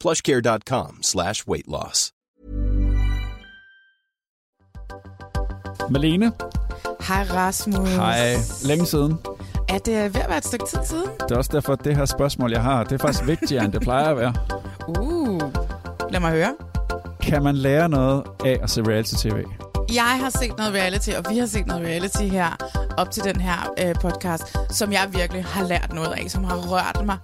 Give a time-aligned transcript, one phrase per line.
[0.00, 2.12] plushcare.com slash weight loss.
[5.90, 6.32] Malene,
[7.00, 7.88] Hej Rasmus.
[7.88, 8.34] hej.
[8.64, 9.18] Længe siden.
[9.68, 11.10] Er det ved at være et stykke tid siden?
[11.20, 13.72] Det er også derfor, at det her spørgsmål, jeg har, det er faktisk vigtigere, end
[13.72, 14.34] det plejer at være.
[15.00, 15.40] Uh,
[16.12, 16.54] lad mig høre.
[17.22, 19.44] Kan man lære noget af at se reality-tv?
[19.94, 22.56] Jeg har set noget reality, og vi har set noget reality her
[22.96, 26.56] op til den her øh, podcast, som jeg virkelig har lært noget af, som har
[26.56, 27.18] rørt mig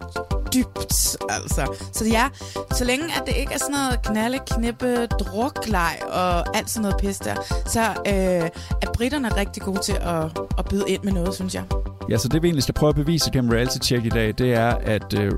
[0.55, 1.77] dybt, altså.
[1.93, 2.29] Så ja,
[2.73, 6.97] så længe at det ikke er sådan noget knalle, knippe, drukleg og alt sådan noget
[7.01, 7.35] pis der,
[7.67, 8.51] så øh,
[8.83, 10.25] er britterne rigtig gode til at,
[10.59, 11.65] at byde ind med noget, synes jeg.
[12.11, 14.75] Ja, så det vi egentlig skal prøve at bevise gennem reality-check i dag, det er,
[14.75, 15.33] at øh,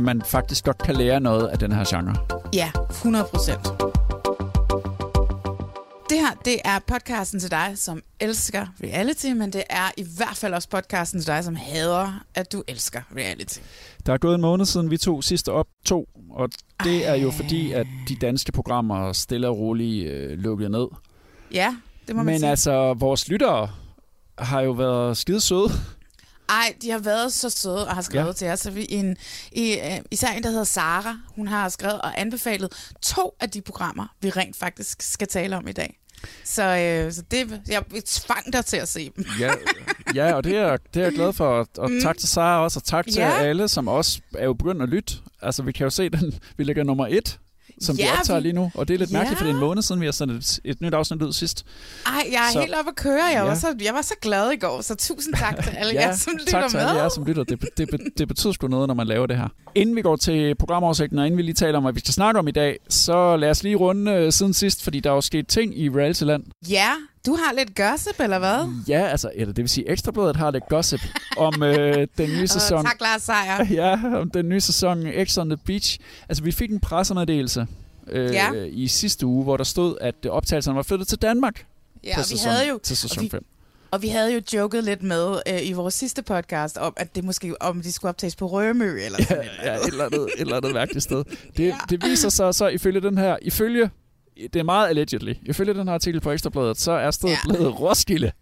[0.00, 2.14] man faktisk godt kan lære noget af den her genre.
[2.54, 3.66] Ja, 100 procent.
[6.16, 10.36] Det her, det er podcasten til dig, som elsker reality, men det er i hvert
[10.36, 13.58] fald også podcasten til dig, som hader, at du elsker reality.
[14.06, 16.48] Der er gået en måned siden, vi to sidste op to, og
[16.84, 20.86] det er jo fordi, at de danske programmer stille og roligt øh, lukkede ned.
[21.52, 22.50] Ja, det må man Men sige.
[22.50, 23.70] altså, vores lyttere
[24.38, 25.68] har jo været skide søde.
[26.48, 28.32] Ej, de har været så søde og har skrevet ja.
[28.32, 28.60] til os.
[28.60, 29.16] Så vi, en,
[29.52, 33.62] i, øh, især en, der hedder Sara, hun har skrevet og anbefalet to af de
[33.62, 35.98] programmer, vi rent faktisk skal tale om i dag.
[36.44, 39.24] Så, øh, så det, jeg tvang dig til at se dem.
[39.40, 39.52] Ja,
[40.14, 41.46] ja og det er, det er jeg glad for.
[41.48, 42.00] Og, og Mm.
[42.02, 43.38] tak til Sara også, og tak til Ja.
[43.42, 45.14] alle, som også er jo begyndt at lytte.
[45.42, 47.38] Altså, vi kan jo se, den, vi ligger nummer et,
[47.80, 48.70] som vi Ja, optager vi- lige nu.
[48.74, 49.16] Og det er lidt Ja.
[49.18, 51.32] mærkeligt, for det er en måned siden, vi har sendt et, et nyt afsnit ud
[51.32, 51.64] sidst.
[52.06, 53.24] Ej, jeg er Så- helt oppe at køre.
[53.24, 53.42] Jeg, Ja.
[53.42, 56.32] var så, jeg var så glad i går, så tusind tak til alle jer, som
[56.32, 57.00] lytter tak til alle med.
[57.02, 57.44] jer, som lytter.
[57.44, 57.88] Det, det,
[58.18, 59.48] det betyder sgu noget, når man laver det her.
[59.74, 62.38] Inden vi går til programoversigten, og inden vi lige taler om, hvad vi skal snakke
[62.38, 65.20] om i dag, så lad os lige runde øh, siden sidst, fordi der er jo
[65.20, 66.44] sket ting i Reality-land.
[66.70, 66.88] Ja,
[67.26, 68.68] du har lidt gossip, eller hvad?
[68.88, 71.00] Ja, altså, eller det vil sige, Ekstrabladet har lidt gossip
[71.36, 72.78] om øh, den nye sæson.
[72.78, 73.66] Og tak, Lars Seier.
[73.82, 75.98] Ja, om den nye sæson X on the Beach.
[76.28, 77.66] Altså, vi fik en pressemeddelelse
[78.08, 78.52] øh, Ja.
[78.52, 81.66] i sidste uge, hvor der stod, at optagelserne var flyttet til Danmark
[82.04, 83.44] Ja, på og vi sæson, havde jo, til og sæson vi, 5.
[83.90, 87.24] og vi havde jo joket lidt med øh, i vores sidste podcast, om at det
[87.24, 89.50] måske om de skulle optages på Rømø, eller sådan noget.
[89.64, 91.24] Ja, et eller andet, et eller andet mærkeligt sted.
[91.56, 91.76] Det, Ja.
[91.90, 93.90] det viser sig så ifølge den her, ifølge,
[94.52, 97.38] det er meget allegedly, ifølge den her artikel på Ekstrabladet, så er stedet Ja.
[97.54, 98.32] blevet Roskilde.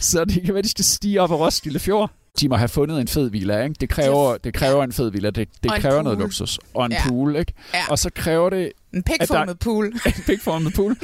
[0.00, 2.10] Så det kan være, de skal stige op af Roskilde Fjord.
[2.40, 3.74] De må have fundet en fed villa, ikke?
[3.80, 5.30] Det kræver, det kræver en fed villa.
[5.30, 6.58] Det, det kræver noget luksus.
[6.74, 7.08] Og en Ja.
[7.08, 7.52] pool, ikke?
[7.74, 7.80] Ja.
[7.90, 9.86] Og så kræver det En pikformet pool.
[10.06, 10.96] en pikformet pool.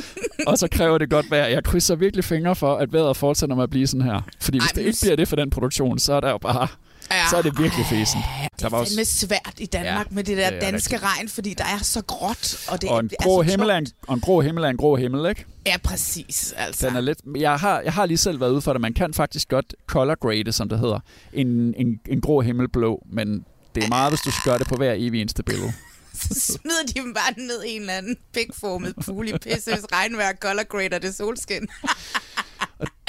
[0.46, 1.46] og så kræver det godt vejr.
[1.46, 4.20] Jeg krydser virkelig fingre for, at vejret fortsætter med at blive sådan her.
[4.40, 6.38] Fordi hvis Ej, det men ikke bliver det for den produktion, så er der jo
[6.38, 6.68] bare...
[7.10, 7.28] Ja.
[7.30, 8.20] Så er det virkelig fæsen.
[8.56, 11.64] Det er fandme svært i Danmark Ja, med det der det danske regn, fordi der
[11.64, 12.68] er så gråt.
[12.68, 14.40] Og, det Og er, en det er grå så himmel er en, og en grå
[14.40, 15.44] himmel er en grå himmel, ikke?
[15.66, 16.54] Ja, præcis.
[16.56, 16.86] Altså.
[16.88, 18.80] Den er lidt, jeg, har, jeg har lige selv været ude for det.
[18.80, 21.00] Man kan faktisk godt color grade, som det hedder.
[21.32, 23.44] En, en, en grå himmel blå, men
[23.74, 25.72] det er meget, hvis du skal gøre det på hver evig eneste billede.
[26.14, 30.32] Så smider de dem bare ned i en eller anden pikformet pool i pisseøs regnvejr,
[30.36, 31.68] color grader det solskin.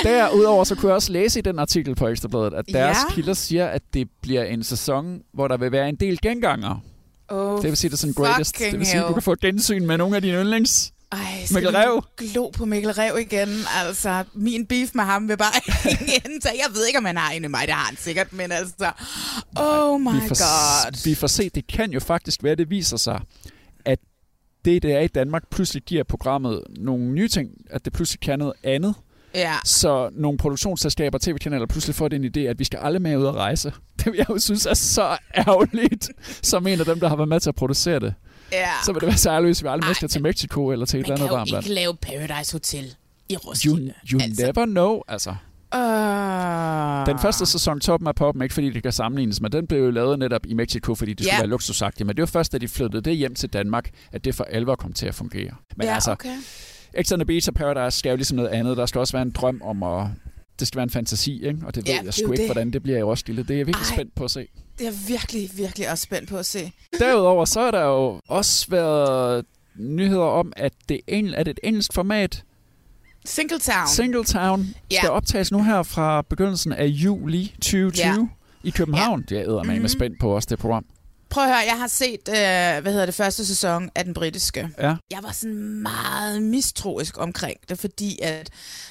[0.04, 3.14] Derudover så kunne jeg også læse i den artikel på Ekstrabladet, at deres Ja.
[3.16, 6.84] kilder siger, at det bliver en sæson, hvor der vil være en del genganger.
[7.30, 8.60] Oh, Det vil sige, det er sådan greatest.
[8.60, 10.94] Det vil sige, at du kan få gensyn med nogle af dine yndlings.
[11.12, 11.18] Ej,
[11.54, 12.02] Mikkel Rev.
[12.18, 13.50] Glo på Mikkel Rev igen.
[13.76, 15.52] Altså, min beef med ham vil bare
[16.26, 16.56] ingen tage.
[16.68, 17.62] Jeg ved ikke, om han har en af mig.
[17.68, 18.92] Det har han sikkert, men altså...
[19.56, 21.04] Oh my vi får, god.
[21.06, 23.22] Vi får se, det kan jo faktisk være, det viser sig,
[23.86, 24.00] at
[24.66, 28.40] det, det er i Danmark, pludselig giver programmet nogle nye ting, at det pludselig kan
[28.40, 28.96] noget andet.
[29.36, 29.54] Ja.
[29.66, 33.26] Så nogle produktionsselskaber og tv-kanaler pludselig får den idé, at vi skal aldrig mere ud
[33.26, 33.74] at rejse.
[33.98, 36.10] Det vil jeg jo synes er så ærgerligt,
[36.42, 38.14] som en af dem, der har været med til at producere det.
[38.52, 38.70] Ja.
[38.86, 41.04] Så vil det være særligt, hvis vi aldrig mere skal til Mexico eller til et
[41.04, 41.64] eller Man andet kan jo varmt land.
[41.66, 41.96] ikke lave
[42.28, 42.86] Paradise Hotel
[43.30, 43.94] i You, Roskilde.
[44.12, 44.46] you altså.
[44.46, 45.30] never know, altså.
[45.76, 47.06] Uh...
[47.08, 49.92] Den første sæson, Toppen af Poppen, ikke fordi det kan sammenlignes, men den blev jo
[49.92, 51.40] lavet netop i Mexico, fordi det skulle Ja.
[51.42, 52.08] være luksusagtigt.
[52.08, 54.76] Men det var først, da de flyttede det hjem til Danmark, at det for alvor
[54.76, 55.52] kom til at fungere.
[55.78, 56.36] Men ja, altså, okay.
[57.04, 58.78] X on the Beach og Paradise skal jo ligesom noget andet.
[58.78, 60.08] Der skal også være en drøm om at...
[60.60, 61.60] Det skal være en fantasi, ikke?
[61.66, 62.48] Og det ved Ja, jeg det er sgu ikke, det.
[62.48, 63.44] hvordan det bliver i Roskilde.
[63.44, 63.96] Det er jeg virkelig Ej.
[63.96, 64.40] spændt på at se.
[64.78, 66.72] Det er jeg virkelig, virkelig også spændt på at se.
[67.00, 69.46] Derudover så er der jo også været
[69.76, 72.44] nyheder om, at det er, at et engelsk format,
[73.26, 73.88] Singletown.
[73.88, 74.98] Singletown, Ja.
[74.98, 78.18] skal optages nu her fra begyndelsen af juli 2020 Ja.
[78.64, 79.26] i København.
[79.30, 79.88] Det er jeg med Mhm.
[79.88, 80.86] spændt på også, det program.
[81.32, 84.70] Prøv at høre, jeg har set, øh, hvad hedder det, første sæson af den britiske.
[84.78, 84.96] Ja.
[85.12, 88.50] Jeg var sådan meget mistroisk omkring det, fordi at,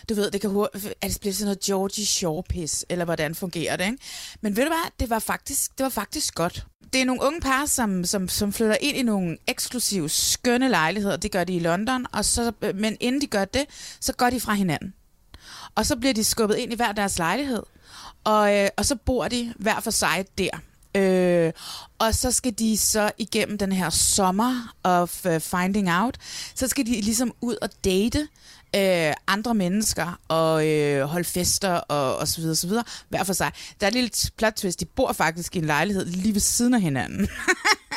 [0.08, 3.76] du ved, det kan hurtigt, at det bliver sådan noget Georgie Shore-pis, eller hvordan fungerer
[3.76, 3.98] det, ikke?
[4.40, 6.66] Men ved du hvad, det var faktisk, det var faktisk godt.
[6.92, 11.16] Det er nogle unge par, som, som, som flytter ind i nogle eksklusive, skønne lejligheder.
[11.16, 13.64] Det gør de i London, og så, men inden de gør det,
[14.00, 14.94] så går de fra hinanden.
[15.74, 17.62] Og så bliver de skubbet ind i hver deres lejlighed,
[18.24, 20.50] og, øh, og så bor de hver for sig der.
[20.94, 21.52] Øh,
[21.98, 26.16] og så skal de så igennem den her sommer of uh, finding out,
[26.54, 28.28] så skal de ligesom ud og date
[28.76, 33.32] øh, andre mennesker og øh, holde fester og, og så videre, så videre, hver for
[33.32, 33.52] sig.
[33.80, 36.74] Der er et lille plot twist, de bor faktisk i en lejlighed lige ved siden
[36.74, 37.28] af hinanden.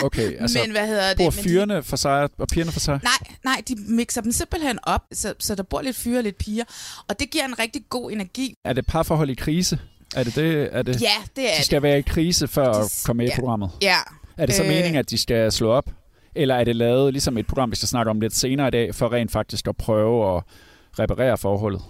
[0.03, 1.17] Okay, altså men hvad hedder det?
[1.17, 2.99] bor Men de- fyrene for sig og pigerne for sig?
[3.03, 6.37] Nej, nej, de mixer dem simpelthen op, så, så der bor lidt fyre og lidt
[6.37, 6.63] piger.
[7.07, 8.55] Og det giver en rigtig god energi.
[8.65, 9.79] Er det parforhold i krise?
[10.15, 10.69] Er det det?
[10.71, 13.25] Er det Ja, det er de skal være i krise før De at komme med
[13.25, 13.39] i ja.
[13.39, 13.69] programmet?
[13.81, 13.97] Ja.
[14.37, 14.69] Er det så Øh.
[14.69, 15.89] meningen, at de skal slå op?
[16.35, 18.95] Eller er det lavet ligesom et program, vi skal snakke om lidt senere i dag,
[18.95, 20.43] for rent faktisk at prøve at
[20.99, 21.81] reparere forholdet?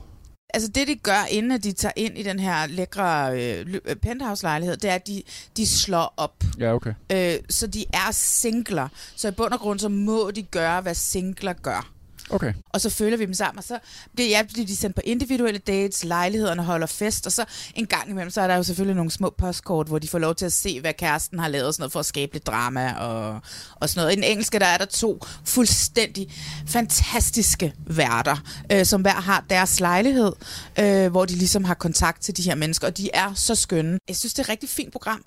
[0.53, 3.95] Altså det, de gør, inden at de tager ind i den her lækre øh, øh,
[3.95, 5.23] penthouse-lejlighed, det er, at de,
[5.57, 6.43] de slår op.
[6.59, 6.93] Ja, okay.
[7.11, 8.87] Øh, så de er singler.
[9.15, 11.92] Så i bund og grund, så må de gøre, hvad singler gør.
[12.29, 12.53] Okay.
[12.69, 13.79] Og så følger vi dem sammen, og så
[14.15, 18.09] bliver, ja, bliver de sendt på individuelle dates, lejlighederne holder fest, og så en gang
[18.09, 20.53] imellem, så er der jo selvfølgelig nogle små postkort, hvor de får lov til at
[20.53, 23.39] se, hvad kæresten har lavet, sådan noget for at skabe lidt drama og,
[23.75, 24.13] og sådan noget.
[24.13, 26.33] I den engelske, der er der to fuldstændig
[26.67, 28.37] fantastiske værter,
[28.71, 30.31] øh, som hver har deres lejlighed,
[30.79, 33.99] øh, hvor de ligesom har kontakt til de her mennesker, og de er så skønne.
[34.07, 35.23] Jeg synes, det er et rigtig fint program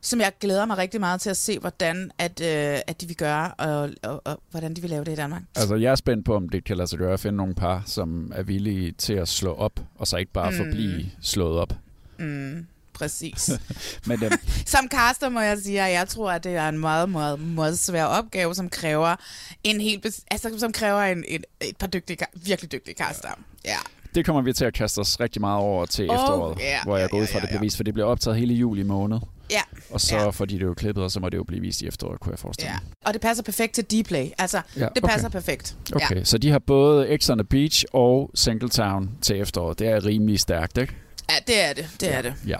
[0.00, 3.16] som jeg glæder mig rigtig meget til at se, hvordan at, øh, at de vil
[3.16, 5.42] gøre, og, og, og hvordan de vil lave det i Danmark.
[5.56, 7.82] Altså, jeg er spændt på, om det kan lade sig gøre at finde nogle par,
[7.86, 10.56] som er villige til at slå op, og så ikke bare mm.
[10.56, 11.72] forblive slået op.
[12.18, 13.50] Mm, præcis.
[14.06, 14.32] Men øhm,
[14.66, 17.78] som caster må jeg sige, at jeg tror, at det er en meget, meget, meget
[17.78, 19.16] svær opgave, som kræver
[19.64, 23.28] en helt, altså, som kræver en, et, et par dygtige, virkelig dygtige caster.
[23.64, 23.78] Ja.
[24.14, 26.96] det kommer vi til at kaste os rigtig meget over til Oh, efteråret, ja, hvor
[26.96, 27.60] jeg ja, går ud ja, fra, ja, det ja.
[27.60, 29.18] vist, for det bliver optaget hele juli måned.
[29.50, 29.60] Ja.
[29.90, 30.30] Og så Ja.
[30.30, 32.30] fordi det er jo klippet, og så må det jo blive vist i efteråret, kunne
[32.32, 32.78] jeg forestille ja.
[32.84, 32.92] mig.
[33.06, 34.26] Og det passer perfekt til Dplay.
[34.38, 35.76] Altså, Ja, det passer perfekt.
[35.94, 36.24] Okay, Ja.
[36.24, 39.78] så de har både X on the Beach og Singletown til efteråret.
[39.78, 40.94] Det er rimelig stærkt, ikke?
[41.30, 41.88] ja, det er det.
[42.00, 42.34] Det er det.
[42.46, 42.56] Ja.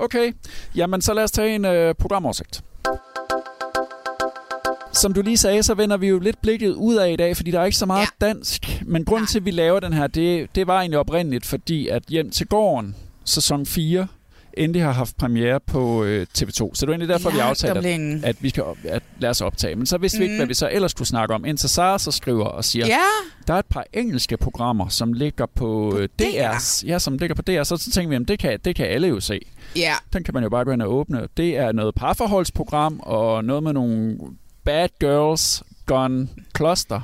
[0.00, 0.32] Okay,
[0.74, 2.62] jamen så lad os tage en øh, programoversigt.
[4.92, 7.50] Som du lige sagde, så vender vi jo lidt blikket ud af i dag, fordi
[7.50, 8.26] der er ikke så meget ja.
[8.26, 8.82] dansk.
[8.86, 9.26] Men grunden Nej.
[9.30, 12.46] til, at vi laver den her, det, det var egentlig oprindeligt, fordi at Hjem til
[12.46, 14.06] gården, sæson 4,
[14.54, 16.50] endelig har haft premiere på øh, TV2.
[16.52, 19.30] Så det var egentlig derfor, vi har aftalte, at, at vi skal op, at lade
[19.30, 19.76] os optage.
[19.76, 20.20] Men så vidste mm.
[20.20, 20.38] vi ikke, Mm.
[20.38, 22.98] hvad vi så ellers skulle snakke om, indtil Sara så skriver og siger, Ja,
[23.46, 26.22] der er et par engelske programmer, som ligger på, På øh, DR.
[26.22, 26.86] DR's.
[26.86, 27.62] Ja, som ligger på DR.
[27.62, 29.40] Så, så tænker vi, at det kan, det kan alle jo se.
[29.76, 29.94] ja.
[30.12, 31.28] Den kan man jo bare gå ind og åbne.
[31.36, 34.18] Det er noget parforholdsprogram, og noget med nogle
[34.64, 37.00] bad girls gone cluster.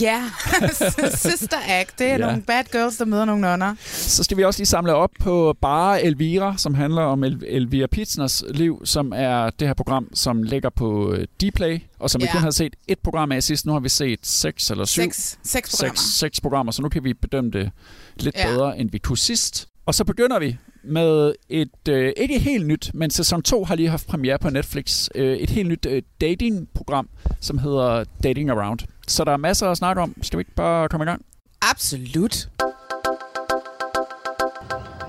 [0.00, 0.22] Ja,
[1.10, 1.98] Sister Act.
[1.98, 2.18] Det er Ja.
[2.18, 3.74] nogle bad girls, der møder nogle nonner.
[3.84, 7.86] Så skal vi også lige samle op på Bare Elvira, som handler om El- Elvira
[7.86, 12.24] Pitsners liv, som er det her program, som ligger på øh, Dplay, og som vi
[12.26, 12.32] Ja.
[12.32, 13.66] kun har set et program af sidst.
[13.66, 15.02] Nu har vi set seks eller syv.
[15.02, 15.96] Seks, seks programmer.
[15.96, 17.70] seks, seks programmer, så nu kan vi bedømme det
[18.16, 18.36] lidt.
[18.36, 18.48] Ja.
[18.48, 19.68] bedre, end vi kunne sidst.
[19.86, 23.88] Og så begynder vi med et, øh, ikke helt nyt, men sæson 2 har lige
[23.88, 25.08] haft premiere på Netflix.
[25.14, 27.08] Øh, et helt nyt øh, datingprogram,
[27.40, 28.78] som hedder Dating Around.
[29.08, 30.14] Så der er masser at snakke om.
[30.22, 31.24] Skal vi ikke bare komme i gang?
[31.62, 32.48] Absolut.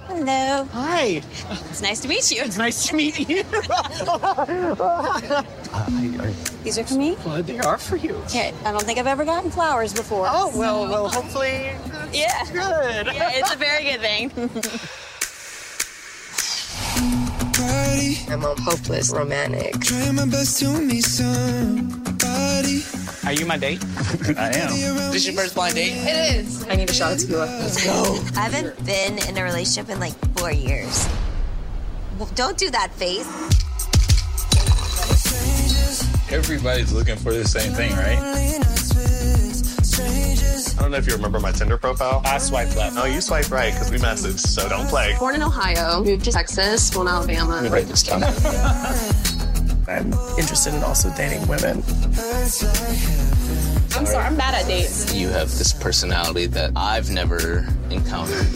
[0.09, 0.63] Hello.
[0.73, 1.21] Hi.
[1.71, 2.43] It's nice to meet you.
[2.43, 3.43] It's nice to meet you.
[6.63, 7.15] These are for me?
[7.25, 8.15] well, they are for you.
[8.25, 8.53] Okay.
[8.65, 10.27] I don't think I've ever gotten flowers before.
[10.29, 11.71] Oh, well, well, hopefully
[12.13, 12.43] yeah.
[12.51, 13.07] good.
[13.07, 14.31] Yeah, it's a very good thing.
[18.29, 19.79] I'm a hopeless romantic.
[19.81, 21.05] Trying my best to meet
[22.37, 22.83] somebody.
[23.25, 23.83] Are you my date?
[24.37, 25.11] I am.
[25.11, 25.93] This your first blind date?
[25.93, 26.65] It is.
[26.67, 27.45] I need a shot of tequila.
[27.45, 28.19] Let's go.
[28.35, 31.07] I haven't been in a relationship in like four years.
[32.17, 33.27] Well, don't do that face.
[36.29, 38.19] Everybody's looking for the same thing, right?
[38.19, 40.77] Lonely nights with strangers.
[40.77, 42.21] I don't know if you remember my Tinder profile.
[42.25, 42.95] I swiped left.
[42.95, 45.15] No, you swipe right because we messaged, so don't play.
[45.19, 47.55] Born in Ohio, moved to Texas, born in Alabama.
[47.55, 48.23] Let me write this down.
[49.87, 51.83] I'm interested in also dating women.
[53.97, 55.15] I'm sorry, I'm bad at dates.
[55.15, 57.39] You have this personality that I've never
[57.91, 58.47] encountered.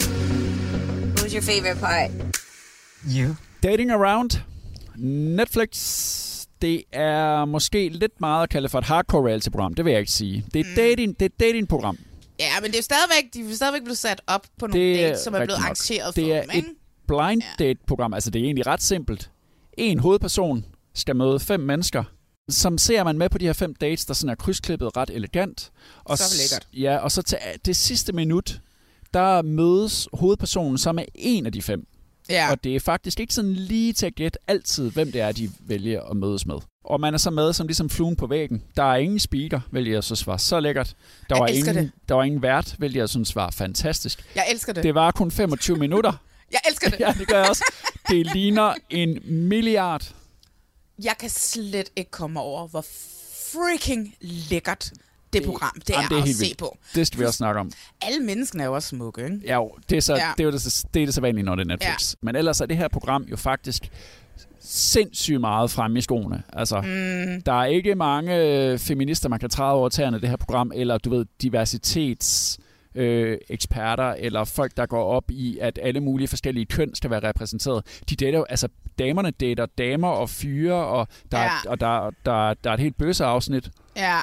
[1.14, 2.10] What was your favorite part?
[3.08, 3.36] You?
[3.62, 4.30] Dating Around.
[5.36, 5.68] Netflix.
[6.62, 9.74] Det er måske lidt meget at kalde for et hardcore reality-program.
[9.74, 10.44] Det vil jeg ikke sige.
[10.54, 11.98] Det er et dating, det er dating-program.
[12.40, 15.20] Ja, men det er stadigvæk, de er stadigvæk blevet sat op på nogle Det dates,
[15.20, 15.64] som er blevet rigtigt nok.
[15.64, 16.64] arrangeret for Det er dem, et
[17.06, 18.14] blind date-program.
[18.14, 19.30] Altså, det er egentlig ret simpelt.
[19.78, 22.04] En hovedperson skal møde fem mennesker.
[22.48, 25.70] Som ser man med på de her fem dates, der sådan er krydsklippet ret elegant.
[26.04, 26.68] Og Så s- lækkert.
[26.72, 28.60] Ja, og så til det sidste minut,
[29.14, 31.86] der mødes hovedpersonen så med en af de fem.
[32.30, 32.50] Ja.
[32.50, 35.50] Og det er faktisk ikke sådan lige til at gætte altid, hvem det er, de
[35.60, 36.54] vælger at mødes med.
[36.84, 38.62] Og man er så med som ligesom fluen på væggen.
[38.76, 40.88] Der er ingen speaker, hvilket jeg synes var så lækkert.
[41.28, 41.90] Der Jeg var, ingen, det.
[42.08, 44.24] der var ingen vært, hvilket jeg synes var fantastisk.
[44.34, 44.82] Jeg elsker det.
[44.82, 46.12] Det var kun 25 minutter.
[46.52, 47.00] Jeg elsker det.
[47.00, 47.64] ja, det gør jeg også.
[48.08, 50.14] Det ligner en milliard.
[51.04, 52.84] Jeg kan slet ikke komme over, hvor
[53.52, 54.92] freaking lækkert
[55.32, 56.58] det program det er, Jamen, det er at se vildt.
[56.58, 56.78] på.
[56.94, 57.70] Det skal vi også snakke om.
[58.02, 59.40] Alle menneskene er jo også smukke, ikke?
[59.44, 60.32] Ja, jo, det er, så, Ja.
[60.36, 62.12] det, er jo det, det er det så vanlige, når det er Netflix.
[62.12, 62.16] Ja.
[62.20, 63.90] Men ellers er det her program jo faktisk
[64.60, 66.42] sindssygt meget fremme i skoene.
[66.52, 67.42] Altså, mm.
[67.42, 70.72] der er ikke mange øh, feminister, man kan træde over tæerne i det her program,
[70.74, 76.28] eller du ved, diversitets øh, eksperter, eller folk, der går op i, at alle mulige
[76.28, 78.00] forskellige køn skal være repræsenteret.
[78.10, 78.68] De dater jo, altså
[78.98, 81.44] damerne dater damer og fyre, og der, Ja.
[81.44, 83.70] er, og der, der, der er et helt bøsseafsnit.
[83.96, 84.18] Ja.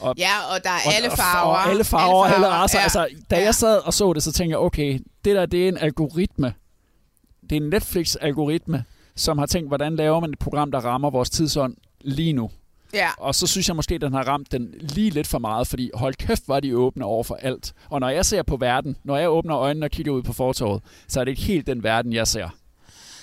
[0.00, 1.54] Og, Ja, og der er og, alle og- farver.
[1.54, 2.78] Og alle farver, alle, alle racer.
[2.78, 2.80] Ja.
[2.80, 2.82] Ja.
[2.84, 5.68] Altså, da jeg sad og så det, så tænkte jeg, okay, det der, det er
[5.68, 6.54] en algoritme.
[7.50, 8.84] Det er en Netflix-algoritme,
[9.16, 12.50] som har tænkt, hvordan laver man et program, der rammer vores tidsånd lige nu.
[12.94, 13.08] Ja.
[13.18, 16.14] Og så synes jeg måske, den har ramt den lige lidt for meget, fordi hold
[16.14, 17.72] kæft, var de åbne over for alt.
[17.90, 20.82] Og når jeg ser på verden, når jeg åbner øjnene og kigger ud på fortorvet,
[21.08, 22.48] så er det ikke helt den verden, jeg ser.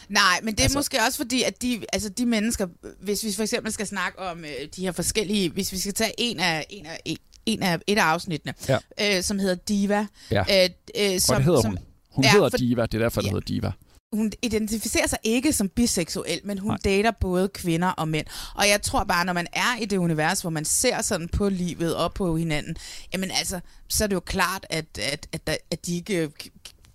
[0.10, 2.68] Nej, men det er altså, Altså- måske også fordi, at de, altså de mennesker,
[3.02, 6.12] hvis vi for eksempel skal snakke om øh, de her forskellige, hvis vi skal tage
[6.18, 8.78] en af, en af, en- en af et af afsnittene, Ja.
[9.18, 10.08] øh, som hedder Diva.
[10.32, 10.40] Ja.
[10.64, 10.70] Øh,
[11.14, 11.80] øh, Som, og det hedder som, hun.
[12.10, 13.32] Hun Ja, hedder for- Diva, det er derfor, det Ja.
[13.32, 13.72] hedder Diva.
[14.14, 16.78] Hun identificerer sig ikke som biseksuel, men hun Nej.
[16.84, 18.26] dater både kvinder og mænd.
[18.56, 21.50] Og jeg tror bare, når man er i det univers, hvor man ser sådan på
[21.50, 22.76] livet og på hinanden,
[23.14, 26.30] jamen altså, så er det jo klart, at, at, at, der- at de ikke øh,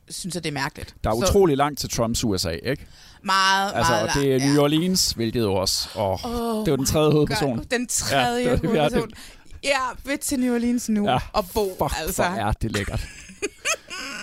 [0.09, 0.95] synes, at det er mærkeligt.
[1.05, 2.87] Der er så utrolig langt til Trumps USA, ikke?
[3.23, 5.89] meget, Altså, meget og det er langt, New Orleans, hvilket jo også...
[5.97, 7.57] Åh, Oh det var den tredje my hovedperson.
[7.57, 9.11] God, Den tredje Ja, det var hovedperson.
[9.65, 12.23] Ja, vil til New Orleans nu Ja, og bo, Fuck, altså.
[12.29, 13.07] hvor er det lækkert.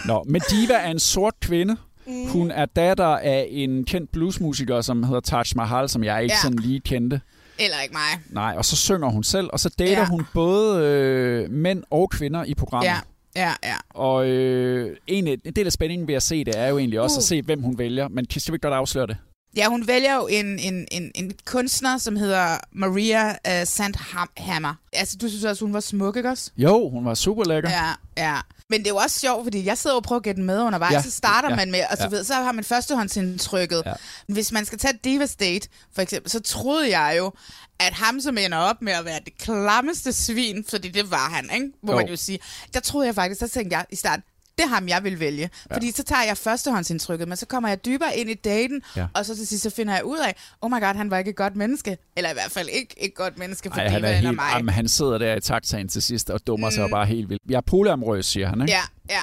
[0.05, 1.77] Nå, men Diva er en sort kvinde.
[2.07, 2.27] Mm.
[2.29, 6.41] Hun er datter af en kendt bluesmusiker, som hedder Taj Mahal, som jeg ikke Ja.
[6.43, 7.21] sådan lige kendte.
[7.59, 8.21] Eller ikke mig.
[8.29, 10.05] Nej, og så synger hun selv, og så dater Ja.
[10.07, 12.87] hun både øh, mænd og kvinder i programmet.
[12.87, 12.97] Ja,
[13.35, 13.75] ja, ja.
[13.89, 17.13] Og øh, en, en del af spændingen ved at se det er jo egentlig også
[17.15, 17.19] Uh.
[17.19, 18.07] at se, hvem hun vælger.
[18.07, 19.17] Men kan vi ikke godt afsløre det?
[19.55, 24.73] Ja, hun vælger jo en, en, en, en kunstner, som hedder Maria uh, Sandhammer.
[24.93, 26.51] Altså, du synes også, hun var smuk, ikke også?
[26.57, 27.69] Jo, hun var super lækker.
[27.69, 28.39] Ja, ja.
[28.69, 30.93] Men det er jo også sjovt, fordi jeg sidder og prøver at gætte med undervejs,
[30.93, 32.09] ja, så starter ja, man med, og så, ja.
[32.09, 33.83] ved, så har man førstehåndsindtrykket.
[33.85, 33.93] Ja.
[34.27, 37.31] Hvis man skal tage Divas Date, for eksempel, så troede jeg jo,
[37.79, 41.49] at ham, som ender op med at være det klammeste svin, fordi det var han,
[41.53, 41.67] ikke?
[41.83, 41.97] må Jo.
[41.97, 42.39] man jo sige,
[42.73, 44.23] der troede jeg faktisk, så tænkte jeg i starten,
[44.57, 45.49] det er ham, jeg vil vælge.
[45.69, 45.75] Ja.
[45.75, 49.07] Fordi så tager jeg førstehåndsindtrykket, men så kommer jeg dybere ind i daten, ja.
[49.13, 51.29] Og så til sidst så finder jeg ud af, oh my god, han var ikke
[51.29, 51.97] et godt menneske.
[52.17, 54.51] Eller i hvert fald ikke et godt menneske for Ej, han, er helt, mig.
[54.55, 56.71] jamen, han sidder der i taktsagen til sidst og dummer mm.
[56.71, 57.41] sig bare helt vildt.
[57.49, 58.73] Jeg er polyamorøs, siger han, ikke?
[58.73, 59.21] Ja, ja.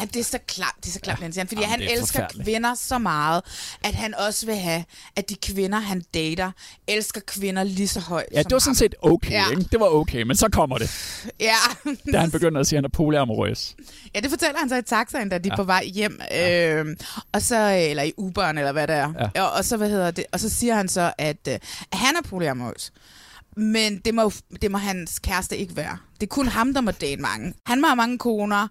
[0.00, 1.22] Ja, det er så klart, det er så klart, ja.
[1.24, 3.42] han, fordi Jamen, han er elsker kvinder så meget,
[3.84, 4.84] at han også vil have,
[5.16, 6.50] at de kvinder, han dater,
[6.88, 9.44] elsker kvinder lige så højt Ja, det var sådan set okay, Ja.
[9.44, 9.50] ja.
[9.50, 9.62] ikke?
[9.72, 10.90] Det var okay, men så kommer det,
[11.40, 11.54] Ja.
[12.12, 13.76] da han begynder at sige, at han er polyamorøs.
[14.14, 16.20] ja, det fortæller han så i taxaen, da de er på vej hjem.
[16.30, 16.74] Ja.
[16.74, 16.96] Øhm,
[17.32, 19.12] og så, eller i Uberen, eller hvad det er.
[19.34, 19.42] Ja.
[19.42, 21.54] Og, og, så, hvad hedder det, og så siger han så, at, øh,
[21.92, 22.92] at han er polyamorøs.
[23.56, 25.98] Men det må, det må hans kæreste ikke være.
[26.14, 27.54] Det er kun ham, der må date mange.
[27.66, 28.68] Han må have mange koner.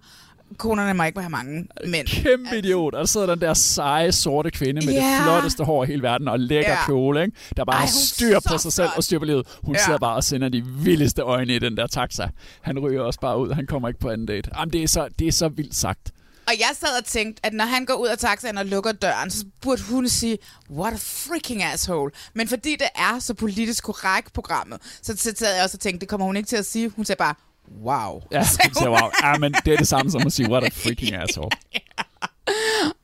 [0.58, 2.06] Konerne må ikke have mange mænd.
[2.22, 2.94] Kæmpe idiot.
[2.94, 5.00] Og der sidder den der seje, sorte kvinde med Ja.
[5.00, 6.84] det flotteste hår i hele verden og lækker Ja.
[6.86, 7.36] kjole, ikke?
[7.56, 8.96] Der bare Ej, styr på sig selv flot.
[8.96, 9.46] og styr på livet.
[9.62, 9.84] Hun ja.
[9.84, 12.28] sidder bare og sender de vildeste øjne i den der taxa.
[12.62, 13.52] Han ryger også bare ud.
[13.52, 14.50] Han kommer ikke på anden date.
[14.58, 16.12] Jamen, det er så, det er så vildt sagt.
[16.46, 19.30] Og jeg sad og tænkte, at når han går ud af taxaen og lukker døren,
[19.30, 20.38] så burde hun sige,
[20.70, 22.10] what a freaking asshole.
[22.34, 26.08] Men fordi det er så politisk korrekt programmet, så sad jeg også og tænkte, det
[26.08, 26.88] kommer hun ikke til at sige.
[26.96, 27.34] Hun sagde bare,
[27.82, 28.22] wow.
[28.32, 29.10] Ja, Sagde så wow.
[29.22, 31.50] Ja, men det er det samme som at sige, what a freaking asshole.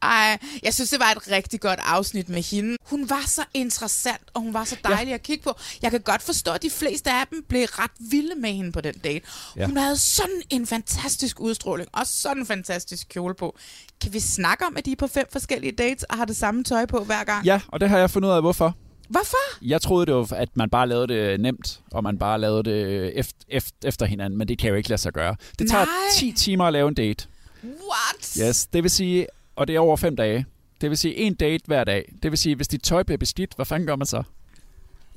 [0.02, 2.76] Ej, jeg synes, det var et rigtig godt afsnit med hende.
[2.90, 5.14] Hun var så interessant, og hun var så dejlig ja.
[5.14, 5.54] at kigge på.
[5.83, 8.81] Jeg kan godt forstå, at de fleste af dem blev ret vilde med hende på
[8.81, 9.26] den date.
[9.57, 9.66] Ja.
[9.66, 13.57] Hun havde sådan en fantastisk udstråling, og sådan en fantastisk kjole på.
[14.00, 16.64] Kan vi snakke om, at de er på fem forskellige dates, og har det samme
[16.64, 17.45] tøj på hver gang?
[17.45, 18.76] Ja, og det har jeg fundet ud af, hvorfor.
[19.12, 19.64] Hvorfor?
[19.64, 23.12] Jeg troede det var, at man bare lavede det nemt, og man bare lavede det
[23.19, 25.37] efter, efter hinanden, men det kan jo ikke lade sig gøre.
[25.59, 25.95] Det tager Nej.
[26.14, 27.26] 10 timer at lave en date.
[27.64, 28.49] What?
[28.49, 29.26] Yes, det vil sige,
[29.57, 30.47] og det er over fem dage.
[30.81, 32.12] Det vil sige en date hver dag.
[32.23, 34.23] Det vil sige, hvis dit tøj bliver beskidt, hvad fanden gør man så?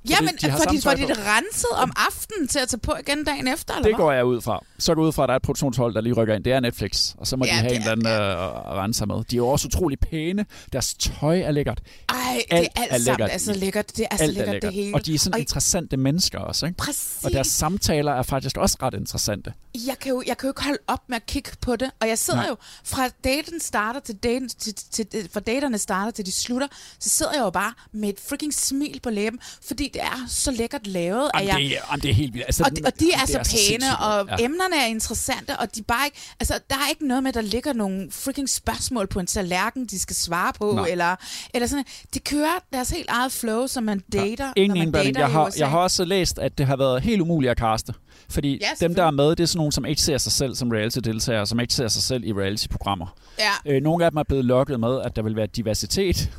[0.10, 3.48] Jamen, de har fordi, fordi det renset om aftenen til at tage på igen dagen
[3.48, 4.06] efter, eller Det hvad?
[4.06, 4.60] går jeg ud fra.
[4.80, 6.44] Så går jeg ud fra, at der er et produktionshold, der lige rykker ind.
[6.44, 8.98] Det er Netflix, og så må Ja, de have en eller anden øh, at rense
[8.98, 9.16] sig med.
[9.16, 10.46] De er jo også utrolig pæne.
[10.74, 11.82] Deres tøj er lækkert.
[12.10, 12.16] Ej,
[12.50, 13.30] Alt det er er alt lækkert.
[13.34, 13.98] er så lækkert.
[13.98, 14.72] Det er så Alt er lækkert, lækkert.
[14.74, 14.96] det hele.
[14.96, 16.78] Og de er sådan og interessante mennesker også, ikke?
[16.78, 17.24] Præcis.
[17.24, 19.54] Og deres samtaler er faktisk også ret interessante.
[19.88, 21.92] jeg kan, jo, jeg kan jo ikke holde op med at kigge på det.
[22.02, 22.50] Og jeg sidder Nej.
[22.50, 26.68] jo, fra daten starter til daten, til, til, til, fra daterne starter til de slutter,
[27.00, 30.52] så sidder jeg jo bare med et freaking smil på læben, fordi det er så
[30.52, 31.32] lækkert lavet.
[31.34, 32.46] at Jamen, jeg, det, er, jamen, det er helt vildt.
[32.46, 34.46] Altså, og, de, og de er så pæne, sindssygt og ja.
[34.46, 37.36] emnerne er interessante, og de er bare ikke, altså, der er ikke noget med, at
[37.36, 40.88] der ligger nogle freaking spørgsmål på en tallerken, de skal svare på, Nej.
[40.92, 41.16] eller,
[41.54, 45.20] eller sådan De kører deres helt eget flow, som man dater, Ingen når man dater
[45.20, 47.94] Jeg har, jeg har også læst, at det har været helt umuligt at kaste.
[48.30, 50.56] Fordi Ja, dem, der er med, det er sådan nogen, som ikke ser sig selv
[50.56, 53.08] som reality-deltagere, som ikke ser sig selv i reality-programmer.
[53.40, 53.74] Ja.
[53.74, 56.30] Øh, nogle af dem er blevet lokket med, at der vil være diversitet.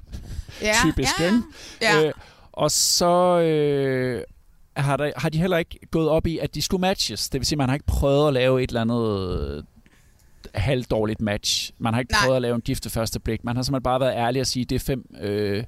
[0.63, 1.33] Ja, Typisk, ja,
[1.83, 2.05] ja.
[2.05, 2.13] Øh,
[2.57, 4.23] og så øh,
[4.77, 7.29] har, der, har de heller ikke gået op i, at de skulle matches.
[7.29, 9.63] Det vil sige, man har ikke prøvet at lave et eller andet øh,
[10.55, 11.73] halvdårligt match.
[11.79, 12.21] Man har ikke Nej.
[12.25, 13.45] prøvet at lave en gift ved første blik.
[13.45, 15.65] Man har simpelthen bare været ærlig og sige, at det er fem øh,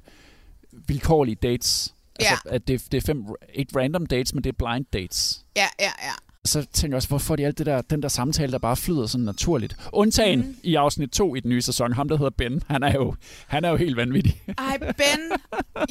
[0.71, 1.95] vilkårlige dates.
[2.19, 5.45] Altså, at det, det er fem, ikke random dates, men det er blind dates.
[5.55, 6.11] Ja, ja, ja.
[6.45, 9.07] Så tænker jeg også, hvorfor de alt det der, den der samtale, der bare flyder
[9.07, 9.75] sådan naturligt.
[9.93, 10.55] Undtagen mm.
[10.63, 13.15] i afsnit 2 i den nye sæson, ham der hedder Ben, han er jo,
[13.47, 14.41] han er jo helt vanvittig.
[14.57, 15.19] Ej, Ben.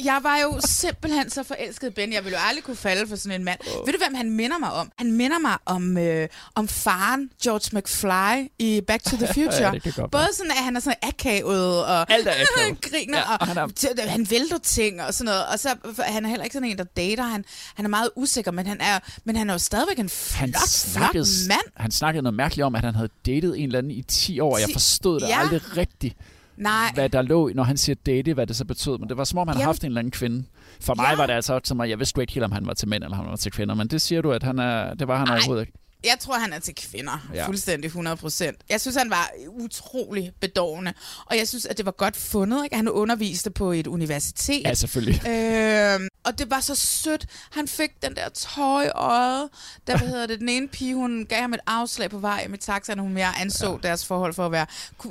[0.05, 2.13] Jeg var jo simpelthen så forelsket Ben.
[2.13, 3.59] Jeg ville jo aldrig kunne falde for sådan en mand.
[3.79, 3.87] Oh.
[3.87, 4.91] Ved du, hvem han minder mig om?
[4.97, 9.73] Han minder mig om, øh, om faren, George McFly, i Back to the Future.
[9.97, 12.81] Ja, Både sådan, at han er sådan akavet, og Alt er akavet.
[12.91, 15.45] griner, Ja, og, og han er- han vælter ting og sådan noget.
[15.53, 17.23] Og så han er heller ikke sådan en, der dater.
[17.23, 20.49] Han, han er meget usikker, men han er, men han er jo stadigvæk en Han
[20.49, 21.59] flot snakkede, mand.
[21.75, 24.57] han snakkede noget mærkeligt om, at han havde datet en eller anden i 10 år.
[24.57, 25.39] Jeg Ti- forstod det Ja.
[25.39, 26.15] aldrig rigtigt,
[26.57, 28.97] Nej, hvad der lå, når han siger date, hvad det så betød.
[28.97, 30.43] Men det var som om, han havde haft en eller anden kvinde.
[30.81, 31.15] For mig Ja.
[31.15, 33.17] var det altså som at jeg vidste ikke helt, om han var til mænd eller
[33.17, 33.75] om han var til kvinder.
[33.75, 35.33] Men det siger du, at han er, det var han Ej.
[35.35, 35.73] overhovedet ikke.
[36.03, 37.27] Jeg tror, han er til kvinder.
[37.33, 37.39] Ja.
[37.39, 37.47] Ja.
[37.47, 38.57] Fuldstændig 100 procent.
[38.69, 40.93] Jeg synes, han var utrolig bedårende.
[41.25, 42.63] Og jeg synes, at det var godt fundet.
[42.63, 42.75] Ikke?
[42.75, 44.61] Han underviste på et universitet.
[44.65, 45.27] Ja, selvfølgelig.
[45.29, 47.25] Øhm, og det var så sødt.
[47.51, 49.49] Han fik den der tøj i øjet.
[49.87, 52.57] Der hvad hedder det, den ene pige, hun gav ham et afslag på vej med
[52.57, 52.99] taxaen.
[52.99, 53.87] Hun mere anså ja.
[53.87, 54.65] deres forhold for at være,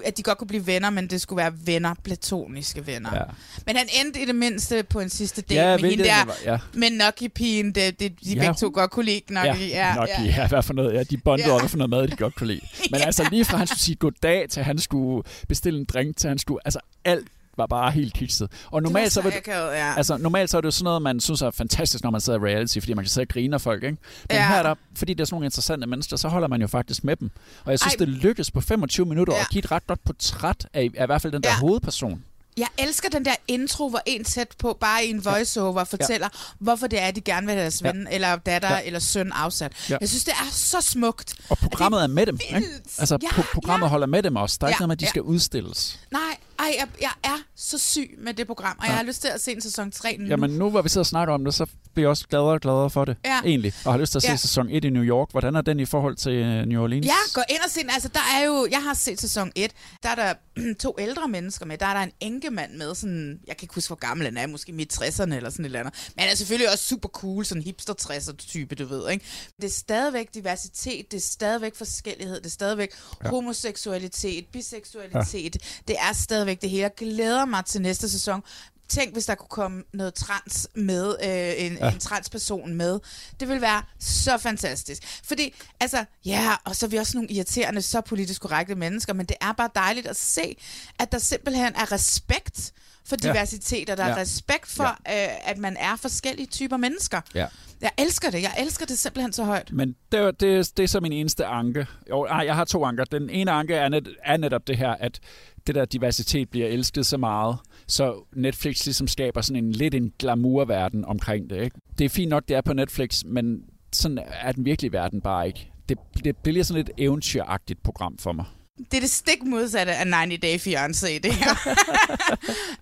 [0.04, 3.14] at de godt kunne blive venner, men det skulle være venner, platoniske venner.
[3.14, 3.22] Ja.
[3.66, 6.26] Men han endte i det mindste på en sidste date Ja, med hende der, det
[6.28, 6.58] var- ja.
[6.72, 7.66] med Noki-pigen.
[7.74, 9.68] Det, det, de Ja, begge to hun- godt kunne lide Noki.
[9.68, 10.48] Ja, nok ja, ja.
[10.48, 10.94] hvad for noget.
[10.94, 11.54] Ja, de bondede Ja.
[11.54, 11.58] ja.
[11.60, 12.60] over for noget mad, de godt kunne lide.
[12.92, 16.28] Men altså lige fra han skulle sige goddag, til han skulle bestille en drink, til
[16.28, 16.60] han skulle...
[16.64, 18.50] Altså alt var bare helt kikset.
[18.70, 19.94] Og normalt så, så var det, ja.
[19.96, 22.38] altså, normalt så er det jo sådan noget, man synes er fantastisk, når man sidder
[22.38, 23.96] i reality, fordi man kan sidde og grine af folk, ikke?
[24.28, 24.48] Men Ja.
[24.48, 27.04] her er der, fordi det er sådan nogle interessante mennesker, så holder man jo faktisk
[27.04, 27.30] med dem.
[27.64, 27.98] Og jeg synes, Ej.
[27.98, 29.40] det lykkes på 25 minutter Ja.
[29.40, 31.58] at give et ret godt portræt af, af i hvert fald den der Ja.
[31.60, 32.22] hovedperson.
[32.58, 36.38] Jeg elsker den der intro, hvor en tæt på, bare i en voiceover, fortæller, ja.
[36.58, 38.14] hvorfor det er, de gerne vil have deres ven, ja.
[38.14, 38.80] eller datter, Ja.
[38.84, 39.72] eller søn afsat.
[39.90, 39.96] Ja.
[40.00, 41.34] Jeg synes, det er så smukt.
[41.50, 42.68] Og programmet er med dem, ikke?
[42.98, 43.90] Altså, Ja, pro- programmet ja.
[43.90, 44.56] holder med dem også.
[44.60, 45.08] Der er ikke Ja, noget med, at de ja.
[45.08, 45.98] skal udstilles.
[46.12, 46.20] Nej,
[46.58, 48.90] ej, jeg, jeg er så syg med det program, og ja.
[48.90, 50.26] jeg har lyst til at se en sæson 3 nu.
[50.26, 52.60] Jamen nu, hvor vi sidder og snakker om det, så bliver jeg også gladere og
[52.60, 53.40] gladere for det, Ja.
[53.44, 53.72] egentlig.
[53.84, 54.36] Og har lyst til at se Ja.
[54.36, 55.28] sæson 1 i New York.
[55.30, 57.06] Hvordan er den i forhold til øh, New Orleans?
[57.06, 57.90] Ja, gå ind og se den.
[57.90, 58.68] Altså, der er jo...
[58.70, 59.70] Jeg har set sæson 1.
[60.02, 60.34] Der er der
[60.84, 61.78] to ældre mennesker med.
[61.78, 63.40] Der er der en enkemand med, sådan...
[63.46, 64.46] Jeg kan ikke huske, hvor gammel han er.
[64.46, 66.12] Måske midt 60'erne eller sådan et eller andet.
[66.16, 67.44] Men han er selvfølgelig også super cool.
[67.44, 69.24] Sådan hipster 60'er type, du ved, ikke?
[69.56, 71.10] Det er stadigvæk diversitet.
[71.10, 72.36] Det er stadigvæk forskellighed.
[72.36, 72.90] Det er stadigvæk
[73.24, 73.28] ja.
[73.28, 75.56] homoseksualitet, biseksualitet.
[75.56, 75.68] Ja.
[75.88, 76.82] Det er stadigvæk det hele.
[76.82, 78.42] Jeg glæder mig til næste sæson.
[78.88, 81.90] Tænk, hvis der kunne komme noget trans med, øh, en, Ja.
[81.92, 83.00] en transperson med.
[83.40, 85.02] Det vil være så fantastisk.
[85.24, 89.26] Fordi, altså, ja, og så er vi også nogle irriterende, så politisk korrekte mennesker, men
[89.26, 90.56] det er bare dejligt at se,
[90.98, 92.72] at der simpelthen er respekt
[93.06, 93.28] for Ja.
[93.32, 94.12] diversitet, og der Ja.
[94.12, 95.24] er respekt for, ja.
[95.32, 97.20] øh, at man er forskellige typer mennesker.
[97.34, 97.46] Ja.
[97.80, 98.42] Jeg elsker det.
[98.42, 99.72] Jeg elsker det simpelthen så højt.
[99.72, 101.86] Men det, er- det, det er så min eneste anke.
[102.10, 103.04] Jo, nej, jeg har to anker.
[103.04, 105.20] Den ene anke er, net, er netop det her, at
[105.68, 107.56] det der diversitet bliver elsket så meget,
[107.88, 111.62] så Netflix ligesom skaber sådan en lidt en glamourverden omkring det.
[111.64, 111.76] Ikke?
[111.98, 113.56] Det er fint nok, det er på Netflix, men
[113.92, 115.70] sådan er den virkelige verden bare ikke.
[115.88, 118.44] Det, det bliver sådan lidt eventyragtigt program for mig.
[118.90, 121.50] det er det stik modsatte af 90 Day Fiancé, det her.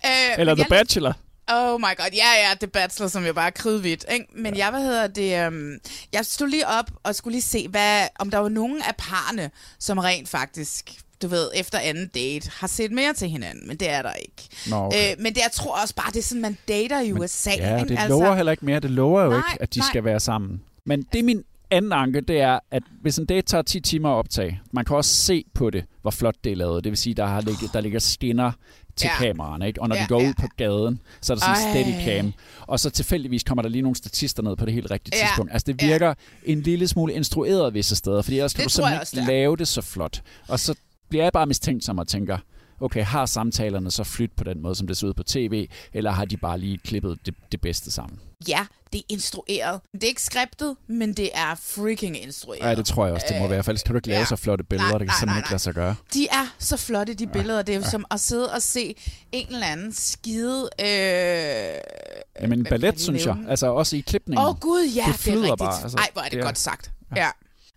[0.06, 1.12] øh, Eller The jeg- Bachelor.
[1.52, 4.04] Oh my god, ja ja, The Bachelor, som jo bare er kridhvidt.
[4.12, 4.26] Ikke?
[4.36, 5.70] Men jeg, hvad hedder det, um,
[6.12, 9.50] jeg stod lige op og skulle lige se, hvad, om der var nogen af parne,
[9.78, 10.90] som rent faktisk,
[11.22, 14.48] du ved, efter anden date, har set mere til hinanden, men det er der ikke.
[14.70, 15.10] Nå, okay.
[15.12, 17.50] øh, men det, jeg tror også bare, det er sådan, man dater i USA.
[17.58, 17.88] Ja, ikke?
[17.88, 18.80] det lover heller ikke mere.
[18.80, 19.88] Det lover jo Nej, ikke, at de nej.
[19.88, 20.60] skal være sammen.
[20.84, 24.10] Men det er min anden anke, det er, at hvis en date tager 10 timer
[24.10, 26.84] at optage, man kan også se på det, hvor flot det er lavet.
[26.84, 28.52] Det vil sige, der, har ligget, der ligger skinner
[28.96, 29.26] til Ja.
[29.26, 29.82] kameraerne, ikke?
[29.82, 32.04] Og når Ja, de går ja, ud på gaden, så er der sådan en steady
[32.06, 32.32] cam.
[32.66, 35.52] Og så tilfældigvis kommer der lige nogle statister ned på det helt rigtige Ja, tidspunkt.
[35.52, 35.86] Altså, det ja.
[35.86, 39.32] virker en lille smule instrueret visse steder, fordi ellers kan Det du simpelthen også, ikke
[39.32, 40.22] lave det så flot.
[40.48, 40.74] Og så
[41.08, 42.38] bliver jeg bare mistænksom og tænker,
[42.80, 46.10] okay, har samtalerne så flyttet på den måde, som det ser ud på tv, eller
[46.10, 48.20] har de bare lige klippet det, det bedste sammen?
[48.48, 49.80] Ja, det er instrueret.
[49.92, 52.62] Det er ikke skriptet, men det er freaking instrueret.
[52.62, 53.62] Ja, det tror jeg også, det må være.
[53.62, 54.24] For ellers kan du ikke lave ja.
[54.24, 54.90] så flotte billeder.
[54.90, 55.94] Nej, det kan nej, simpelthen nej, ikke lade sig gøre.
[56.14, 57.62] De er så flotte, de billeder.
[57.62, 58.96] Det er jo som at sidde og se
[59.32, 60.68] en eller anden skide...
[60.80, 60.86] Øh...
[62.42, 63.36] Jamen, en ballet, synes jeg.
[63.48, 64.44] Altså også i klipningen.
[64.44, 65.58] Åh oh, gud, ja, det det, er rigtigt.
[65.58, 65.82] bare.
[65.82, 66.90] Altså, Ej, hvor er det er- godt sagt.
[67.16, 67.28] Ja.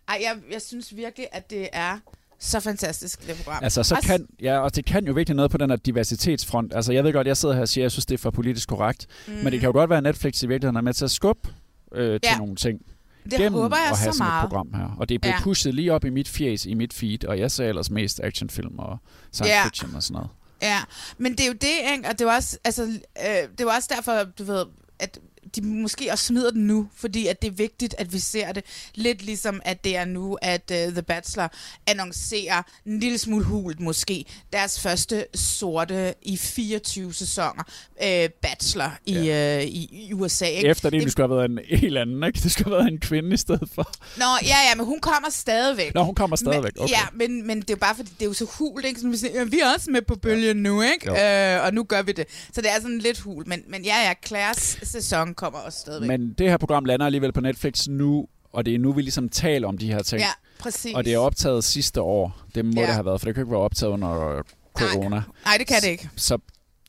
[0.08, 1.98] Ej, jeg, jeg synes virkelig, at det er
[2.40, 3.64] så fantastisk, det program.
[3.64, 6.74] Altså, så kan, ja, og det kan jo virkelig noget på den her diversitetsfront.
[6.74, 8.30] Altså, jeg ved godt, jeg sidder her og siger, at jeg synes, det er for
[8.30, 9.06] politisk korrekt.
[9.26, 9.32] Mm.
[9.32, 11.48] Men det kan jo godt være, at Netflix i virkeligheden er med til at skubbe
[11.94, 12.38] øh, til Ja.
[12.38, 12.80] nogle ting.
[13.24, 14.44] Det gennem håber jeg at have så sådan meget.
[14.44, 14.96] et program her.
[14.98, 15.42] Og det er blevet Ja.
[15.42, 18.78] pushet lige op i mit fjes, i mit feed, og jeg ser ellers mest actionfilm
[18.78, 18.98] og
[19.32, 19.64] science Ja.
[19.66, 20.30] fiction og sådan noget.
[20.62, 20.78] Ja,
[21.18, 22.08] men det er jo det, ikke?
[22.08, 24.64] Og det var også, altså, øh, det var også derfor, du ved,
[24.98, 25.18] at
[25.56, 28.64] de måske også smider den nu, fordi at det er vigtigt, at vi ser det.
[28.94, 31.52] Lidt ligesom, at det er nu, at uh, The Bachelor
[31.86, 37.62] annoncerer en lille smule hult måske deres første sorte i 24 sæsoner
[38.04, 40.46] øh, Bachelor i, øh, i, i USA.
[40.46, 40.68] Ikke?
[40.68, 42.40] Efter det egentlig skulle have været en helt anden, ikke?
[42.42, 43.92] Det skulle have været en kvinde i stedet for.
[44.16, 45.94] Nå, ja, ja, men hun kommer stadigvæk.
[45.94, 46.94] Nå, hun kommer stadigvæk, Men, okay.
[46.94, 49.00] Ja, men, men det er jo bare fordi, det er jo så hult, ikke?
[49.00, 51.06] Som vi, siger, ja, vi er også med på bølgen nu, ikke?
[51.06, 51.56] Jo.
[51.56, 52.26] Øh, og nu gør vi det.
[52.52, 53.48] Så det er sådan lidt hul.
[53.48, 56.08] Men, men ja, ja, Claires sæson kommer også stadigvæk.
[56.08, 59.28] Men det her program lander alligevel på Netflix nu, og det er nu, vi ligesom
[59.28, 60.20] taler om de her ting.
[60.20, 60.26] Ja,
[60.60, 60.94] præcis.
[60.94, 62.38] Og det er optaget sidste år.
[62.54, 62.80] Det må Ja.
[62.80, 62.86] ja.
[62.86, 64.42] det have været, for det kan ikke være optaget under
[64.78, 65.22] corona.
[65.44, 66.08] Nej, det kan det ikke.
[66.16, 66.38] Så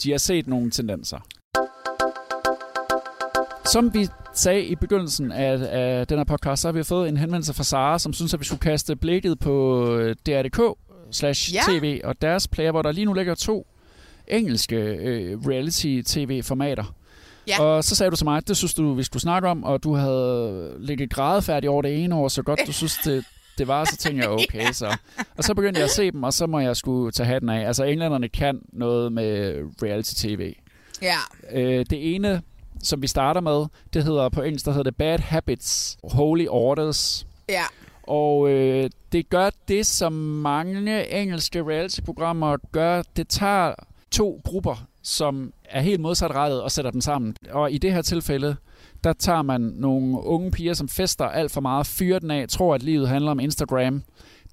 [0.04, 1.18] de har set nogle tendenser.
[3.72, 7.18] Som vi sagde i begyndelsen af, af den her podcast, så har vi fået en
[7.18, 10.78] henvendelse fra Sara, som synes, at vi skulle kaste blikket på øh, DR.dk
[11.12, 11.62] slash Ja.
[11.68, 13.68] tv og deres player, hvor der lige nu ligger to
[14.28, 16.96] engelske øh, reality-tv-formater.
[17.60, 17.64] Ja.
[17.64, 19.96] Og så sagde du til mig, det synes du, vi skulle snakke om, og du
[19.96, 23.26] havde ligget grædefærdig over det ene år, så godt du synes, det,
[23.58, 24.98] det var, så tænkte jeg, okay, så.
[25.38, 27.68] Og så begyndte jeg at se dem, og så må jeg skulle tage hatten af.
[27.68, 30.54] Altså, englænderne kan noget med reality-tv.
[31.02, 31.18] Ja.
[31.52, 32.42] Øh, det ene,
[32.84, 37.28] som vi starter med, det hedder på engelsk, der hedder det Bad Habits, Holy Orders.
[37.50, 37.64] Ja.
[38.04, 43.02] Og øh, det gør det, som mange engelske reality-programmer gør.
[43.16, 43.74] Det tager
[44.12, 47.36] to grupper, som er helt modsatrettet og sætter dem sammen.
[47.52, 48.56] Og i det her tilfælde,
[49.04, 52.76] der tager man nogle unge piger, som fester alt for meget, fyrer den af, tror,
[52.76, 54.04] at livet handler om Instagram,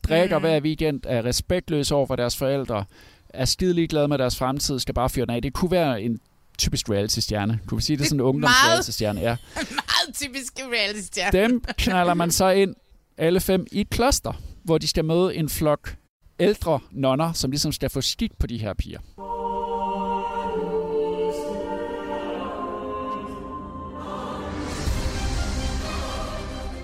[0.03, 0.43] drikker mm.
[0.43, 2.85] hver weekend, er respektløse over for deres forældre,
[3.29, 5.43] er skide ligeglade med deres fremtid, skal bare fyre den af.
[5.43, 6.21] Det kunne være en
[6.59, 7.61] typisk reality-stjerne.
[7.67, 9.21] Kunne vi sige, det er sådan en ungdoms-reality-stjerne?
[9.21, 9.37] Ja.
[9.55, 11.39] Meget typisk reality-stjerne.
[11.39, 12.75] Dem knaller man så ind,
[13.19, 14.33] alle fem, i et kloster,
[14.65, 15.97] hvor de skal møde en flok
[16.41, 18.99] ældre nonner, som ligesom skal få skik på de her piger.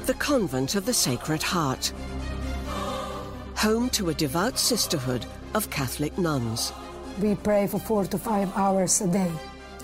[0.07, 1.91] The Convent of the Sacred Heart.
[3.57, 6.75] Home to a devout sisterhood of Catholic nuns.
[7.23, 9.33] We pray for four to five hours a day.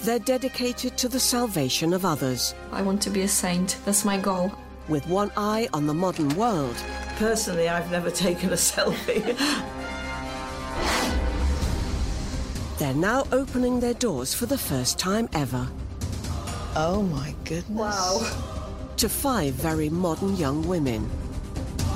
[0.01, 2.55] They're dedicated to the salvation of others.
[2.71, 3.79] I want to be a saint.
[3.87, 4.53] That's my goal.
[4.89, 6.77] With one eye on the modern world.
[7.17, 9.25] Personally, I've never taken a selfie.
[12.79, 15.67] They're now opening their doors for the first time ever.
[16.77, 17.71] Oh my goodness.
[17.71, 18.60] Wow.
[19.01, 21.09] To five very modern young women.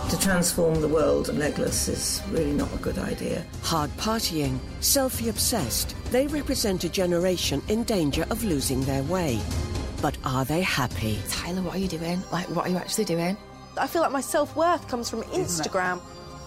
[0.08, 3.44] To transform the world legless is really not a good idea.
[3.60, 9.38] Hard partying, selfie obsessed, they represent a generation in danger of losing their way.
[10.00, 11.18] But are they happy?
[11.28, 12.22] Tyler, what are you doing?
[12.32, 13.36] Like, what are you actually doing?
[13.76, 16.00] I feel like my self worth comes from Instagram.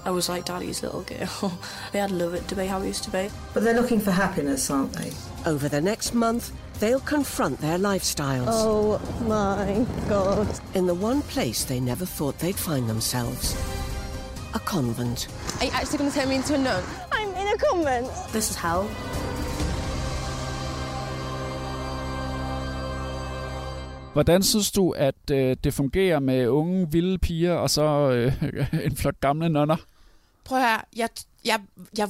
[0.06, 1.60] I was like daddy's little girl.
[1.94, 3.30] I'd love it to be how it used to be.
[3.54, 5.12] But they're looking for happiness, aren't they?
[5.46, 8.48] Over the next month, they'll confront their lifestyles.
[8.50, 10.48] Oh my god.
[10.76, 13.56] In the one place they never thought they'd find themselves
[14.54, 15.28] a convent.
[15.60, 16.84] Are you actually going to turn me into a nun?
[17.12, 18.08] I'm in a convent.
[18.32, 18.84] This is hell.
[24.14, 28.34] Hvordan synes du, at øh, det fungerer med unge, vilde piger og så øh,
[28.86, 29.76] en flok gamle nonner?
[30.44, 31.10] Prøv her, jeg,
[31.46, 31.60] jeg,
[31.98, 32.10] jeg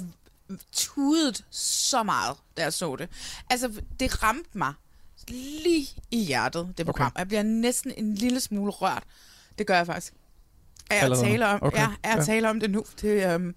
[0.71, 3.09] tudede så meget, da jeg så det.
[3.49, 4.73] Altså, det ramte mig
[5.27, 7.07] lige i hjertet, det program.
[7.07, 7.19] Okay.
[7.19, 9.03] Jeg bliver næsten en lille smule rørt.
[9.57, 10.13] Det gør jeg faktisk.
[10.89, 11.25] Er jeg Allerede?
[11.25, 12.23] taler om, Okay, ja, er jeg ja.
[12.23, 12.85] taler om det nu?
[13.01, 13.55] Det, um,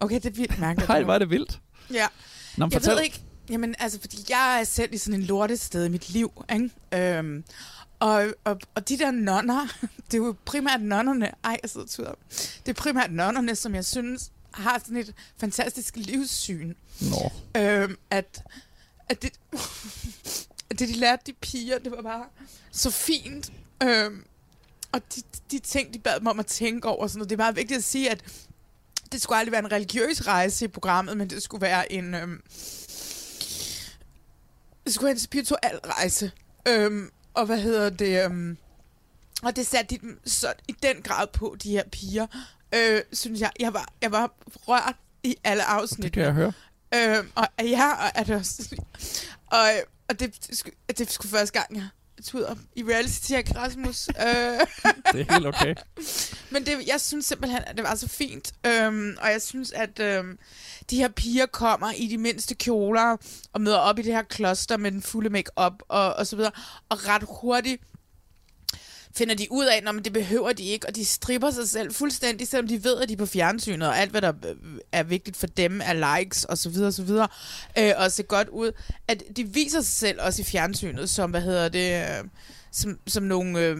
[0.00, 0.86] okay, det er vildt mærkeligt.
[0.88, 1.60] Hej, var det vildt.
[1.92, 2.06] Ja.
[2.56, 2.94] Nå, jeg fortæl.
[2.96, 6.44] ved ikke, jamen altså, fordi jeg er selv i sådan en lortested i mit liv,
[6.52, 6.70] ikke?
[7.18, 7.44] Øhm,
[8.00, 9.66] og, og, og de der nonner,
[10.10, 12.12] det er jo primært nonnerne, ej, jeg sidder tuder.
[12.66, 16.74] Det er primært nonnerne, som jeg synes har sådan et fantastisk livssyn.
[17.00, 17.32] Nå.
[17.56, 18.42] Øhm, at,
[19.08, 19.32] at, det,
[20.70, 22.24] at det, de lærte de piger, det var bare
[22.70, 23.52] så fint.
[23.82, 24.24] Øhm,
[24.92, 27.30] og de, de ting, de bad mig om at tænke over, sådan noget.
[27.30, 28.24] det er meget vigtigt at sige, at
[29.12, 32.14] det skulle aldrig være en religiøs rejse i programmet, men det skulle være en...
[32.14, 32.42] Øhm,
[34.84, 36.32] det skulle være en spirituel rejse.
[36.68, 38.24] Øhm, og hvad hedder det?
[38.24, 38.56] Øhm,
[39.42, 42.26] og det satte de dem så i den grad på, de her piger.
[42.74, 44.34] Øh, synes jeg, jeg var, jeg var
[44.68, 46.04] rørt i alle afsnit.
[46.04, 46.52] Det kan jeg høre.
[46.94, 48.76] Øhm, og ja, og er det også...
[49.46, 49.68] Og,
[50.08, 51.88] og det, det, skulle, det skulle første gang, jeg
[52.24, 54.08] tuder i reality check, Rasmus.
[54.08, 54.14] øh,
[55.12, 55.74] Det er helt okay.
[56.52, 58.52] men det, jeg synes simpelthen, at det var så fint.
[58.66, 60.38] Øhm, og jeg synes, at øhm,
[60.90, 63.16] de her piger kommer i de mindste kjoler
[63.52, 66.52] og møder op i det her kloster med den fulde make-up og, og så videre.
[66.88, 67.82] Og ret hurtigt
[69.16, 72.48] finder de ud af, at det behøver de ikke, og de stripper sig selv fuldstændig,
[72.48, 74.56] selvom de ved, at de er på fjernsynet, og alt, hvad der øh,
[74.92, 77.28] er vigtigt for dem, er likes og så videre, og så videre,
[77.78, 78.72] øh, og se godt ud.
[79.08, 82.24] At de viser sig selv også i fjernsynet, som, hvad hedder det, øh,
[82.72, 83.60] som, som nogle...
[83.60, 83.78] Øh,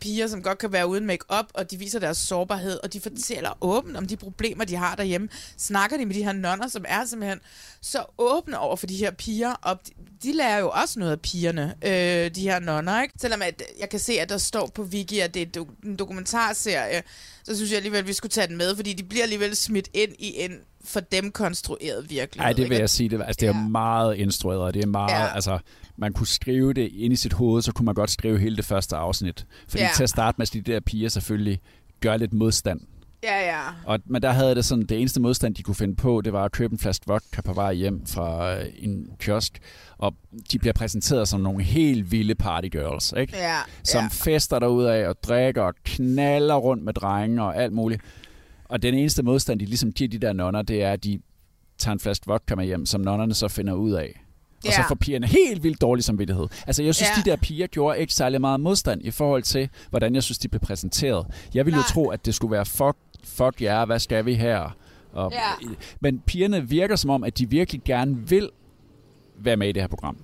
[0.00, 3.58] piger, som godt kan være uden make-up, og de viser deres sårbarhed, og de fortæller
[3.60, 5.28] åbent om de problemer, de har derhjemme.
[5.56, 7.40] Snakker de med de her nonner, som er simpelthen
[7.80, 11.20] så åbne over for de her piger, og de, de lærer jo også noget af
[11.20, 13.14] pigerne, øh, de her nonner, ikke?
[13.20, 15.96] Selvom at jeg kan se, at der står på Wiki, at det er do- en
[15.96, 17.02] dokumentarserie,
[17.44, 19.88] så synes jeg alligevel, at vi skulle tage den med, fordi de bliver alligevel smidt
[19.94, 20.52] ind i en
[20.84, 22.44] for dem konstrueret virkelighed.
[22.44, 22.80] Nej, det vil ikke?
[22.80, 23.08] jeg sige.
[23.08, 25.20] Det, altså, det er meget instrueret, det er meget, Ja.
[25.24, 25.34] ja.
[25.34, 25.58] altså,
[25.98, 28.64] man kunne skrive det ind i sit hoved, så kunne man godt skrive hele det
[28.64, 29.46] første afsnit.
[29.68, 29.90] Fordi Ja.
[29.96, 31.60] til at starte med, så de der piger selvfølgelig
[32.00, 32.80] gør lidt modstand.
[33.22, 33.60] Ja, ja.
[33.86, 36.44] Og, men der havde det sådan, det eneste modstand, de kunne finde på, det var
[36.44, 39.58] at købe en flaske vodka på vej hjem fra øh, en kiosk.
[39.98, 40.14] Og
[40.52, 43.36] de bliver præsenteret som nogle helt vilde partygirls, ikke?
[43.36, 44.08] Ja, Som ja.
[44.08, 48.02] fester derudad og drikker og knaller rundt med drenge og alt muligt.
[48.64, 51.20] Og den eneste modstand, de ligesom giver de der nonner, det er, at de
[51.78, 54.24] tager en flaske vodka med hjem, som nonnerne så finder ud af.
[54.66, 54.88] Og så Ja.
[54.88, 56.46] får pigerne helt vildt dårlig samvittighed.
[56.66, 57.22] Altså, jeg synes, Ja.
[57.22, 60.48] de der piger gjorde ikke særlig meget modstand i forhold til, hvordan jeg synes, de
[60.48, 61.26] blev præsenteret.
[61.54, 61.88] Jeg ville jo Nej.
[61.88, 64.76] tro, at det skulle være, fuck, fuck jer, hvad skal vi her?
[65.12, 65.38] Og, Ja.
[66.00, 68.50] Men pigerne virker som om, at de virkelig gerne vil
[69.40, 70.16] være med i det her program.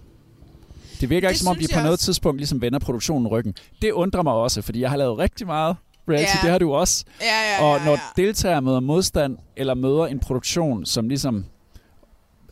[1.00, 2.04] Det virker Det ikke som om, de på jeg noget også.
[2.04, 3.54] tidspunkt ligesom vender produktionen ryggen.
[3.82, 5.76] Det undrer mig også, fordi jeg har lavet rigtig meget
[6.08, 6.30] reality.
[6.36, 6.42] Ja.
[6.42, 7.04] Det har du også.
[7.20, 8.22] Ja, ja, Og ja, når ja.
[8.22, 11.44] deltagere møder modstand, eller møder en produktion, som ligesom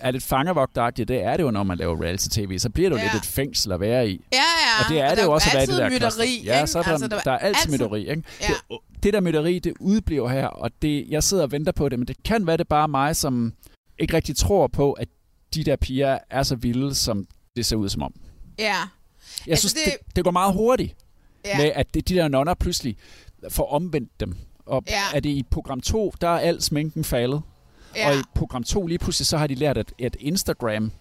[0.01, 3.01] er lidt fangervogtagtigt, det er det jo, når man laver reality-tv, så bliver det jo
[3.03, 3.11] Ja.
[3.13, 4.21] lidt et fængsel at være i.
[4.33, 4.43] Ja, ja.
[4.85, 6.43] Og det er det der jo også at være i det der mytteri.
[6.45, 8.01] Ja, så er der, Altså, der der, er altid altid- mytteri.
[8.11, 8.23] Ikke?
[8.41, 8.47] Ja.
[8.71, 11.99] Det, det der mytteri, det udbliver her, og det, jeg sidder og venter på det,
[11.99, 13.53] men det kan være det bare mig, som
[13.99, 15.09] ikke rigtig tror på, at
[15.55, 17.27] de der piger er så vilde, som
[17.57, 18.15] det ser ud som om.
[18.59, 18.65] Ja.
[18.65, 20.97] Jeg Altså, synes, det- det, det går meget hurtigt
[21.45, 21.57] Ja.
[21.59, 22.97] med, at det, de der nonner pludselig
[23.49, 24.37] får omvendt dem.
[24.67, 25.03] Og Ja.
[25.15, 27.43] er det i program 2, der er al sminken faldet.
[27.97, 28.09] Ja.
[28.11, 30.93] Og i program 2 lige pludselig, så har de lært, at, at Instagram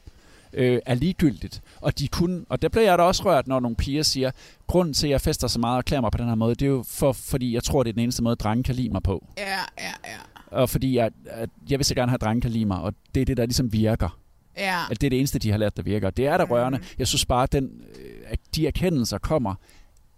[0.54, 1.62] øh, er ligegyldigt.
[1.82, 4.32] Og de kunne, og der bliver jeg da også rørt, når nogle piger siger,
[4.68, 6.66] grunden til, at jeg fester så meget og klæder mig på den her måde, det
[6.66, 9.04] er jo for, fordi jeg tror, det er den eneste måde, drenge kan lide mig
[9.04, 9.26] på.
[9.38, 9.44] Ja,
[9.78, 10.18] ja, ja.
[10.58, 12.94] Og fordi jeg, at jeg vil så gerne have, at drenge kan lide mig, og
[13.16, 14.18] det er det, der ligesom virker.
[14.58, 14.80] Ja.
[14.92, 16.10] At det er det eneste, de har lært, der virker.
[16.10, 16.52] Det er da Mm.
[16.52, 16.80] rørende.
[17.00, 19.56] Jeg synes bare, at, den, øh, at de erkendelser kommer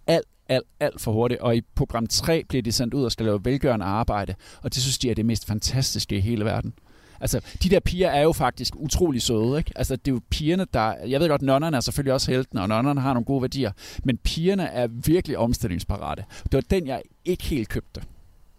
[0.06, 1.40] alt, alt, alt for hurtigt.
[1.40, 4.34] Og i program 3 bliver de sendt ud og skal lave velgørende arbejde.
[4.62, 6.74] Og det synes de er det mest fantastiske i hele verden.
[7.20, 9.72] Altså, de der piger er jo faktisk utrolig søde, ikke?
[9.76, 10.94] Altså, det er jo pigerne, der...
[11.06, 13.72] Jeg ved godt, nonnerne er selvfølgelig også heltene, og nonnerne har nogle gode værdier.
[14.04, 16.24] Men pigerne er virkelig omstillingsparate.
[16.42, 18.02] Det var den, jeg ikke helt købte.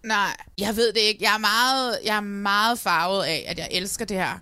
[0.04, 1.24] Nej, jeg ved det ikke.
[1.24, 4.39] Jeg er meget, jeg er meget farvet af, at jeg elsker det her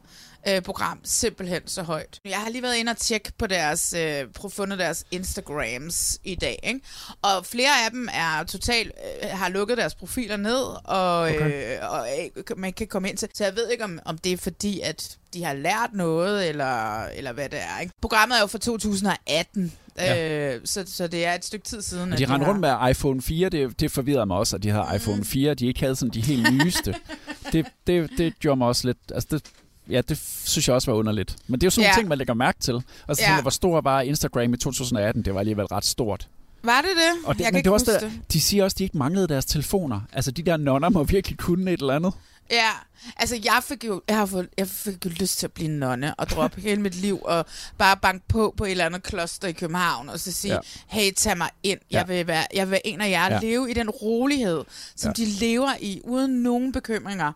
[0.47, 2.19] øh, program simpelthen så højt.
[2.25, 6.35] Jeg har lige været inde og tjekke på deres, øh, at fundet deres Instagrams i
[6.35, 6.79] dag, ikke?
[7.21, 8.91] Og flere af dem er totalt,
[9.23, 11.77] øh, har lukket deres profiler ned, og, okay.
[11.77, 12.07] øh, og
[12.49, 13.29] øh, man kan komme ind til.
[13.33, 17.03] Så jeg ved ikke, om, om det er fordi, at de har lært noget, eller,
[17.05, 17.93] eller hvad det er, ikke?
[18.01, 20.53] Programmet er jo fra 2018, Ja.
[20.55, 22.13] øh, så, så det er et stykke tid siden.
[22.13, 24.95] At de rendte rundt med iPhone 4, det, det forvirrede mig også, at de havde
[24.95, 26.95] iPhone 4, de ikke havde sådan de helt nyeste.
[27.51, 28.97] det, det, det gjorde mig også lidt...
[29.13, 29.43] Altså det,
[29.89, 31.35] ja, det synes jeg også var underligt.
[31.47, 31.89] Men det er jo sådan Ja.
[31.89, 32.73] nogle ting, man lægger mærke til.
[32.75, 32.83] Og
[33.15, 33.27] så Ja.
[33.27, 35.21] tænker hvor stor var Instagram i 2018?
[35.25, 36.27] Det var alligevel ret stort.
[36.63, 37.25] Var det det?
[37.27, 38.83] Og det, jeg kan men ikke det var også der, de siger også, at de
[38.83, 40.01] ikke manglede deres telefoner.
[40.13, 42.13] Altså, de der nonner må virkelig kunne et eller andet.
[42.53, 42.69] Ja,
[43.17, 46.15] altså jeg fik jo, jeg har fået, jeg fik jo lyst til at blive nonne
[46.15, 47.45] og droppe hele mit liv og
[47.77, 50.59] bare banke på på et eller andet kloster i København og så sige, Ja.
[50.87, 51.79] hey, tag mig ind.
[51.91, 52.15] Jeg, Ja.
[52.15, 53.31] vil være, jeg vil være en af jer.
[53.33, 53.39] Ja.
[53.39, 54.63] Leve i den rolighed,
[54.95, 55.23] som Ja.
[55.23, 57.27] de lever i, uden nogen bekymringer.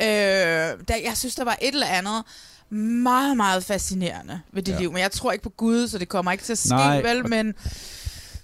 [0.00, 2.22] Øh, der, jeg synes, der var et eller andet
[3.02, 4.78] meget, meget fascinerende ved det Ja.
[4.78, 4.92] liv.
[4.92, 7.28] Men jeg tror ikke på Gud, så det kommer ikke til at ske, Nej, vel?
[7.28, 7.54] Men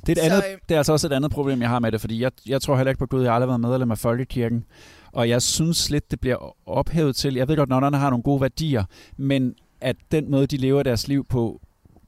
[0.06, 1.78] Det er, et Så, andet, øh, det er altså også et andet problem, jeg har
[1.78, 3.22] med det, fordi jeg, jeg tror heller ikke på Gud.
[3.22, 4.64] Jeg har aldrig været medlem af Folkekirken.
[5.12, 7.34] Og jeg synes lidt, det bliver ophævet til.
[7.34, 8.84] Jeg ved godt, nonnerne har nogle gode værdier,
[9.16, 11.60] men at den måde, de lever deres liv på,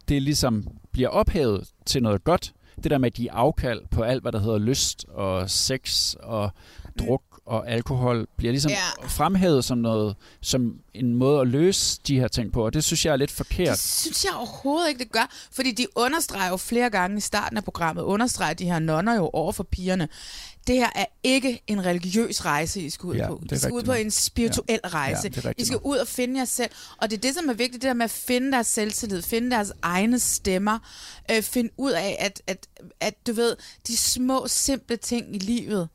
[0.08, 2.52] det ligesom bliver ophævet til noget godt.
[2.82, 6.14] Det der med, at de er afkald på alt, hvad der hedder lyst og sex
[6.14, 6.50] og
[6.98, 9.06] druk og alkohol, bliver ligesom Ja.
[9.08, 13.04] fremhævet som noget, som en måde at løse de her ting på, og det synes
[13.06, 13.68] jeg er lidt forkert.
[13.68, 15.30] Det synes jeg overhovedet ikke, det gør.
[15.52, 19.30] Fordi de understreger jo flere gange i starten af programmet, understreger de her nonner jo
[19.32, 20.08] over for pigerne.
[20.66, 23.40] Det her er ikke en religiøs rejse, I skal ud Ja, på.
[23.42, 24.88] det I skal ud på en spirituel Ja.
[24.88, 25.30] rejse.
[25.44, 26.70] Ja, I skal ud og finde jer selv.
[26.98, 29.50] Og det er det, som er vigtigt, det der med at finde deres selvtillid, finde
[29.50, 30.78] deres egne stemmer,
[31.30, 32.66] øh, finde ud af, at, at,
[33.00, 33.56] at du ved,
[33.86, 35.88] de små, simple ting i livet,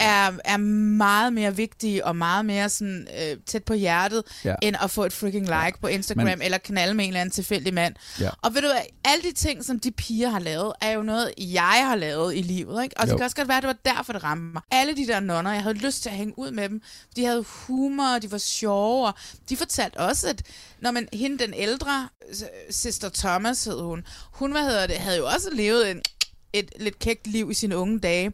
[0.00, 4.54] er, er meget mere vigtige og meget mere sådan, øh, tæt på hjertet, Ja.
[4.62, 5.70] end at få et freaking like ja.
[5.80, 7.94] på Instagram, Men- eller knalde med en eller anden tilfældig mand.
[8.20, 8.30] Ja.
[8.42, 11.32] Og ved du hvad, alle de ting, som de piger har lavet, er jo noget,
[11.38, 12.82] jeg har lavet i livet.
[12.82, 12.96] Ikke?
[12.98, 13.10] Og Jo.
[13.10, 14.62] det kan også godt være, at det var derfor, det ramte mig.
[14.70, 16.82] Alle de der nonner, jeg havde lyst til at hænge ud med dem.
[17.16, 19.14] De havde humor, de var sjove, og
[19.48, 20.42] de fortalte også, at
[20.80, 22.08] når man, hende den ældre,
[22.70, 26.02] Sister Thomas hed hun, hun hvad hedder det, havde jo også levet en,
[26.52, 28.32] et lidt kægt liv i sine unge dage.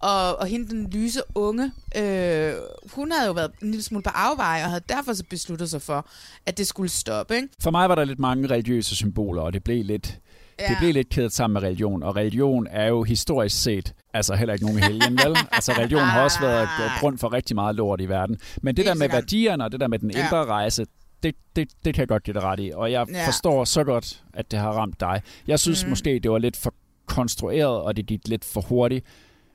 [0.00, 2.52] Og, og hende, den lyse unge, øh,
[2.94, 5.82] hun havde jo været en lille smule på afveje, og havde derfor så besluttet sig
[5.82, 6.06] for,
[6.46, 7.36] at det skulle stoppe.
[7.36, 7.48] Ikke?
[7.62, 10.18] For mig var der lidt mange religiøse symboler, og det blev lidt,
[10.60, 10.68] ja.
[10.68, 12.02] det blev lidt kædet sammen med religion.
[12.02, 15.36] Og religion er jo historisk set, altså heller ikke nogen helgen, vel?
[15.52, 16.68] Altså religion har også været
[17.00, 18.36] grund for rigtig meget lort i verden.
[18.62, 20.24] Men det der med værdierne og det der med den Ja.
[20.24, 20.86] indre rejse,
[21.22, 22.70] det, det, det kan jeg godt give det ret i.
[22.74, 23.26] Og jeg Ja.
[23.26, 25.22] forstår så godt, at det har ramt dig.
[25.46, 25.90] Jeg synes mm.
[25.90, 26.74] måske, det var lidt for
[27.06, 29.06] konstrueret, og det gik lidt for hurtigt.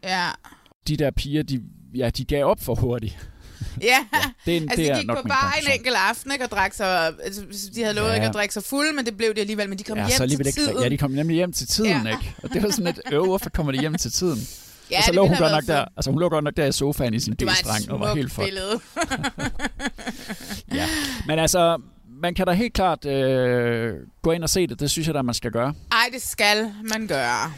[0.05, 0.27] Ja.
[0.87, 1.61] De der piger, de,
[1.95, 3.29] ja, de gav op for hurtigt.
[3.81, 3.97] Ja,
[4.45, 7.13] det er- altså det de gik på bare en enkelt aften ikke, og drak sig,
[7.23, 7.41] altså,
[7.75, 8.11] de havde lovet Ja.
[8.13, 8.17] ja.
[8.19, 10.17] ikke at drikke sig fuld, men det blev de alligevel, men de kom ja, hjem
[10.17, 10.83] så til ikke, tiden.
[10.83, 12.11] Ja, de kom nemlig hjem til tiden, Ja.
[12.17, 12.35] ikke?
[12.43, 14.39] Og det var sådan lidt, øv, hvorfor kommer de hjem til tiden?
[14.91, 16.65] Ja, og så det lå hun godt nok der, altså hun lå godt nok der
[16.65, 18.45] i sofaen i sin det et B-streng og var helt fucked.
[18.47, 18.79] billede.
[20.73, 20.85] Ja.
[21.27, 21.81] Men altså,
[22.21, 24.79] man kan da helt klart øh, gå ind og se det.
[24.79, 25.73] Det synes jeg da, man skal gøre.
[25.91, 27.53] Ej, det skal man gøre.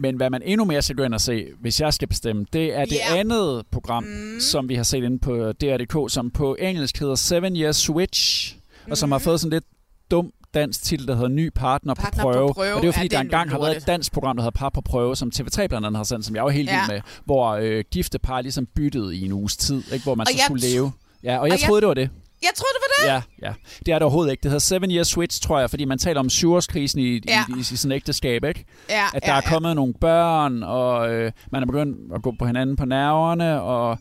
[0.00, 2.78] Men hvad man endnu mere skal gå ind og se, hvis jeg skal bestemme, det
[2.78, 3.16] er det Ja.
[3.18, 4.40] andet program, mm.
[4.40, 8.56] som vi har set inde på DR.dk, som på engelsk hedder Seven Years Switch,
[8.90, 9.24] og som har Mhm.
[9.24, 9.64] fået sådan lidt
[10.10, 12.54] dum dansk titel, der hedder Ny Partner, Partner på, på prøve.
[12.54, 12.74] prøve.
[12.74, 14.36] Og det er jo fordi, Ja, det der er engang har været et dansk program,
[14.36, 16.70] der hedder Par på prøve, som TV3 blandt andet har sendt, som jeg var helt
[16.70, 16.80] Ja.
[16.80, 20.02] vild med, hvor øh, gifte par ligesom byttede i en uges tid, ikke?
[20.04, 20.92] hvor man Og så jeg skulle leve.
[21.22, 22.10] Ja, og jeg og jeg- troede, det var det.
[22.42, 23.24] Jeg troede, det var det.
[23.42, 23.54] Ja, ja.
[23.86, 24.42] Det er det overhovedet ikke.
[24.42, 27.44] Det hedder Seven Years Switch, tror jeg, fordi man taler om syvårskrisen i, Ja.
[27.48, 28.64] i, i, i sådan ægteskab, ikke?
[28.90, 32.34] Ja, At der ja, er kommet nogle børn, og øh, man er begyndt at gå
[32.38, 33.98] på hinanden på nerverne, og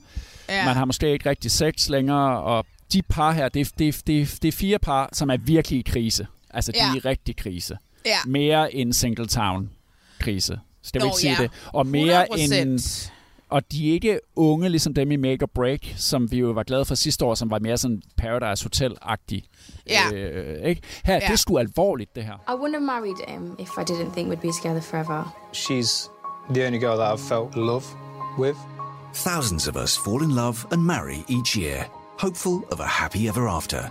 [0.49, 0.65] Ja.
[0.65, 4.01] man har måske ikke rigtig sex længere, og de par her, det, er- det, er-
[4.07, 6.27] det, er- det er fire par, som er virkelig i krise.
[6.53, 6.89] Altså, de Ja.
[6.91, 7.77] er i rigtig krise.
[8.05, 8.17] Ja.
[8.25, 10.59] Mere end Singletown-krise.
[10.83, 11.41] Skal vi Nå, ikke sige ja.
[11.43, 11.51] det?
[11.73, 12.53] Og mere 100%.
[12.53, 12.79] end...
[13.49, 16.63] Og de er ikke unge, ligesom dem i Make or Break, som vi jo var
[16.63, 19.43] glade for sidste år, som var mere sådan Paradise Hotel-agtig.
[19.87, 20.01] Ja.
[20.13, 20.81] Øh, ikke?
[21.05, 21.19] Her, Ja.
[21.19, 22.33] det er sgu alvorligt, det her.
[22.33, 25.35] I wouldn't have married him if I didn't think we'd be together forever.
[25.53, 26.09] She's
[26.53, 27.85] the only girl that I've felt love
[28.39, 28.57] with.
[29.13, 31.85] Thousands of us fall in love and marry each year,
[32.19, 33.81] hopeful of a happy ever after.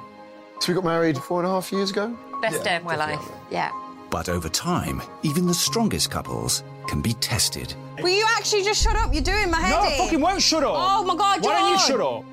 [0.60, 2.16] So we got married four and a half years ago?
[2.42, 3.24] Best day of my life.
[3.52, 3.70] Yeah.
[4.10, 7.74] But over time, even the strongest couples can be tested.
[8.02, 9.12] Will you actually just shut up?
[9.12, 9.98] You're doing my head No, I in.
[9.98, 10.72] fucking won't shut up.
[10.74, 11.87] Oh my god, Why don't you John!
[11.88, 12.24] shut up?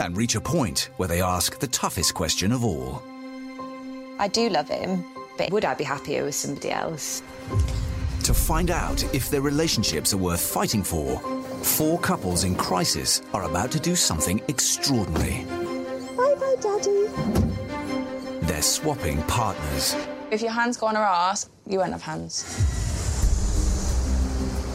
[0.00, 3.02] and reach a point where they ask the toughest question of all
[4.18, 5.04] I do love him,
[5.36, 7.22] but Would I be happier with somebody else?
[8.24, 11.18] to find out if their relationships are worth fighting for.
[11.64, 15.44] Four couples in crisis are about to do something extraordinary.
[16.16, 17.08] Bye bye, Daddy.
[18.46, 19.96] They're swapping partners.
[20.30, 22.44] If your hands go on her ass, you won't have hands.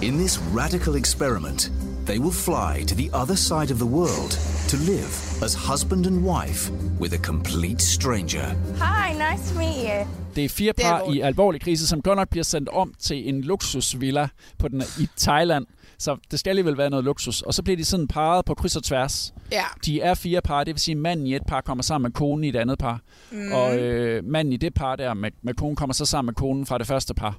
[0.01, 1.71] In this radical experiment,
[2.05, 4.31] they will fly to the other side of the world
[4.69, 8.45] to live as husband and wife with a complete stranger.
[8.79, 10.07] Hi, nice to meet you.
[10.36, 13.41] Det er fire par i alvorlig krise, som godt nok bliver sendt om til en
[13.41, 15.65] luksusvilla på den, i Thailand.
[15.97, 17.41] Så det skal alligevel være noget luksus.
[17.41, 19.34] Og så bliver de sådan parret på kryds og tværs.
[19.51, 19.63] Ja.
[19.86, 22.11] De er fire par, det vil sige, at manden i et par kommer sammen med
[22.11, 23.01] konen i et andet par.
[23.32, 23.51] Mm.
[23.51, 26.65] Og øh, manden i det par der med, med konen kommer så sammen med konen
[26.65, 27.38] fra det første par.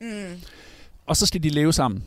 [0.00, 0.40] Mm.
[1.08, 2.04] Og så skal de leve sammen.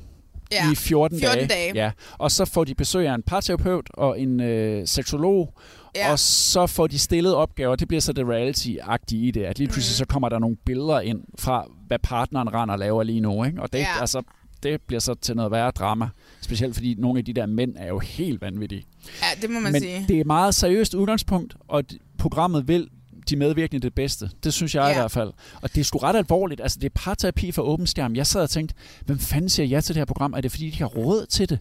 [0.52, 1.72] Ja, i 14, 14 dage.
[1.76, 1.92] Ja.
[2.18, 5.54] Og så får de besøg af en parterapeut og en øh, seksolog,
[5.96, 6.12] Ja.
[6.12, 7.76] og så får de stillet opgaver.
[7.76, 11.00] Det bliver så det reality-agtige i det, at lige pludselig så kommer der nogle billeder
[11.00, 13.44] ind fra, hvad partneren render og laver lige nu.
[13.44, 13.62] Ikke?
[13.62, 14.00] Og det, Ja.
[14.02, 14.22] altså,
[14.64, 16.10] det bliver så til noget værre drama.
[16.42, 18.84] Specielt fordi nogle af de der mænd er jo helt vanvittige.
[19.22, 20.06] Ja, det må man Men sige.
[20.08, 21.84] det er et meget seriøst udgangspunkt, og
[22.18, 22.88] programmet vil
[23.30, 24.30] de medvirkende det bedste.
[24.44, 24.92] Det synes jeg ja.
[24.92, 25.34] i hvert fald.
[25.62, 26.62] Og det er sgu ret alvorligt.
[26.62, 28.16] Altså, det er parterapi for åben skærm.
[28.16, 30.34] Jeg sad og tænkte, hvem fanden siger ja til det her program?
[30.34, 31.60] Er det fordi, de har råd til det?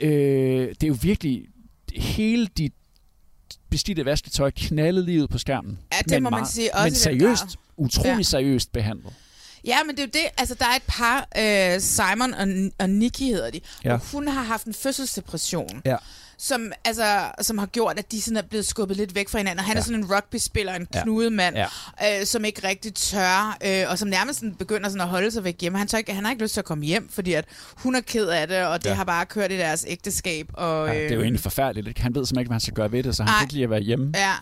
[0.00, 1.44] Øh, det er jo virkelig
[1.96, 2.72] hele dit
[3.70, 5.78] beskidte vasketøj knaldet lige ud på skærmen.
[5.92, 7.44] Ja, det Men må man sige, også Men seriøst,
[7.76, 8.22] utrolig Ja.
[8.22, 9.12] seriøst behandlet.
[9.64, 10.26] Ja, men det er jo det.
[10.38, 11.28] Altså, der er et par,
[11.74, 13.92] øh, Simon og, og Nikki hedder de, Ja.
[13.92, 15.82] og hun har haft en fødselsdepression.
[15.84, 15.96] Ja.
[16.38, 17.04] Som, altså,
[17.40, 19.58] som har gjort, at de sådan er blevet skubbet lidt væk fra hinanden.
[19.58, 19.78] Og han ja.
[19.78, 19.84] er Ja.
[19.84, 21.02] sådan en rugby-spiller, en Ja.
[21.02, 22.20] knudemand, Ja.
[22.20, 25.44] øh, som ikke rigtig tør, øh, og som nærmest sådan begynder sådan at holde sig
[25.44, 25.78] væk hjemme.
[25.78, 27.44] Han, tør ikke, han har ikke lyst til at komme hjem, fordi at
[27.76, 28.94] hun er ked af det, og det Ja.
[28.94, 30.48] har bare kørt i deres ægteskab.
[30.54, 31.88] Og, Ja, det er jo øh, egentlig forfærdeligt.
[31.88, 32.00] ikke?
[32.00, 33.38] Han ved simpelthen ikke, hvad han skal gøre ved det, så han Nej.
[33.38, 34.12] kan ikke lide at være hjemme.
[34.14, 34.32] Ja,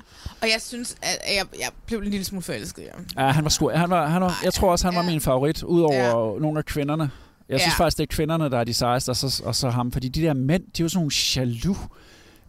[0.41, 3.07] og jeg synes, at jeg, jeg blev en lille smule forelsket ham.
[3.27, 5.63] Ja, han var sgu, han var, han var, jeg tror også, han var min favorit,
[5.63, 6.41] udover ja.
[6.41, 7.11] nogle af kvinderne.
[7.49, 7.85] Jeg synes Ja.
[7.85, 9.93] faktisk, det er kvinderne, der er de sejeste, og så, og så ham.
[9.93, 11.79] Fordi de der mænd, de er jo sådan nogle jaloux.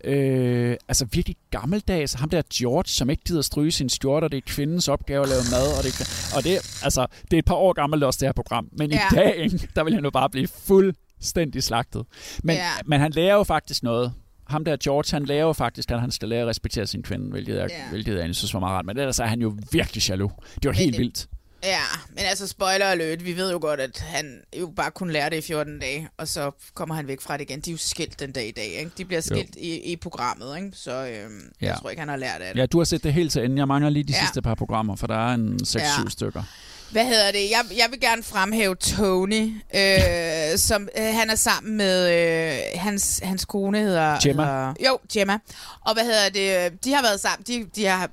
[0.04, 2.14] Øh, altså virkelig gammeldags.
[2.14, 5.42] Ham der George, som ikke gider stryge sin skjorter, det er kvindens opgave at lave
[5.52, 5.78] mad.
[5.78, 8.34] Og det, er- og det, altså, det er et par år gammelt også, det her
[8.34, 8.68] program.
[8.78, 8.98] Men Ja.
[9.12, 12.06] i dag, der vil han jo bare blive fuldstændig slagtet.
[12.44, 12.68] Men, Ja.
[12.86, 14.14] men han lærer jo faktisk noget.
[14.48, 17.30] Ham der George, han lærer jo faktisk, at han skal lære at respektere sin kvinde,
[17.32, 17.90] hvilket jeg, Ja.
[17.90, 18.86] hvilket jeg synes var meget rart.
[18.86, 20.32] Men ellers er han jo virkelig jaloux.
[20.56, 21.28] Det var helt vildt.
[21.66, 25.30] Ja, men altså spoiler alert, vi ved jo godt, at han jo bare kunne lære
[25.30, 27.60] det i 14 dage, og så kommer han væk fra det igen.
[27.62, 28.92] De er jo skilt den dag i dag, ikke?
[28.98, 30.70] De bliver skilt i, i programmet, ikke?
[30.74, 31.66] Så øhm, ja.
[31.68, 32.62] jeg tror ikke, han har lært af det.
[32.62, 33.58] Ja, du har set det helt til enden.
[33.58, 34.20] Jeg mangler lige de Ja.
[34.20, 35.84] sidste par programmer, for der er en 6-7 Ja.
[35.84, 36.10] ja.
[36.10, 36.44] stykker.
[36.92, 37.50] Hvad hedder det?
[37.52, 43.20] Jeg, jeg vil gerne fremhæve Tony, øh, som øh, han er sammen med øh, hans,
[43.24, 44.20] hans kone hedder...
[44.24, 44.44] Gemma.
[44.44, 45.38] Hedder, jo, Gemma.
[45.86, 46.30] Og hvad hedder
[46.70, 46.84] det?
[46.86, 47.44] De har været sammen.
[47.48, 48.10] De, de har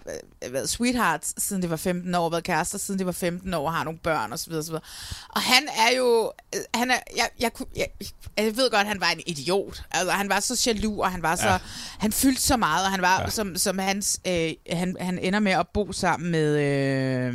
[0.47, 3.67] øh, været sweethearts siden de var 15 år, været kærester siden de var 15 år,
[3.67, 4.53] og har nogle børn osv.
[4.53, 4.75] osv.
[5.29, 6.33] Og han er jo...
[6.55, 7.87] øh, Han er, jeg, jeg, jeg,
[8.37, 9.83] jeg ved godt, at han var en idiot.
[9.91, 11.49] Altså, han var så jaloux, og han var så...
[11.49, 11.59] Ja.
[11.99, 13.31] Han fyldte så meget, og han var Ja.
[13.31, 14.21] som, som hans...
[14.27, 17.35] Øh, han, han ender med at bo sammen med, øh,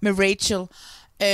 [0.00, 0.47] med Rachel.
[0.54, 1.28] Øh,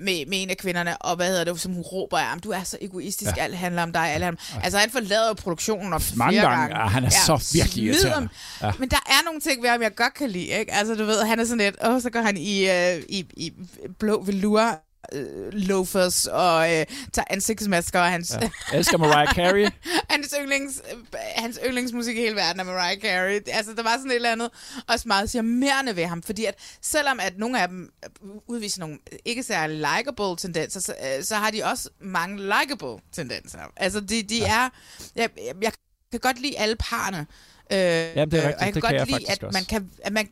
[0.00, 2.50] med, med en af kvinderne, og hvad hedder det, som hun råber af ham, du
[2.50, 3.34] er så egoistisk, ja.
[3.36, 3.42] Ja.
[3.44, 4.60] alt handler om dig, alt handler om...
[4.62, 6.66] Altså, han forlader jo produktionen op Mange flere gange.
[6.74, 6.78] gange.
[6.82, 8.28] Ja, han er så virkelig irriterende.
[8.62, 8.72] Ja.
[8.78, 10.72] Men der er nogle ting ved ham, jeg godt kan lide, ikke?
[10.72, 13.52] Altså, du ved, han er sådan lidt, åh, så går han i, øh, i, i
[13.98, 14.80] blå velour
[15.12, 18.50] øh, loafers og øh, tager ansigtsmasker, og hans, Ja.
[18.72, 19.70] Elsker Mariah Carey.
[20.10, 20.98] hans, yndlings, øh,
[21.36, 23.40] hans yndlingsmusik i hele verden er Mariah Carey.
[23.46, 24.50] Altså, der var sådan et eller andet
[24.88, 28.98] også meget charmerende ved ham, fordi at selvom at nogle af dem øh, udviser nogle
[29.24, 33.58] ikke særlig likable tendenser, så, øh, så har de også mange likable tendenser.
[33.76, 34.46] Altså, de, de ja.
[34.64, 34.68] er...
[35.16, 35.72] Jeg, jeg, jeg
[36.12, 37.26] kan godt lide alle parerne.
[37.72, 38.60] Øh, Jamen, det er øh, rigtigt.
[38.60, 39.56] og jeg kan Det godt kan lide, faktisk at også.
[39.58, 40.28] man kan, at man,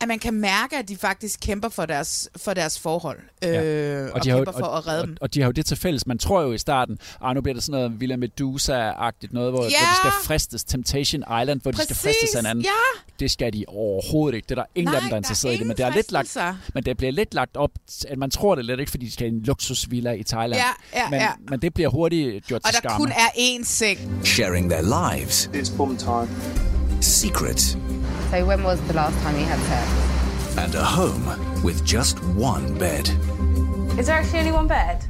[0.00, 3.18] at man kan mærke, at de faktisk kæmper for deres, for deres forhold.
[3.44, 5.16] Øh, og, og de har jo- kæmper for at redde og, dem.
[5.20, 6.06] Og de har jo det til fælles.
[6.06, 9.62] Man tror jo i starten, ah, nu bliver det sådan noget Villa Medusa-agtigt noget, hvor,
[9.62, 9.68] Ja!
[9.68, 10.64] hvor de skal fristes.
[10.64, 12.64] Temptation Island, hvor de skal Præcis, fristes af hinanden.
[12.64, 12.70] ja.
[13.20, 14.46] Det skal de overhovedet ikke.
[14.48, 15.66] Det er der ingen Nej, af dem, der er der er interesseret i det.
[15.66, 16.36] Men det, er lidt lagt,
[16.74, 17.70] men det bliver lidt lagt op,
[18.08, 20.62] at man tror det lidt ikke, fordi de skal i en luksusvilla i Thailand.
[20.94, 21.28] Ja, ja, men, ja.
[21.50, 23.06] men det bliver hurtigt gjort Og til der skamme.
[23.06, 23.28] kun er
[23.60, 24.20] én seng.
[24.24, 24.82] Sharing their
[25.16, 25.50] lives.
[25.54, 26.28] It's bum time.
[27.00, 27.78] Secret.
[28.30, 30.56] So when was the last time you had sex?
[30.58, 33.08] And a home with just one bed.
[33.98, 35.04] Is there actually only one bed?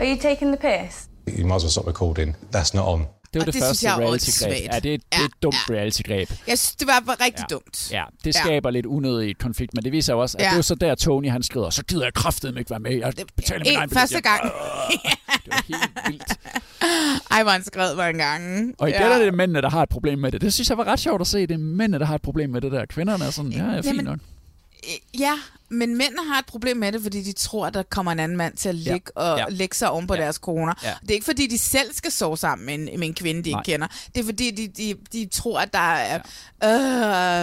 [0.00, 1.08] Are you taking the piss?
[1.26, 2.34] You might as well stop recording.
[2.50, 3.08] That's not on.
[3.36, 4.72] Det var Og det, det synes første jeg reality-greb.
[4.72, 6.28] Ja, det er, det er et dumt reality-greb.
[6.46, 7.54] Jeg synes, det var, var rigtig Ja.
[7.54, 7.88] dumt.
[7.92, 8.72] Ja, det skaber ja.
[8.72, 10.44] lidt unødig konflikt, men det viser jo også, at Ja.
[10.44, 10.50] ja.
[10.50, 12.96] det er jo så der, Tony han skriver, så gider jeg kraftedeme ikke være med.
[12.98, 14.42] Jeg betaler min En, egen første hjem." gang.
[14.42, 16.32] Det var helt vildt.
[17.30, 18.74] Ej, hvor han skrev mig en gang.
[18.78, 19.08] Og igen ja.
[19.08, 20.40] er det mændene, der har et problem med det.
[20.40, 21.38] Det synes jeg var ret sjovt at se.
[21.46, 22.86] Det er mændene, der har et problem med det der.
[22.86, 24.18] Kvinderne er sådan, ja, ja fint Jamen, nok.
[25.18, 28.18] Ja, men mændene har et problem med det, fordi de tror, at der kommer en
[28.18, 29.20] anden mand til at ligge, ja.
[29.22, 29.44] og Ja.
[29.48, 30.20] lægge sig oven på Ja.
[30.22, 30.74] deres koner.
[30.82, 30.92] Ja.
[31.02, 33.50] Det er ikke, fordi de selv skal sove sammen med en, med en kvinde, de
[33.50, 33.60] Nej.
[33.60, 33.86] ikke kender.
[34.14, 36.20] Det er, fordi de, de, de tror, at der er,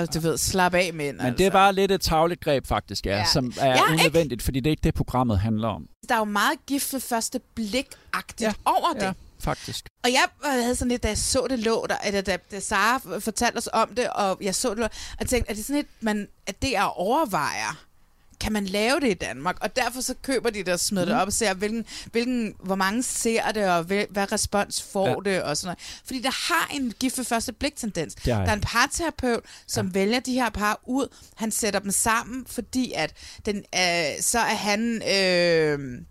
[0.02, 1.18] øh, du ved, slap af mænd.
[1.18, 3.18] Men det er bare lidt et tavligt greb, faktisk, ja, Ja.
[3.18, 3.26] ja.
[3.34, 3.94] som er Ja, ja, ikke?
[3.94, 5.84] unødvendigt, fordi det er ikke det, programmet handler om.
[6.10, 8.54] Der er jo meget gift ved første blik-agtigt ja.
[8.66, 9.02] over det.
[9.04, 9.12] Ja,
[9.44, 9.86] faktisk.
[10.04, 13.20] Og jeg havde sådan lidt, da jeg så det lå der, eller da, da Sara
[13.20, 14.88] fortalte os om det, og jeg så det lå,
[15.20, 17.86] og tænkte, er det sådan et, man, at det er overvejer?
[18.40, 19.58] Kan man lave det i Danmark?
[19.62, 21.12] Og derfor så køber de det og smider mm.
[21.12, 25.08] det op og ser, hvilken, hvilken, hvor mange ser det, og hvad, hvad respons får
[25.08, 25.32] ja.
[25.32, 26.02] det, og sådan noget.
[26.06, 28.16] Fordi der har en gift ved første blik-tendens.
[28.16, 28.50] Det har Der jeg.
[28.50, 29.92] er en parterapeut, som ja.
[29.92, 31.08] vælger de her par ud.
[31.36, 33.14] Han sætter dem sammen, fordi at
[33.46, 35.02] den, øh, så er han...
[35.12, 36.02] Øh,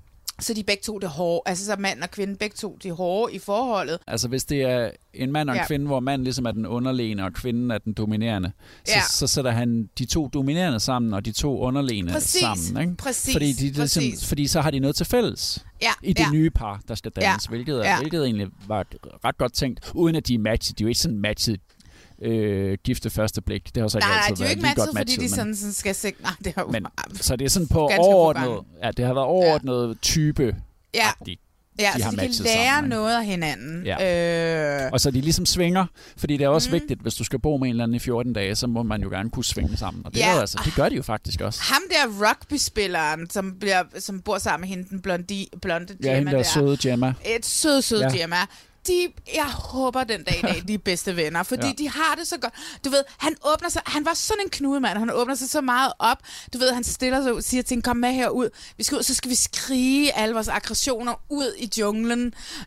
[0.43, 3.34] så de begge to det hårde, altså så mand og kvinde begge to de hårde
[3.34, 3.99] i forholdet.
[4.07, 5.66] Altså hvis det er en mand og en Ja.
[5.66, 8.53] kvinde, hvor manden ligesom er den underlegne, og kvinden er den dominerende,
[8.84, 9.03] så, Ja.
[9.11, 12.82] så sætter han de to dominerende sammen, og de to underlegne Præcis, sammen.
[12.82, 12.97] Ikke?
[12.97, 14.28] præcis, fordi, de, ligesom, præcis.
[14.28, 16.30] fordi så har de noget til fælles Ja, i det ja.
[16.32, 17.99] nye par, der skal dannes, Ja, hvilket, er, ja.
[17.99, 18.86] hvilket egentlig var
[19.24, 20.78] ret godt tænkt, uden at de er matchet.
[20.78, 21.61] De er jo ikke sådan matchet
[22.23, 23.75] øh, gifte første blik.
[23.75, 24.99] Det har så ikke Nej, nej, altid de er jo været ikke lige matchet, godt
[24.99, 26.23] fordi de men- sådan, sådan skal sikre...
[26.23, 29.99] Nej, det har men, så det er sådan på overordnet, ja, det har været overordnet
[30.03, 30.57] type
[30.95, 31.37] Ja, de,
[31.79, 33.87] ja de så de kan matchet lære sammen, noget af hinanden.
[33.87, 34.85] Ja.
[34.85, 36.73] Øh, Og så de ligesom svinger, fordi det er også mm.
[36.73, 39.03] vigtigt, hvis du skal bo med en eller anden i 14 dage, så må man
[39.03, 40.07] jo gerne kunne svinge sammen.
[40.07, 40.29] Og det, Ja.
[40.29, 40.37] ja.
[40.37, 41.61] er altså, det gør de jo faktisk også.
[41.62, 46.33] ham der rugby-spilleren, som, bliver, som bor sammen med hende, den blonde, blonde Ja, hende
[46.33, 47.14] der søde Gemma.
[47.37, 48.09] Et sød, sød Ja.
[48.14, 48.16] ja.
[48.16, 48.37] Gemma.
[48.87, 51.72] De, jeg håber den dag i dag, de er bedste venner, fordi Ja.
[51.78, 52.53] de har det så godt.
[52.85, 55.93] Du ved, han åbner sig, han var sådan en knudemand, han åbner sig så meget
[55.99, 56.18] op.
[56.53, 58.49] Du ved, han stiller sig ud, siger til kom med herud.
[58.76, 62.26] Vi skal ud, så skal vi skrige alle vores aggressioner ud i junglen.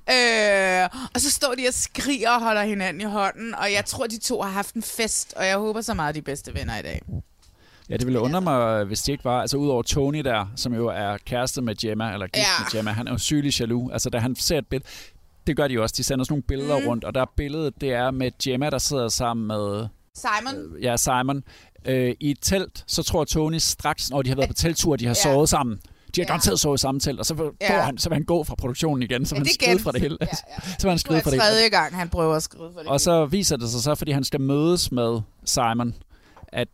[0.09, 4.07] Øh, og så står de og skriger og holder hinanden i hånden, og jeg tror,
[4.07, 6.79] de to har haft en fest, og jeg håber så meget, de er bedste venner
[6.79, 7.01] i dag.
[7.89, 10.87] Ja, det ville undre mig, hvis det ikke var, altså udover Tony der, som jo
[10.87, 12.49] er kæreste med Gemma, eller gift Ja.
[12.59, 13.93] med Gemma, han er jo sygelig jaloux.
[13.93, 14.89] Altså, da han ser et billede,
[15.47, 16.85] det gør de også, de sender sådan nogle billeder Mm.
[16.87, 20.81] rundt, og der er billedet, det er med Gemma, der sidder sammen med Simon?
[20.81, 21.43] ja, Simon,
[21.85, 25.05] øh, i et telt, så tror Tony straks, når de har været på telttur, de
[25.05, 25.33] har Ja.
[25.33, 25.77] sovet sammen.
[26.15, 26.27] De har Ja.
[26.27, 27.73] garanteret sovet i samme telt, og så vil, Ja.
[27.75, 27.81] ja.
[27.81, 29.83] han, så vil han gå fra produktionen igen, så Ja, han skride igen.
[29.83, 30.17] fra det hele.
[30.21, 30.25] Ja,
[30.79, 31.41] så vil han Det skride fra det hele.
[31.51, 32.89] tredje gang, han prøver at skrive for det.
[32.89, 35.95] Og så viser det sig så, fordi han skal mødes med Simon,
[36.55, 36.67] at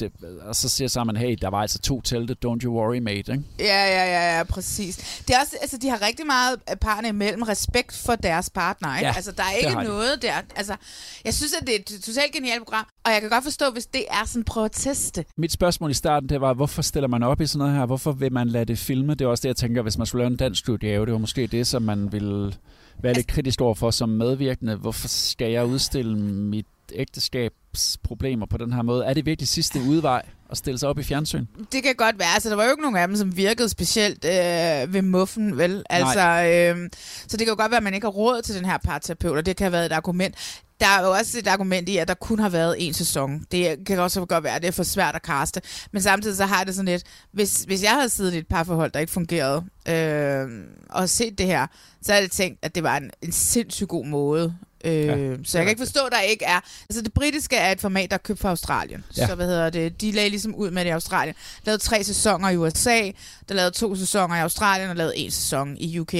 [0.00, 3.32] det, og så siger Simon, hey, der var altså to telte, don't you worry, mate.
[3.32, 3.44] Ikke?
[3.58, 5.22] Ja, ja, ja, ja, præcis.
[5.28, 8.96] Det er også, altså, de har rigtig meget af parerne imellem respekt for deres partner,
[8.96, 9.06] ikke?
[9.08, 9.88] Ja, altså, der er ikke har de.
[9.88, 10.34] noget der.
[10.56, 10.76] Altså,
[11.24, 13.86] jeg synes, at det er et totalt genialt program, og jeg kan godt forstå, hvis
[13.86, 15.24] det er sådan, prøv at teste.
[15.36, 17.86] Mit spørgsmål i starten, det var, hvorfor stiller man op i sådan noget her?
[17.86, 19.14] Hvorfor vil man lade det filme?
[19.14, 21.18] Det er også det, jeg tænker, hvis man skulle lave en dansk udgave, det var
[21.18, 22.54] måske det, som man ville
[23.02, 24.76] være lidt kritisk overfor som medvirkende.
[24.76, 29.04] Hvorfor skal jeg udstille mit ægteskabs problemer på den her måde?
[29.04, 31.46] Er det virkelig sidste udvej at stille sig op i fjernsyn?
[31.72, 32.28] Det kan godt være.
[32.34, 35.82] Altså, der var jo ikke nogen af dem, som virkede specielt øh, ved muffen, vel?
[35.90, 36.90] Altså, øh,
[37.28, 39.36] så det kan jo godt være, at man ikke har råd til den her parterapeut,
[39.36, 40.34] og det kan have været et argument.
[40.80, 43.46] Der er jo også et argument i, at der kun har været en sæson.
[43.52, 45.62] Det kan også godt være, at det er for svært at kaste.
[45.92, 48.92] Men samtidig så har det sådan lidt, hvis, hvis jeg havde siddet i et parforhold,
[48.92, 50.48] der ikke fungerede, øh,
[50.90, 51.66] og set det her,
[52.02, 54.56] så havde jeg tænkt, at det var en, en sindssygt god måde.
[54.86, 56.60] Øh, Ja, så jeg kan ikke forstå, at der ikke er...
[56.90, 59.04] Altså det britiske er et format, der er købt fra Australien.
[59.16, 59.26] Ja.
[59.26, 60.00] Så hvad hedder det?
[60.00, 61.34] De lagde ligesom ud med det i Australien.
[61.64, 63.10] Lavede tre sæsoner i USA,
[63.48, 66.14] der lavede to sæsoner i Australien, og lavede en sæson i UK.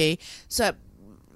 [0.49, 0.71] Så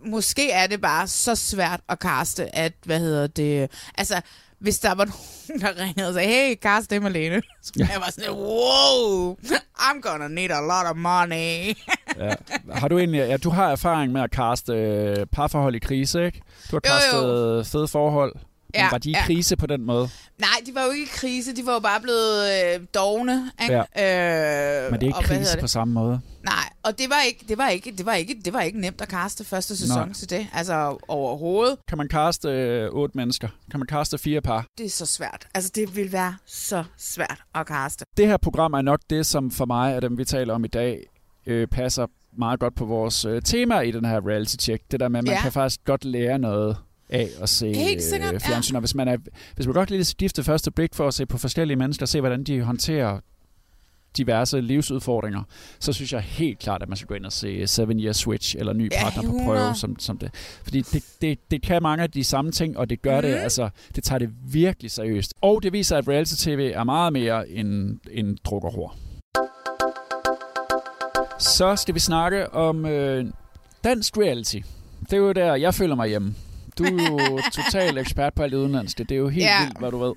[0.06, 3.70] måske er det bare så svært at kaste, at, hvad hedder det...
[3.98, 4.22] Altså,
[4.62, 7.42] hvis der var nogen, der ringede og sagde, hey, cast dem alene.
[7.64, 7.88] Så Ja.
[7.92, 9.36] jeg var sådan, wow,
[9.80, 11.74] I'm gonna need a lot of money.
[12.20, 12.34] Ja.
[12.74, 16.42] Har du egentlig, ja, du har erfaring med at kaste øh, parforhold i krise, ikke?
[16.72, 17.22] Du har Jo, jo.
[17.62, 18.36] kastet fede forhold.
[18.74, 19.26] Men Ja, var de i ja.
[19.26, 20.10] krise på den måde?
[20.40, 22.46] Nej, de var jo ikke i krise, de var jo bare blevet
[22.76, 23.52] øh, dogne.
[23.62, 23.84] Ikke?
[23.96, 24.86] Ja.
[24.86, 26.22] Øh, Men det er ikke og krise på samme måde.
[26.44, 29.02] Nej, og det var ikke, det var ikke, det var ikke, det var ikke nemt
[29.02, 30.14] at kaste første sæson Nej.
[30.14, 30.48] til det.
[30.54, 31.78] Altså overhovedet.
[31.88, 33.48] Kan man kaste øh, otte mennesker?
[33.72, 34.66] Kan man kaste fire par?
[34.78, 35.48] Det er så svært.
[35.54, 38.06] Altså det vil være så svært at kaste.
[38.18, 40.68] Det her program er nok det, som for mig af dem, vi taler om i
[40.68, 41.04] dag,
[41.46, 42.08] øh, passer
[42.38, 44.84] meget godt på vores øh, tema i den her reality check.
[44.92, 45.42] Det der med, at man Ja.
[45.42, 46.78] kan faktisk godt lære noget
[47.12, 48.76] af at se Helt sikkert, øh, fjernsyn.
[48.76, 49.18] Og hvis man, er,
[49.56, 52.20] hvis man godt kan lide første blik for at se på forskellige mennesker, og se
[52.20, 53.20] hvordan de håndterer
[54.18, 55.44] diverse livsudfordringer,
[55.80, 58.56] så synes jeg helt klart, at man skal gå ind og se Seven Year Switch
[58.60, 59.46] eller Ny Ja, Partner på 100.
[59.46, 60.30] prøve, som, som det.
[60.64, 63.22] Fordi det, det, det kan mange af de samme ting, og det gør mm.
[63.22, 63.44] det, Mhm.
[63.44, 65.34] altså, det tager det virkelig seriøst.
[65.42, 68.96] Og det viser, at reality-tv er meget mere end, end druk og hår.
[71.40, 73.26] Så skal vi snakke om øh,
[73.84, 74.60] dansk reality.
[75.02, 76.36] Det er jo der, jeg føler mig hjemme.
[76.78, 79.04] Du er jo total ekspert på alt det udenlandske.
[79.04, 79.64] Det er jo helt Ja.
[79.64, 80.14] vildt, hvad du ved.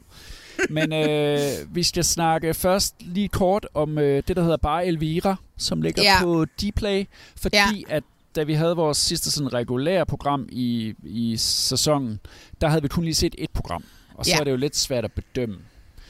[0.71, 1.41] Men øh,
[1.75, 6.03] vi skal snakke først lige kort om øh, det, der hedder Bare Elvira, som ligger
[6.03, 6.19] Ja.
[6.23, 7.05] på Dplay.
[7.37, 7.97] Fordi ja.
[7.97, 8.03] at
[8.37, 12.21] da vi havde vores sidste sådan regulære program i, i sæsonen,
[12.61, 13.85] der havde vi kun lige set et program.
[14.15, 14.41] Og så Ja.
[14.41, 15.57] er det jo lidt svært at bedømme.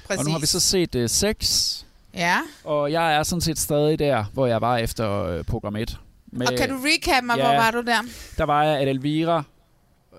[0.07, 0.19] Præcis.
[0.19, 1.81] Og nu har vi så set øh, seks,
[2.15, 2.37] Ja.
[2.65, 5.99] og jeg er sådan set stadig der, hvor jeg var efter øh, program 1.
[6.33, 7.45] Med, Og kan du recap mig, ja.
[7.47, 7.99] hvor var du der?
[8.39, 9.43] Der var jeg, at Elvira...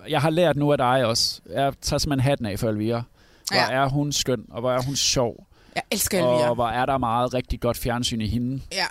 [0.08, 1.40] Jeg har lært nu af dig også.
[1.50, 3.02] Jeg tager simpelthen hatten af for Elvira.
[3.50, 3.70] Hvor Ja.
[3.72, 5.46] er hun skøn, og hvor er hun sjov.
[5.74, 6.48] Jeg elsker Elvira.
[6.48, 8.62] Og hvor er der meget rigtig godt fjernsyn i hende.
[8.72, 8.84] Ja.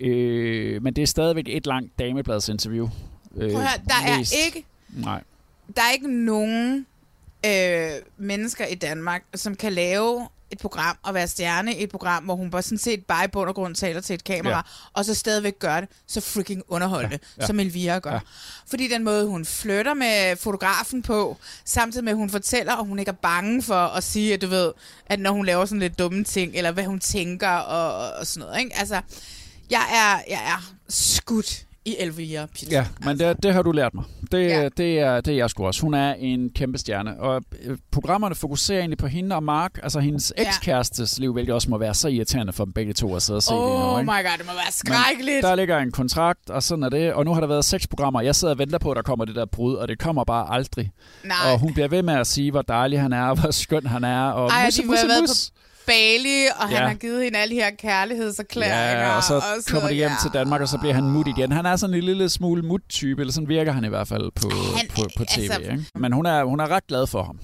[0.00, 2.88] Øh, men det er stadigvæk et langt damebladsinterview.
[3.36, 5.22] Øh, Prøv høre, der er mest- ikke, Nej.
[5.76, 6.86] der er ikke nogen
[7.46, 12.24] øh, mennesker i Danmark, som kan lave et program og være stjerne i et program,
[12.24, 14.60] hvor hun bare sådan set bare i bund og grund taler til et kamera, Ja.
[14.92, 18.12] og så stadigvæk gør det så freaking underholdende, Ja, ja, som Elvira gør.
[18.12, 18.20] Ja.
[18.70, 22.98] Fordi den måde, hun flytter med fotografen på, samtidig med, at hun fortæller, og hun
[22.98, 24.72] ikke er bange for at sige, at du ved,
[25.06, 28.26] at når hun laver sådan lidt dumme ting, eller hvad hun tænker og, og, og
[28.26, 28.60] sådan noget.
[28.60, 28.76] Ikke?
[28.78, 29.00] Altså,
[29.70, 32.76] jeg er, jeg er skudt i Elvira Pizza.
[32.76, 34.04] Ja, men det, det har du lært mig.
[34.32, 34.68] Det, ja.
[34.76, 35.82] det, er, det er jeg sgu også.
[35.82, 37.20] Hun er en kæmpe stjerne.
[37.20, 41.70] Og øh, programmerne fokuserer egentlig på hende og Mark, altså hendes ekskærestes liv, hvilket også
[41.70, 43.98] må være så irriterende for dem begge to at sidde og se Oh det nu.
[43.98, 44.12] Ikke?
[44.12, 45.42] my god, det må være skrækkeligt.
[45.42, 47.12] Men der ligger en kontrakt, og sådan er det.
[47.12, 48.20] Og nu har der været seks programmer.
[48.20, 50.54] Jeg sidder og venter på, at der kommer det der brud, og det kommer bare
[50.54, 50.90] aldrig.
[51.24, 51.36] Nej.
[51.52, 54.04] Og hun bliver ved med at sige, hvor dejlig han er, og hvor skøn han
[54.04, 54.24] er.
[54.30, 54.86] Og Ej, mus, de
[55.20, 55.50] mus,
[55.86, 56.86] Bali, og han Ja.
[56.88, 59.00] har givet hende alle de her kærlighedserklæringer.
[59.06, 60.16] Ja, og så sådan kommer de hjem ja.
[60.22, 61.52] til Danmark, og så bliver han mut igen.
[61.52, 64.50] Han er sådan en lille smule mut-type, eller sådan virker han i hvert fald på,
[64.76, 65.40] Han- på, på tv.
[65.40, 65.84] altså- ikke?
[65.94, 67.38] Men hun er, hun er ret glad for ham.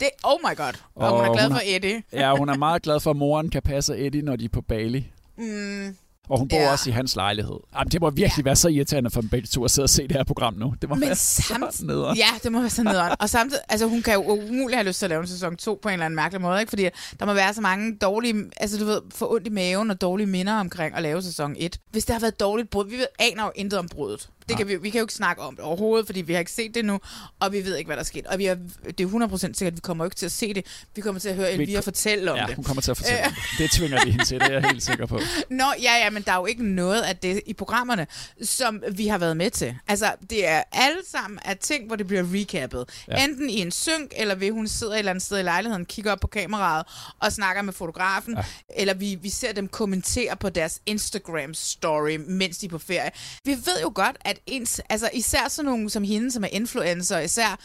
[0.00, 0.72] Det, oh my god.
[0.94, 2.02] Og, og hun er glad for Eddie.
[2.12, 4.60] ja, hun er meget glad for, at moren kan passe Eddie, når de er på
[4.60, 5.06] Bali.
[5.38, 5.96] Mm,
[6.28, 6.72] Og hun bor Ja.
[6.72, 7.56] også i hans lejlighed.
[7.78, 10.02] Jamen, det må virkelig være så irriterende for dem begge to at sidde og se
[10.02, 10.74] det her program nu.
[10.82, 11.74] Det må men være samt...
[11.74, 12.16] så nederen.
[12.16, 13.14] Ja, det må være så nederen.
[13.20, 15.78] Og samtidig, altså hun kan jo umuligt have lyst til at lave en sæson 2
[15.82, 16.70] på en eller anden mærkelig måde, ikke?
[16.70, 16.88] Fordi
[17.20, 20.26] der må være så mange dårlige, altså du ved, få ondt i maven og dårlige
[20.26, 21.78] minder omkring at lave sæson 1.
[21.90, 24.28] Hvis der har været dårligt brud, vi ved, aner jo intet om brudet.
[24.48, 26.52] Det kan vi, vi kan jo ikke snakke om det overhovedet, fordi vi har ikke
[26.52, 27.00] set det nu,
[27.40, 28.26] og vi ved ikke, hvad der er sket.
[28.26, 28.54] Og vi er,
[28.98, 30.66] det er 100% sikkert, at vi kommer ikke til at se det.
[30.94, 32.54] Vi kommer til at høre Vi Elvira fortælle om ja, det.
[32.54, 33.26] hun kommer til at fortælle Øh.
[33.26, 33.58] om det.
[33.58, 35.20] Det tvinger de hende til, det er jeg helt sikker på.
[35.50, 38.06] Nå, ja, ja, men der er jo ikke noget af det i programmerne,
[38.42, 39.76] som vi har været med til.
[39.88, 42.88] Altså, det er alle sammen af ting, hvor det bliver recappet.
[43.08, 43.18] Ja.
[43.18, 43.24] Ja.
[43.24, 46.12] Enten i en synk, eller ved hun sidder et eller andet sted i lejligheden, kigger
[46.12, 46.86] op på kameraet
[47.20, 48.42] og snakker med fotografen, ja.
[48.76, 53.10] eller vi, vi ser dem kommentere på deres Instagram-story, mens de er på ferie.
[53.44, 57.18] Vi ved jo godt, at ens, altså især sådan nogen som hende, som er influencer,
[57.18, 57.60] især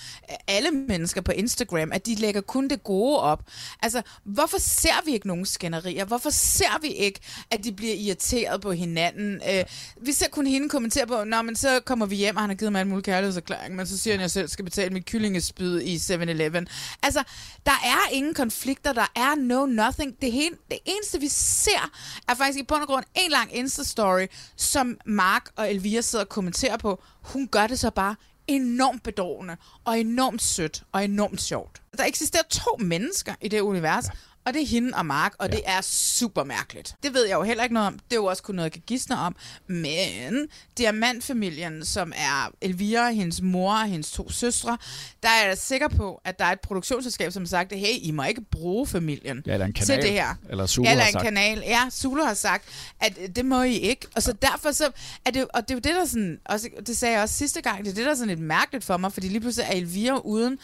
[0.47, 3.43] alle mennesker på Instagram, at de lægger kun det gode op.
[3.81, 6.05] Altså, hvorfor ser vi ikke nogen skænderier?
[6.05, 7.19] Hvorfor ser vi ikke,
[7.51, 9.41] at de bliver irriteret på hinanden?
[9.49, 9.63] Øh,
[10.01, 12.55] vi ser kun hende kommentere på, Nå, men så kommer vi hjem, og han har
[12.55, 15.05] givet mig en mulig kærlighedserklæring, men så siger han, at jeg selv skal betale mit
[15.05, 16.67] kyllingespyd i 7-Eleven.
[17.03, 17.23] Altså,
[17.65, 20.21] der er ingen konflikter, der er no nothing.
[20.21, 21.91] Det, hele, det eneste, vi ser,
[22.29, 26.29] er faktisk i bund og grund en lang Insta-story, som Mark og Elvira sidder og
[26.29, 27.03] kommenterer på.
[27.21, 28.15] Hun gør det så bare
[28.47, 31.81] enormt bedårende, og enormt sødt, og enormt sjovt.
[31.97, 34.11] Der eksisterer to mennesker i det univers, ja
[34.45, 35.55] og det er hende og Mark, og ja.
[35.55, 36.95] det er super mærkeligt.
[37.03, 37.93] Det ved jeg jo heller ikke noget om.
[37.93, 39.35] Det er jo også kun noget, jeg kan gisne om.
[39.67, 44.77] Men Diamantfamilien, som er Elvira, hendes mor og hendes to søstre,
[45.23, 48.11] der er jeg sikker på, at der er et produktionsselskab, som har sagt, hey, I
[48.11, 50.01] må ikke bruge familien Ja, eller en til kanal.
[50.03, 50.35] det her.
[50.49, 51.23] Eller Zulu ja, eller har en sagt.
[51.25, 51.59] kanal.
[51.67, 52.63] Ja, Zulu har sagt,
[52.99, 54.07] at øh, det må I ikke.
[54.15, 54.91] Og så derfor så
[55.25, 57.61] er det, og det er jo det, der sådan, også, det sagde jeg også sidste
[57.61, 59.75] gang, det er det, der er sådan lidt mærkeligt for mig, fordi lige pludselig er
[59.77, 60.59] Elvira uden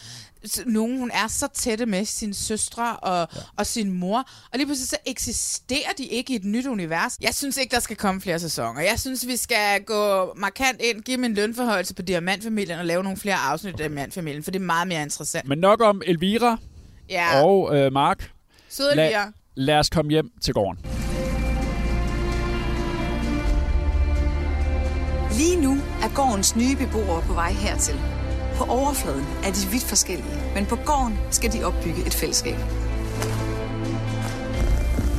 [0.66, 3.40] nogen, hun er så tætte med sine søstre og, ja.
[3.56, 7.16] og sin mor, og lige pludselig så eksisterer de ikke i et nyt univers.
[7.20, 8.80] Jeg synes ikke, der skal komme flere sæsoner.
[8.80, 13.02] Jeg synes, vi skal gå markant ind, give dem en lønforhøjelse på Diamantfamilien og lave
[13.02, 15.48] nogle flere afsnit af Diamantfamilien, for det er meget mere interessant.
[15.48, 16.56] Men nok om Elvira
[17.10, 18.30] Ja, og øh, Mark.
[18.68, 19.32] søde Elvira.
[19.54, 20.78] lad os komme hjem til gården.
[25.38, 25.72] Lige nu
[26.02, 27.94] er gårdens nye beboere på vej hertil.
[28.58, 32.56] På overfladen er de vidt forskellige, men på gården skal de opbygge et fællesskab.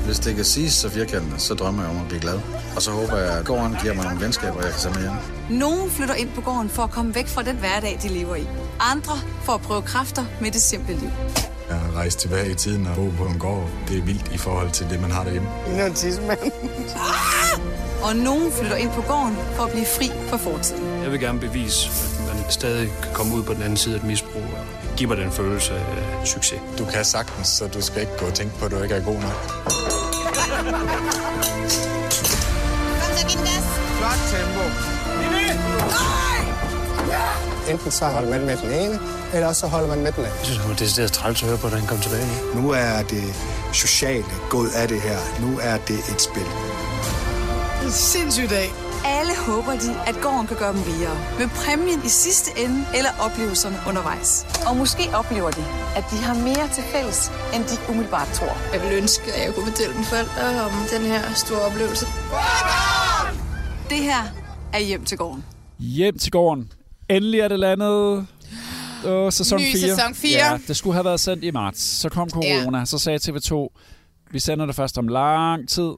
[0.05, 2.39] Hvis det kan siges så firkantet, så drømmer jeg om at blive glad.
[2.75, 5.59] Og så håber jeg, at gården giver mig nogle venskaber, jeg kan tage med hjem.
[5.59, 8.47] Nogle flytter ind på gården for at komme væk fra den hverdag, de lever i.
[8.79, 9.13] Andre
[9.43, 11.09] for at prøve kræfter med det simple liv.
[11.69, 13.69] Jeg har rejst tilbage i tiden og bo på en gård.
[13.87, 15.49] Det er vildt i forhold til det, man har derhjemme.
[15.87, 16.39] En tidsmand.
[18.03, 21.03] Og nogle flytter ind på gården for at blive fri for fortiden.
[21.03, 21.89] Jeg vil gerne bevise,
[22.51, 24.65] stadig kan komme ud på den anden side af et misbrug og
[24.97, 26.59] give mig den følelse af succes.
[26.77, 29.03] Du kan sagtens, så du skal ikke gå og tænke på, at du ikke er
[29.03, 29.33] god nok.
[33.99, 34.63] Flot tempo.
[37.71, 38.99] Enten så holder man med den ene,
[39.33, 40.37] eller også så holder man med den anden.
[40.37, 42.27] Jeg synes, det var decideret træls at høre på, da han kom tilbage.
[42.55, 43.23] Nu er det
[43.73, 45.17] sociale gået af det her.
[45.41, 46.45] Nu er det et spil.
[47.83, 48.88] En sindssyg dag.
[49.05, 51.17] Alle håber de, at gården kan gøre dem rigere.
[51.39, 54.45] Med præmien i sidste ende eller oplevelserne undervejs.
[54.67, 55.63] Og måske oplever de,
[55.95, 58.53] at de har mere til fælles, end de umiddelbart tror.
[58.73, 62.05] Jeg vil ønske, at jeg kunne fortælle mine forældre om den her store oplevelse.
[63.89, 64.23] Det her
[64.73, 65.45] er hjem til gården.
[65.79, 66.71] Hjem til gården.
[67.09, 68.27] Endelig er det landet.
[69.05, 69.89] Åh, sæson Ny 4.
[69.89, 70.37] sæson fire.
[70.51, 71.81] Ja, det skulle have været sendt i marts.
[71.81, 72.77] Så kom corona.
[72.77, 72.85] Ja.
[72.85, 73.67] Så sagde TV2,
[74.31, 75.91] vi sender det først om lang tid.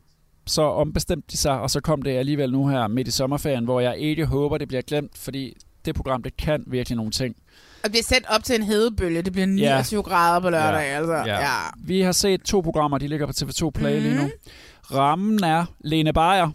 [0.51, 3.79] Så ombestemte de sig, og så kom det alligevel nu her midt i sommerferien, hvor
[3.79, 7.35] jeg ikke håber, det bliver glemt, fordi det program, det kan virkelig nogle ting.
[7.83, 9.21] Og bliver sendt op til en hedebølge.
[9.21, 10.01] Det bliver 29 ja.
[10.01, 10.79] grader på lørdag.
[10.79, 10.97] Ja.
[10.97, 11.13] Altså.
[11.13, 11.39] Ja.
[11.39, 11.57] ja.
[11.77, 14.03] Vi har set to programmer, de ligger på TV2 Play mm.
[14.03, 14.29] lige nu.
[14.91, 16.51] Rammen er Lene Beyer.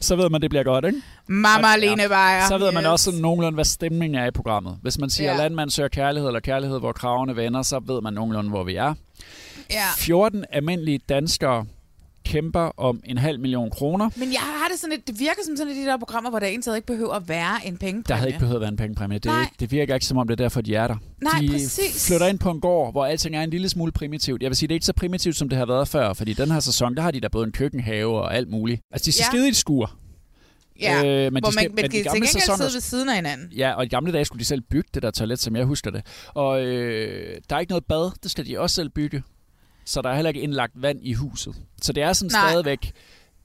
[0.00, 1.02] Så ved man, det bliver godt, ikke?
[1.26, 2.48] Mama og, Lene Beyer.
[2.48, 2.74] Så ved yes.
[2.74, 4.78] man også sådan nogenlunde, hvad stemningen er i programmet.
[4.82, 5.36] Hvis man siger, ja.
[5.36, 8.94] landmand søger kærlighed, eller kærlighed, hvor kravene vender, så ved man nogenlunde, hvor vi er.
[9.70, 9.84] Ja.
[9.96, 11.66] 14 almindelige danskere
[12.28, 14.10] kæmper om en halv million kroner.
[14.16, 16.30] Men jeg har det sådan lidt, det virker som sådan et af de der programmer,
[16.30, 18.04] hvor der egentlig ikke behøver at være en pengepræmie.
[18.08, 19.18] Der havde ikke behøvet at være en pengepræmie.
[19.18, 19.50] Det, Nej.
[19.60, 20.96] det virker ikke som om, det er derfor, de er der.
[21.22, 22.06] Nej, de præcis.
[22.08, 24.42] flytter ind på en gård, hvor alting er en lille smule primitivt.
[24.42, 26.50] Jeg vil sige, det er ikke så primitivt, som det har været før, fordi den
[26.50, 28.80] her sæson, der har de der både en køkkenhave og alt muligt.
[28.92, 29.30] Altså, de skal ja.
[29.30, 29.92] skide i et skur.
[30.80, 33.08] Ja, øh, men hvor de skal, man, men de til gengæld sæsoner, sidde ved siden
[33.08, 33.52] af hinanden.
[33.56, 35.90] Ja, og i gamle dage skulle de selv bygge det der toilet, som jeg husker
[35.90, 36.02] det.
[36.28, 39.22] Og øh, der er ikke noget bad, det skal de også selv bygge.
[39.88, 41.54] Så der er heller ikke indlagt vand i huset.
[41.82, 42.50] Så det er sådan Nej.
[42.50, 42.92] stadigvæk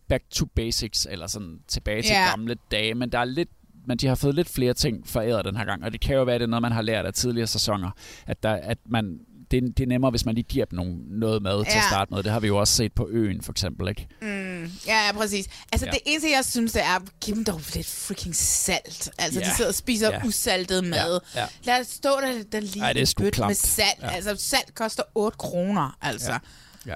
[0.07, 2.29] back to basics, eller sådan tilbage til yeah.
[2.29, 3.49] gamle dage, men der er lidt
[3.85, 6.23] men de har fået lidt flere ting foræret den her gang, og det kan jo
[6.23, 7.91] være, at det er noget, man har lært af tidligere sæsoner,
[8.27, 9.19] at, der, at man,
[9.53, 11.71] det, det er nemmere, hvis man lige giver dem nogle, noget mad ja.
[11.71, 12.23] til at starte med.
[12.23, 14.07] Det har vi jo også set på øen, for eksempel, ikke?
[14.21, 15.47] Mm, ja, ja, præcis.
[15.71, 15.91] Altså, ja.
[15.91, 19.11] det eneste, jeg synes, det er, giv dem dog lidt freaking salt.
[19.17, 19.45] Altså, ja.
[19.45, 20.25] de sidder og spiser ja.
[20.25, 21.19] usaltet mad.
[21.35, 21.41] Ja.
[21.41, 21.47] Ja.
[21.63, 24.01] Lad os stå der, der lige Ej, det bødt med salt.
[24.01, 24.09] Ja.
[24.09, 26.31] Altså, salt koster 8 kroner, altså.
[26.31, 26.39] Ja.
[26.85, 26.95] ja.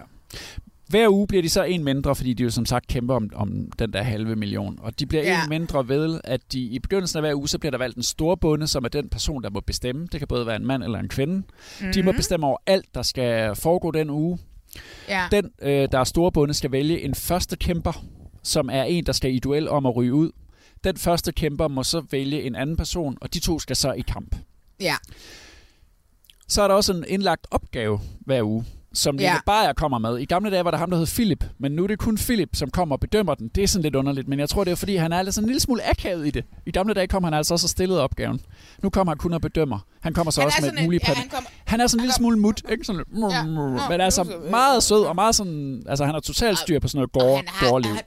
[0.88, 3.72] Hver uge bliver de så en mindre, fordi de jo som sagt kæmper om, om
[3.80, 4.80] den der halve million.
[4.82, 5.44] Og de bliver ja.
[5.44, 8.04] en mindre ved, at de i begyndelsen af hver uge, så bliver der valgt en
[8.04, 10.08] stor bonde, som er den person, der må bestemme.
[10.12, 11.36] Det kan både være en mand eller en kvinde.
[11.36, 11.94] Mm-hmm.
[11.94, 12.18] De må mhm.
[12.18, 14.40] bestemme over alt, der skal foregå den uge.
[15.10, 15.28] Ja.
[15.32, 18.06] Den, øh, der er storbonde, skal vælge en første kæmper,
[18.44, 20.32] som er en, der skal i duel om at ryge ud.
[20.84, 24.02] Den første kæmper må så vælge en anden person, og de to skal så i
[24.02, 24.36] kamp.
[24.80, 24.96] Ja.
[26.48, 28.66] Så er der også en indlagt opgave hver uge
[28.98, 29.38] som Lene ja.
[29.46, 30.18] Bayer kommer med.
[30.18, 32.50] I gamle dage var der ham, der hed Philip, men nu er det kun Philip,
[32.54, 33.48] som kommer og bedømmer den.
[33.56, 35.48] Det er sådan lidt underligt, men jeg tror, det er fordi, han er altså en
[35.48, 36.46] lille smule akavet i det.
[36.66, 38.42] I gamle dage kom han altså også og stillede opgaven.
[38.84, 39.80] Nu kommer han kun og bedømmer.
[40.02, 42.02] Han kommer så han også med et muligt ja, han, kom, han er sådan en
[42.02, 42.86] lille smule mut, ikke?
[42.86, 43.44] Sådan ja,
[43.90, 45.84] men altså meget sød og meget sådan...
[45.88, 47.92] Altså, han har totalt styr på sådan noget gård, gårdliv.
[47.92, 48.02] Han,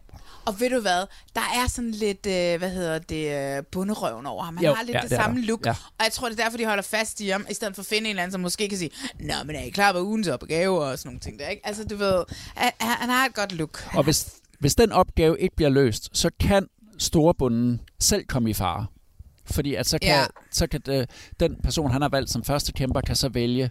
[0.45, 1.07] og ved du hvad?
[1.35, 4.57] Der er sådan lidt, øh, hvad hedder det, øh, bunderøven over ham.
[4.57, 5.67] Han jo, har lidt ja, det, det samme look.
[5.67, 5.71] Ja.
[5.71, 7.87] Og jeg tror, det er derfor, de holder fast i ham, i stedet for at
[7.87, 10.29] finde en eller anden, som måske kan sige, Nå, men er I klar på ugens
[10.29, 11.67] opgave og sådan nogle ting der, ikke?
[11.67, 12.25] Altså, du ved,
[12.55, 13.89] han, han har et godt look.
[13.95, 16.67] Og hvis, hvis den opgave ikke bliver løst, så kan
[16.99, 18.87] storebunden selv komme i fare.
[19.45, 20.27] Fordi at så kan, ja.
[20.51, 21.11] så kan det,
[21.41, 23.71] den person, han har valgt som første kæmper, kan så vælge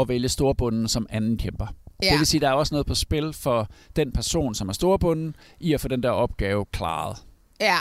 [0.00, 1.66] at vælge storbunden som anden kæmper.
[2.02, 2.10] Ja.
[2.10, 4.72] Det vil sige, at der er også noget på spil for den person, som er
[4.72, 7.16] storbunden, i at få den der opgave klaret.
[7.60, 7.76] Ja.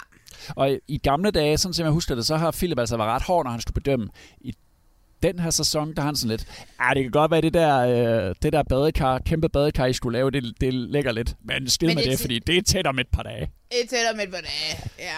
[0.55, 3.09] Og i, i gamle dage, sådan som jeg husker det, så har Philip altså været
[3.09, 4.09] ret hård, når han skulle bedømme.
[4.41, 4.53] I
[5.23, 7.77] den her sæson, der har han sådan lidt, ja, det kan godt være, det der,
[7.79, 11.35] øh, det der badekar, kæmpe badekar, I skulle lave, det, det lægger lidt.
[11.43, 13.51] Men skid med det, det, fordi det er tæt om et par dage.
[13.71, 15.17] Det er tæt om et par dage, ja.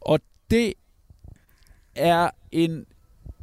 [0.00, 0.20] Og
[0.50, 0.74] det
[1.94, 2.84] er en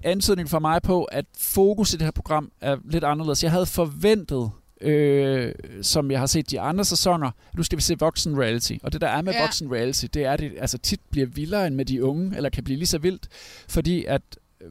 [0.04, 3.44] ansøgning for mig på, at fokus i det her program er lidt anderledes.
[3.44, 4.52] Jeg havde forventet
[4.84, 8.74] øh, som jeg har set de andre sæsoner, nu skal vi se voksen reality.
[8.84, 9.42] Og det der er med ja.
[9.42, 12.50] voksen reality, det er, at det altså, tit bliver vildere end med de unge, eller
[12.50, 13.28] kan blive lige så vildt,
[13.70, 14.22] fordi at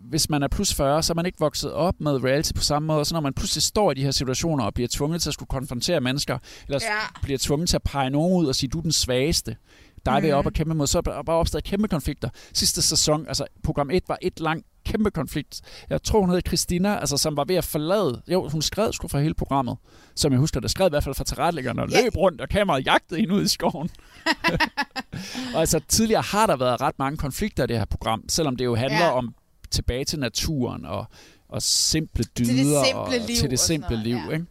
[0.01, 2.87] hvis man er plus 40, så er man ikke vokset op med reality på samme
[2.87, 3.05] måde.
[3.05, 5.49] Så når man pludselig står i de her situationer og bliver tvunget til at skulle
[5.49, 7.21] konfrontere mennesker, eller ja.
[7.23, 9.57] bliver tvunget til at pege nogen ud og sige, du er den svageste,
[10.07, 10.39] der er mm.
[10.39, 12.29] op og kæmpe mod, så er der bare opstået kæmpe konflikter.
[12.53, 15.61] Sidste sæson, altså program 1 var et lang kæmpe konflikt.
[15.91, 18.22] Jeg tror, hun hed Christina, altså, som var ved at forlade...
[18.28, 19.76] Jo, hun skrev sgu fra hele programmet,
[20.14, 20.70] som jeg husker det.
[20.70, 22.05] Skrev i hvert fald fra tilrettelæggerne og yeah.
[22.05, 23.91] løb rundt, og kameraet jagtede hende ud i skoven.
[25.55, 28.64] og altså, tidligere har der været ret mange konflikter i det her program, selvom det
[28.64, 29.11] jo handler ja.
[29.11, 29.35] om
[29.70, 31.05] tilbage til naturen og,
[31.49, 32.47] og simple dyder.
[32.47, 33.37] Til det simple og, liv.
[33.37, 34.30] Til det simple noget, liv, ja.
[34.30, 34.47] ikke?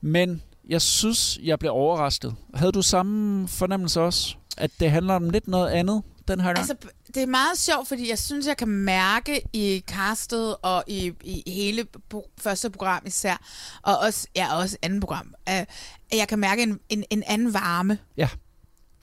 [0.00, 2.34] Men jeg synes, jeg blev overrasket.
[2.54, 4.36] Havde du samme fornemmelse også?
[4.56, 6.58] At det handler om lidt noget andet den her gang?
[6.58, 6.74] Altså,
[7.14, 11.50] det er meget sjovt, fordi jeg synes, jeg kan mærke i castet og i, i
[11.50, 13.36] hele po- første program især,
[13.82, 15.68] og også, ja, også andet program, at
[16.12, 17.98] jeg kan mærke en, en, en anden varme.
[18.16, 18.28] Ja.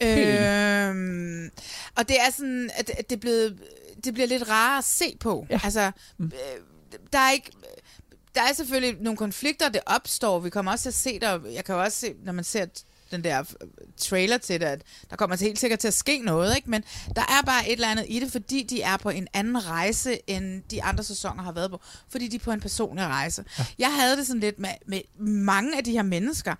[0.04, 1.50] Øhm,
[1.98, 3.60] og det er sådan, at det, er blevet,
[4.04, 5.48] det bliver lidt rarere at se på.
[5.50, 5.60] Ja.
[5.64, 6.26] Altså, mm.
[6.26, 6.62] øh,
[7.14, 7.52] der er ikke
[8.36, 10.40] der er selvfølgelig nogle konflikter, det opstår.
[10.40, 11.40] Vi kommer også til at se der.
[11.54, 12.66] Jeg kan jo også se, når man ser
[13.14, 16.56] den der øh, trailer til det, at der kommer helt sikkert til at ske noget,
[16.56, 16.70] ikke?
[16.70, 16.84] men
[17.16, 20.20] der er bare et eller andet i det, fordi de er på en anden rejse,
[20.28, 23.46] end de andre sæsoner har været på, fordi de er på en personlig rejse.
[23.60, 23.66] Ja.
[23.80, 26.56] Jeg havde det sådan lidt med, med mange af de her mennesker,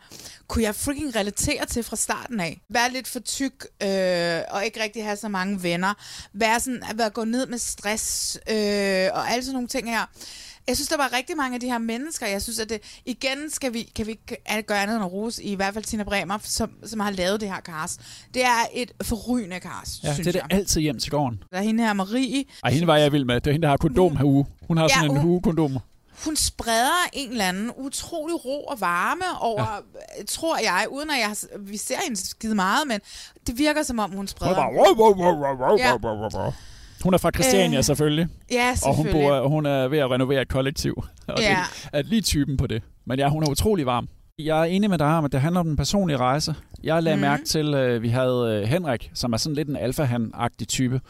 [0.48, 2.62] kunne jeg freaking relatere til fra starten af.
[2.70, 5.94] Være lidt for tyk, øh, og ikke rigtig have så mange venner.
[6.34, 10.06] Være sådan, at være gå ned med stress, øh, og alle sådan nogle ting her.
[10.68, 12.28] Jeg synes, der var rigtig mange af de her mennesker.
[12.28, 15.44] Jeg synes, at det, igen skal vi, kan vi ikke gøre andet end at rose,
[15.44, 18.02] i hvert fald Tina Bremer, som, som har lavet det her cast.
[18.34, 20.50] Det er et forrygende cast, Ja, synes det er jeg.
[20.52, 21.44] det altid hjem til gården.
[21.52, 22.46] Der er hende her, Marie.
[22.64, 23.36] Ej, hende var jeg vild med.
[23.36, 24.46] Det er hende, der har kondom her uge.
[24.68, 25.78] Hun har Ja, sådan en hun- hugekondom.
[26.26, 29.62] Hun spreder en eller anden utrolig ro og varme over,
[30.20, 30.24] ja.
[30.28, 33.00] tror jeg, uden at jeg, har- vi ser hende skide meget, men
[33.48, 34.56] det virker som om, hun Hun er spreder...
[34.56, 34.72] bare...
[34.74, 35.92] Wow, wow, wow, wow, wow, Ja.
[35.92, 36.52] wow, wow, wow.
[37.04, 38.28] Hun er fra Christiania, Øh, selvfølgelig.
[38.52, 39.30] ja, Og hun, selvfølgelig.
[39.30, 41.04] bor, hun er ved at renovere et kollektiv.
[41.28, 41.58] Og Ja.
[41.84, 42.84] det er lige typen på det.
[43.06, 44.08] Men ja, hun er utrolig varm.
[44.40, 46.56] Jeg er enig med dig om, at det handler om den personlige rejse.
[46.84, 47.22] Jeg lagde mm.
[47.22, 51.02] mærke til, at vi havde øh, Henrik, som er sådan lidt en alfahan-agtig type.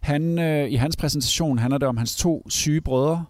[0.00, 3.24] Han, øh, I hans præsentation handler det om hans to syge brødre,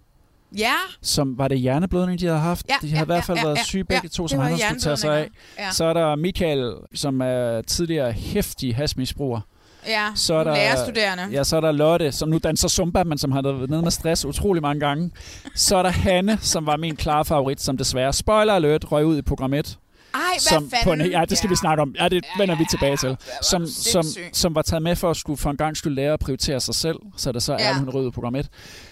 [0.59, 2.67] Ja, som var det hjerneblødning, de havde haft.
[2.69, 3.95] Ja, de havde ja, i hvert fald ja, været ja, syge ja.
[3.95, 5.29] begge to, Det som han skulle tage sig af.
[5.59, 5.71] Ja.
[5.71, 9.41] Så er der Michael, som er tidligere hæftig hasmisbruger.
[9.87, 10.09] Ja.
[10.15, 11.29] Så er der, lærerstuderende.
[11.33, 13.91] Ja, så er der Lotte, som nu danser Zumba, men som har været nede med
[13.91, 15.11] stress utrolig mange gange.
[15.55, 19.19] Så er der Hanne, som var min klare favorit, som desværre, spoiler alert, røg ud
[19.19, 19.79] i program 1.
[20.15, 21.13] Ej, som hvad på en, fanden?
[21.13, 21.95] ja, det skal vi snakke om.
[22.01, 23.17] Ja, det vender vi tilbage til.
[23.43, 26.21] Som, som, som var taget med for at skulle for en gang skulle lære at
[26.21, 27.71] prioritere sig selv, så det så er, Ja.
[27.71, 28.49] at hun rød i program 1.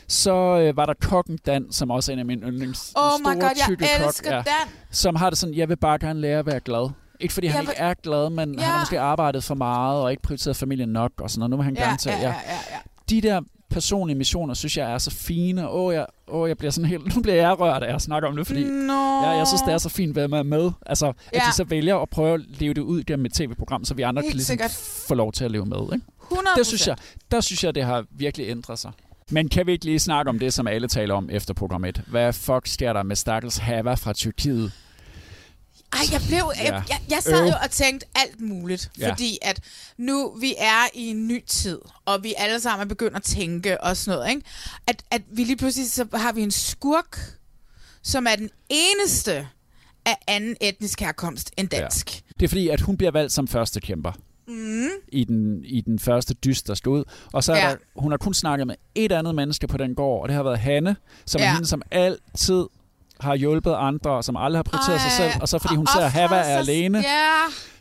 [0.08, 2.92] Så øh, var der kokken Dan, som også er en af mine yndlings.
[2.94, 4.44] Oh den my store, god, jeg elsker Dan.
[4.90, 6.90] Som har det sådan, jeg vil bare gerne lære at være glad.
[7.20, 8.60] Ikke fordi han Jeg ikke er glad, men Ja.
[8.64, 11.50] han har måske arbejdet for meget og ikke prioriteret familien nok og sådan noget.
[11.50, 12.08] Nu vil han Ja, gerne til.
[12.10, 12.32] ja, ja, ja,
[12.70, 12.78] ja.
[13.10, 13.40] De der
[13.70, 15.70] personlige missioner, synes jeg er så fine.
[15.70, 17.06] Åh, jeg, åh, jeg bliver sådan helt...
[17.16, 19.22] Nu bliver jeg rørt af at snakke om det, fordi Nå.
[19.22, 20.70] ja, jeg synes, det er så fint, hvad man er med.
[20.86, 21.38] Altså, at Ja.
[21.50, 24.22] de så vælger at prøve at leve det ud gennem et tv-program, så vi andre
[24.22, 24.70] Helt kan ligesom sikkert.
[25.08, 25.78] få lov til at leve med.
[25.94, 26.06] Ikke?
[26.30, 26.58] 100%.
[26.58, 26.96] Det synes jeg,
[27.30, 28.90] der synes jeg, det har virkelig ændret sig.
[29.30, 32.02] Men kan vi ikke lige snakke om det, som alle taler om efter program 1?
[32.06, 34.72] Hvad fuck sker der med Stakkels Hava fra Tyrkiet?
[35.92, 36.52] Ej, jeg blev...
[36.56, 36.72] Jeg, Ja.
[36.74, 39.10] jeg, jeg sad jo og tænkte alt muligt, Ja.
[39.12, 39.60] fordi at
[39.96, 43.80] nu vi er i en ny tid, og vi alle sammen er begyndt at tænke
[43.80, 44.42] og sådan noget, ikke?
[44.86, 47.18] At, at vi lige pludselig så har vi en skurk,
[48.02, 49.48] som er den eneste
[50.06, 52.14] af anden etnisk herkomst end dansk.
[52.14, 52.20] Ja.
[52.40, 54.12] Det er fordi, at hun bliver valgt som første kæmper
[54.48, 54.88] Mm.
[55.08, 57.04] i den, i den første dyst, der ud.
[57.32, 57.70] Og så er Ja.
[57.70, 60.42] der, hun har kun snakket med et andet menneske på den gård, og det har
[60.42, 61.40] været Hanne, som.
[61.40, 61.46] Ja.
[61.46, 62.64] er hende, som altid
[63.20, 65.42] har hjulpet andre, og som aldrig har prioriteret sig Ej, selv.
[65.42, 67.30] Og så fordi hun og ser, Hava er sig- alene, Ja.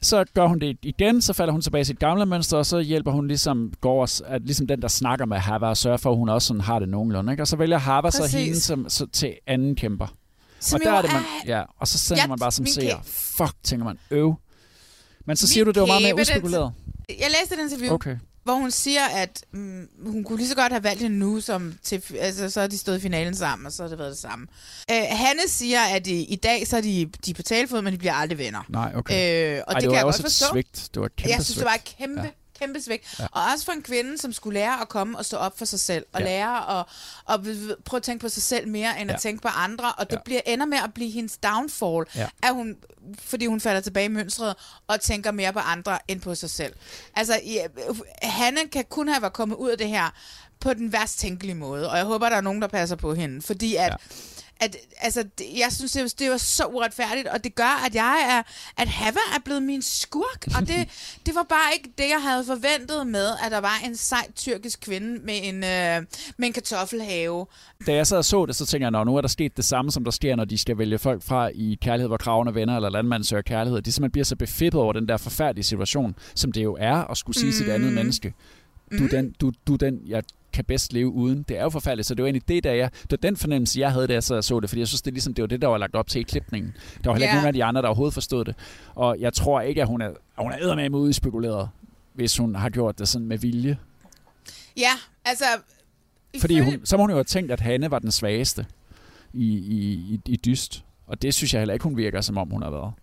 [0.01, 2.79] så gør hun det igen, så falder hun tilbage i sit gamle mønster, og så
[2.79, 6.11] hjælper hun ligesom, går, os- at ligesom den, der snakker med Hava, og sørger for,
[6.11, 7.33] at hun også sådan har det nogenlunde.
[7.33, 7.43] Ikke?
[7.43, 10.07] Og så vælger Hava så hende som, så, til anden kæmper.
[10.59, 12.97] Som og der er det, man, ja, og så sender Ja, man bare som seer,
[13.05, 14.35] fuck, tænker man, øv.
[15.25, 16.71] Men så siger Min du, det var meget mere kæbe, den-.
[17.19, 18.17] Jeg læste et interview, Okay.
[18.43, 21.73] Hvor hun siger, at mm, hun kunne lige så godt have valgt hende nu, som
[21.83, 24.17] til, altså, så har de stået i finalen sammen, og så har det været det
[24.19, 24.47] samme.
[24.91, 27.93] Øh, Hanne siger, at i, i dag så er de, de er på talefod, men
[27.93, 28.63] de bliver aldrig venner.
[28.69, 29.55] Nej, okay.
[29.57, 30.45] Øh, og Ej, det, det kan jeg også godt forstå.
[30.53, 30.89] svigt.
[30.93, 31.97] Det var et kæmpe Jeg synes, det var et svigt.
[31.97, 32.29] kæmpe, Ja.
[32.61, 32.65] Ja.
[32.65, 33.19] kæmpe svigt.
[33.19, 33.25] Ja.
[33.31, 35.79] Og også for en kvinde, som skulle lære at komme og stå op for sig
[35.79, 36.25] selv, og Ja.
[36.25, 36.85] lære at
[37.25, 37.43] og
[37.85, 39.15] prøve at tænke på sig selv mere, end Ja.
[39.15, 39.91] at tænke på andre.
[39.97, 40.21] Og det Ja.
[40.25, 42.27] bliver, ender med at blive hendes downfall, Ja.
[42.43, 42.75] at hun,
[43.19, 44.55] fordi hun falder tilbage i mønstret
[44.87, 46.73] og tænker mere på andre end på sig selv.
[47.15, 47.67] Altså, ja,
[48.23, 50.09] Hanne kan kun have været kommet ud af det her
[50.59, 53.41] på den værst tænkelige måde, og jeg håber, der er nogen, der passer på hende,
[53.41, 53.91] fordi at...
[53.91, 53.95] Ja
[54.59, 58.17] at, altså, det- jeg synes, det, det var så uretfærdigt, og det gør, at jeg
[58.29, 58.43] er,
[58.81, 60.87] at Hava er blevet min skurk, og det,
[61.25, 64.79] det var bare ikke det, jeg havde forventet med, at der var en sej tyrkisk
[64.81, 66.05] kvinde med en, øh,
[66.37, 67.45] med en kartoffelhave.
[67.87, 69.65] Da jeg sad og så det, så tænker jeg, "Nå, nu er der sket det
[69.65, 72.51] samme, som der sker, når de skal vælge folk fra i kærlighed, hvor kraven er
[72.51, 73.81] venner, eller landmanden søger kærlighed.
[73.81, 77.17] De simpelthen bliver så befippet over den der forfærdelige situation, som det jo er at
[77.17, 77.53] skulle sige mm.
[77.53, 77.95] sit andet Mm.
[77.95, 78.33] menneske.
[78.99, 80.23] Du er, den, du, du den, jeg
[80.59, 81.43] kan bedst leve uden.
[81.43, 83.79] Det er jo forfærdeligt, så det var egentlig det, der jeg, det var den fornemmelse,
[83.79, 85.47] jeg havde, da jeg sad og så det, fordi jeg synes, det, ligesom, det var
[85.47, 86.73] det, der var lagt op til i klipningen.
[87.03, 87.35] Der var heller ikke Ja.
[87.35, 88.55] nogen af de andre, der overhovedet forstod det.
[88.95, 91.69] Og jeg tror ikke, at hun er, hun er eddermame ude i spekuleret,
[92.13, 93.77] hvis hun har gjort det sådan med vilje.
[94.77, 94.91] Ja,
[95.25, 95.45] altså...
[96.39, 98.65] Fordi hun, så må hun jo have tænkt, at Hanne var den svageste
[99.33, 100.83] i, i, i, i dyst.
[101.07, 102.93] Og det synes jeg heller ikke, hun virker, som om hun har været.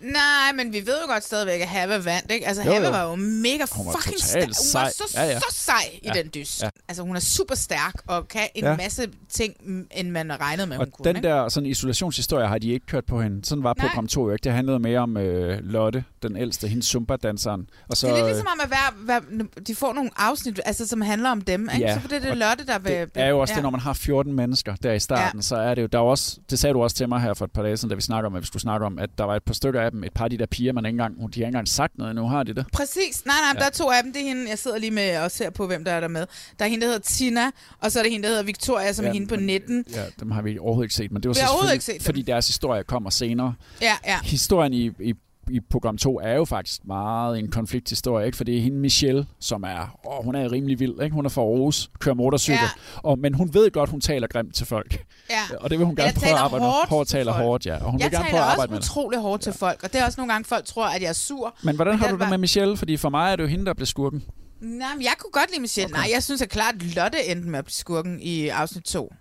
[0.00, 2.46] Nej, men vi ved jo godt stadigvæk, at Hava vandt, ikke?
[2.46, 4.42] Altså, Jo, var jo mega Hun var fucking stærk.
[4.42, 5.38] Hun var så, Ja, ja.
[5.38, 6.62] så sej i Ja, den dyst.
[6.62, 6.68] ja.
[6.88, 8.76] Altså, hun er super stærk og kan en Ja.
[8.76, 9.54] masse ting,
[9.90, 11.04] end man regnede med, Og hun kunne.
[11.04, 11.28] den ikke?
[11.28, 13.44] der sådan isolationshistorie har de ikke kørt på hende.
[13.44, 13.86] Sådan var Nej.
[13.86, 14.44] program 2 jo ikke.
[14.44, 17.68] Det handlede mere om øh, Lotte, den ældste, hendes Zumba-danseren.
[17.88, 19.20] Og så, det er lidt øh, ligesom om, at hver, hver,
[19.66, 21.68] de får nogle afsnit, altså, som handler om dem.
[21.74, 21.86] Ikke?
[21.86, 22.92] Ja, så for det er det Lotte, der vil...
[22.92, 23.56] det er jo også ja.
[23.56, 25.42] det, når man har 14 mennesker der i starten, ja.
[25.42, 27.44] så er det jo, der er også, det sagde du også til mig her for
[27.44, 29.24] et par dage siden, da vi snakker om, at vi skulle snakke om, at der
[29.24, 31.16] var et par stykker af dem, et par af de der piger, man ikke engang,
[31.16, 32.66] de har ikke engang sagt noget endnu, har de det?
[32.72, 33.26] Præcis.
[33.26, 33.58] Nej, nej, Ja.
[33.60, 34.12] der er to af dem.
[34.12, 36.26] Det er hende, jeg sidder lige med og ser på, hvem der er der med.
[36.58, 37.50] Der er hende, der hedder Tina,
[37.80, 39.84] og så er der hende, der hedder Victoria, som Ja, er hende på men- 19.
[39.94, 42.00] Ja, dem har vi overhovedet ikke set, men det var Vi så ikke set dem.
[42.04, 43.54] fordi deres historie kommer senere.
[43.82, 44.18] Ja, ja.
[44.24, 45.14] Historien i, i
[45.50, 48.36] i program 2 er jo faktisk meget en konflikthistorie, ikke?
[48.36, 51.14] For det er hende Michelle, som er, åh, hun er rimelig vild, ikke?
[51.14, 53.00] Hun er fra Aarhus, kører motorcykel, ja.
[53.02, 55.04] og, men hun ved godt, hun taler grimt til folk.
[55.30, 55.56] Ja.
[55.60, 56.70] Og det vil hun gerne Jeg prøve at arbejde med.
[56.88, 57.84] hårdt taler hårdt, ja.
[57.84, 58.86] Og hun jeg vil gerne prøve at arbejde med det.
[58.86, 61.12] utrolig hårdt til folk, og det er også nogle gange, folk tror, at jeg er
[61.12, 61.54] sur.
[61.64, 62.76] Men hvordan har du det var- med Michelle?
[62.76, 64.22] Fordi for mig er det jo hende, der blev skurken.
[64.60, 65.94] Nej, men jeg kunne godt lide Michelle.
[65.94, 66.00] Okay.
[66.02, 69.12] Nej, jeg synes at klart, at Lotte endte med at blive skurken i afsnit 2.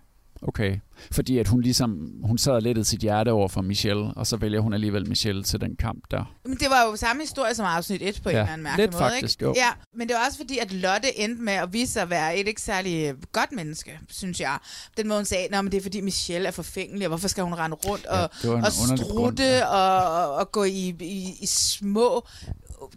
[0.42, 0.80] Okay.
[1.12, 4.38] Fordi at hun ligesom, hun sad og lettede sit hjerte over for Michelle, og så
[4.38, 6.24] vælger hun alligevel Michelle til den kamp der.
[6.46, 8.64] Men det var jo samme historie som afsnit 1 på ja, en Ja, eller anden
[8.64, 9.04] mærkelig lidt måde.
[9.04, 9.46] faktisk, ikke?
[9.46, 9.54] jo.
[9.58, 12.38] Ja, men det var også fordi, at Lotte endte med at vise sig at være
[12.38, 14.58] et ikke særlig godt menneske, synes jeg.
[14.98, 17.54] Den måde hun sagde, at det er fordi Michelle er forfængelig, og hvorfor skal hun
[17.54, 19.66] rende rundt Ja, og, det en og underlig grund, strutte ja.
[19.66, 22.28] og, og, og gå i, i, i små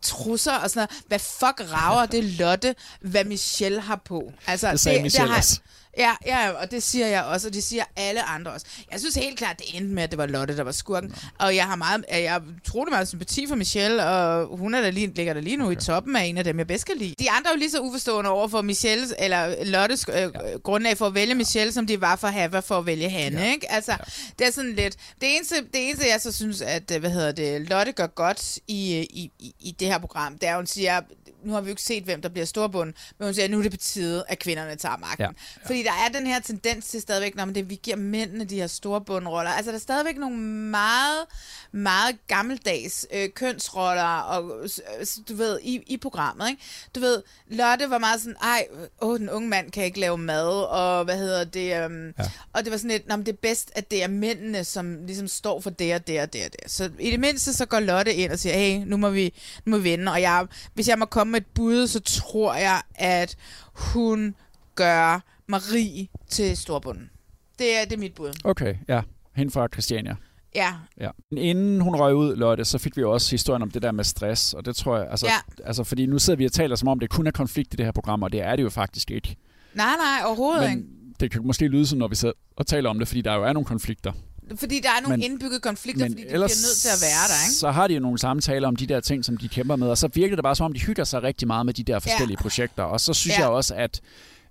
[0.02, 1.02] trusser og sådan noget.
[1.08, 4.32] Hvad fuck rager det Lotte, hvad Michelle har på?
[4.46, 5.60] Altså, Det sagde Michelle har, også.
[5.98, 8.66] Ja, ja, og det siger jeg også, og det siger alle andre også.
[8.92, 11.14] Jeg synes helt klart, det endte med, at det var Lotte, der var skurken.
[11.38, 15.06] Og jeg har meget, jeg utrolig meget sympati for Michelle, og hun er der lige,
[15.14, 15.76] ligger der lige nu okay.
[15.76, 17.14] i toppen af en af dem, jeg bedst kan lide.
[17.18, 20.28] De andre er jo lige så uforstående over for Michelles, eller Lottes øh, ja.
[20.64, 23.52] grundlag for at vælge Michelle, som de var for Hava for at vælge Hanne, ja.
[23.52, 23.72] ikke?
[23.72, 23.96] Altså, ja.
[24.38, 24.96] det er sådan lidt...
[25.20, 28.58] Det eneste, det eneste, jeg så synes, at, øh, hvad hedder det, Lotte gør godt
[28.68, 31.00] i, øh, i, i, i det her program, det er, hun siger,
[31.44, 33.58] nu har vi jo ikke set, hvem der bliver storbund, men hun siger, at nu
[33.58, 35.22] er det på tide, at kvinderne tager magten.
[35.24, 35.30] Ja.
[35.62, 35.66] Ja.
[35.66, 38.66] Fordi der er den her tendens til stadigvæk, når det, vi giver mændene de her
[38.66, 39.50] store bundroller.
[39.50, 40.36] Altså, der er stadigvæk nogle
[40.70, 41.24] meget,
[41.72, 46.62] meget gammeldags øh, kønsroller, og, øh, du ved, i, i programmet, ikke?
[46.94, 48.66] Du ved, Lotte var meget sådan, ej,
[49.00, 52.24] åh, den unge mand kan ikke lave mad, og hvad hedder det, øhm, ja.
[52.52, 55.06] og det var sådan lidt, "Nå, men det er bedst, at det er mændene, som
[55.06, 56.70] ligesom står for det og det og det og det.
[56.72, 59.34] Så i det mindste, så går Lotte ind og siger, hey, nu må vi,
[59.64, 62.54] nu må vi vinde, og jeg, hvis jeg må komme med et bud, så tror
[62.54, 63.36] jeg, at
[63.74, 64.34] hun
[64.74, 67.10] gør Marie til storbunden.
[67.58, 68.40] Det er, det er mit bud.
[68.44, 69.02] Okay, ja.
[69.36, 70.16] Hende fra Christiania.
[70.54, 71.10] Ja, Ja.
[71.36, 74.04] Inden hun røg ud, Lotte, så fik vi jo også historien om det der med
[74.04, 75.64] stress, og det tror jeg, altså, Ja.
[75.66, 77.84] altså fordi nu sidder vi og taler som om, det kun er konflikt i det
[77.86, 79.36] her program, og det er det jo faktisk ikke.
[79.74, 80.76] nej, nej, overhovedet ikke.
[80.82, 83.34] Men det kan måske lyde sådan, når vi sidder og taler om det, fordi der
[83.34, 84.12] jo er nogle konflikter.
[84.56, 87.28] Fordi der er nogle Men- indbygget konflikter, Men fordi de bliver nødt til at være
[87.28, 87.54] der, ikke?
[87.54, 89.98] så har de jo nogle samtaler om de der ting, som de kæmper med, og
[89.98, 92.36] så virker det bare som om, de hygger sig rigtig meget med de der forskellige
[92.40, 92.42] Ja.
[92.42, 92.82] projekter.
[92.82, 93.40] Og så synes Ja.
[93.42, 94.00] jeg også, at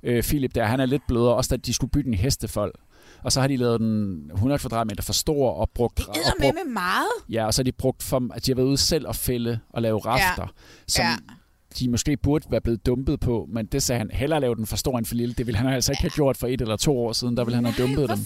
[0.03, 2.73] øh, Philip der, han er lidt blødere, også da de skulle bygge en hestefold.
[3.23, 5.97] Og så har de lavet den 100 kvadratmeter for stor og brugt...
[5.97, 7.07] Det og er med med meget.
[7.29, 9.59] Ja, og så har de brugt for, at de har været ude selv at fælde
[9.69, 10.53] og lave rafter,
[10.87, 11.15] som Ja.
[11.79, 14.75] de måske burde være blevet dumpet på, men det sagde han, hellere lave den for
[14.75, 15.33] stor end for lille.
[15.35, 17.55] Det ville han altså ikke have gjort for et eller to år siden, der ville
[17.55, 18.17] han have dumpet dem.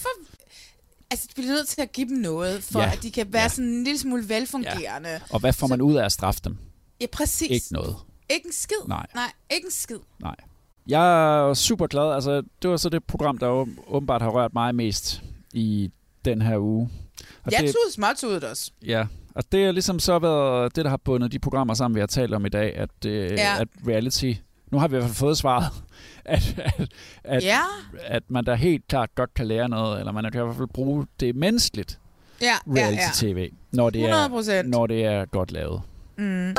[1.11, 2.91] Altså, de bliver nødt til at give dem noget, for Ja.
[2.91, 3.47] at de kan være ja.
[3.49, 5.09] sådan en lille smule velfungerende.
[5.09, 5.19] Ja.
[5.29, 6.57] Og hvad får man ud af at straffe dem?
[7.01, 7.49] ja, præcis.
[7.49, 7.95] Ikke noget.
[8.29, 8.75] Ikke en skid.
[8.87, 9.05] Nej.
[9.15, 9.97] Nej, ikke en skid.
[10.19, 10.35] Nej.
[10.87, 12.13] Jeg er super glad.
[12.13, 15.21] Altså, det var så det program, der åben- åbenbart har rørt mig mest
[15.53, 15.91] i
[16.25, 16.89] den her uge.
[17.43, 18.71] Og Jeg det, tudede småtudet også.
[18.85, 21.99] Ja, og det har ligesom så været det, der har bundet de programmer sammen, vi
[21.99, 23.55] har talt om i dag, at, øh, Ja.
[23.61, 24.33] at reality...
[24.76, 25.65] Nu har vi i hvert fald fået svaret,
[26.26, 26.88] at, at,
[27.23, 27.59] at, Ja.
[28.05, 30.67] at man da helt klart godt kan lære noget, eller man kan i hvert fald
[30.67, 31.99] bruge det menneskeligt
[32.41, 32.82] Ja, ja, ja.
[32.82, 34.28] reality-tv, når, det er,
[34.63, 34.67] 100%.
[34.67, 35.82] når det er godt lavet.
[36.17, 36.55] Mm.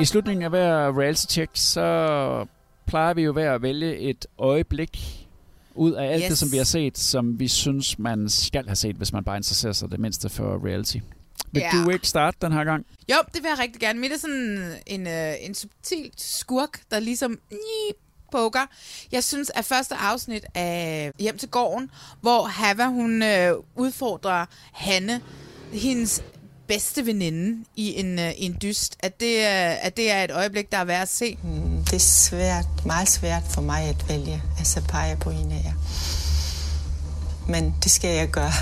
[0.00, 2.46] I slutningen af hver reality-check, så
[2.86, 5.26] plejer vi jo hver at vælge et øjeblik
[5.74, 6.22] ud af alt.
[6.22, 6.28] Yes.
[6.28, 9.36] det, som vi har set, som vi synes, man skal have set, hvis man bare
[9.36, 10.98] interesserer sig det mindste for reality.
[11.54, 11.82] Vil Ja.
[11.84, 12.86] du ikke starte den her gang?
[13.10, 14.00] Jo, det vil jeg rigtig gerne.
[14.00, 17.38] Mit er sådan en, øh, en subtil skurk, der ligesom
[18.32, 18.66] poker.
[19.12, 21.90] Jeg synes, at første afsnit af Hjem til gården,
[22.20, 25.20] hvor Hava, hun øh, udfordrer Hanne,
[25.72, 26.22] hendes
[26.68, 30.30] bedste veninde i en, øh, i en dyst, at det, øh, at det er et
[30.30, 31.38] øjeblik, der er værd at se.
[31.42, 35.62] Mm, Det er svært, meget svært for mig at vælge, altså pege på en af
[35.64, 35.72] jer.
[37.48, 38.52] Men det skal jeg gøre.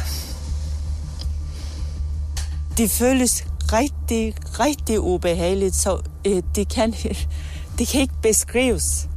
[2.76, 6.94] Det føles rigtig, rigtig ubehageligt, så øh, det, kan,
[7.78, 9.08] det kan ikke beskrives.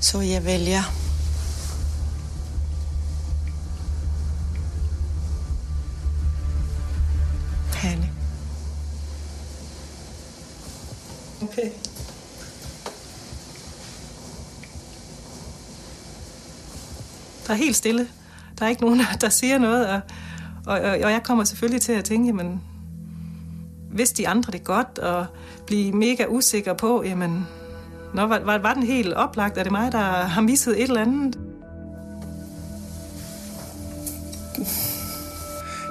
[0.00, 0.82] Så jeg vælger
[7.74, 8.10] Hanne.
[11.42, 11.70] Okay.
[17.46, 18.08] Der er helt stille.
[18.58, 20.00] Der er ikke nogen, der siger noget, og,
[20.66, 22.60] og, og jeg kommer selvfølgelig til at tænke, jamen,
[23.96, 25.26] hvis de andre det godt, og
[25.66, 27.46] blive mega usikker på, jamen,
[28.14, 29.58] Nå, var, var, var den helt oplagt?
[29.58, 31.38] Er det mig, der har misset et eller andet?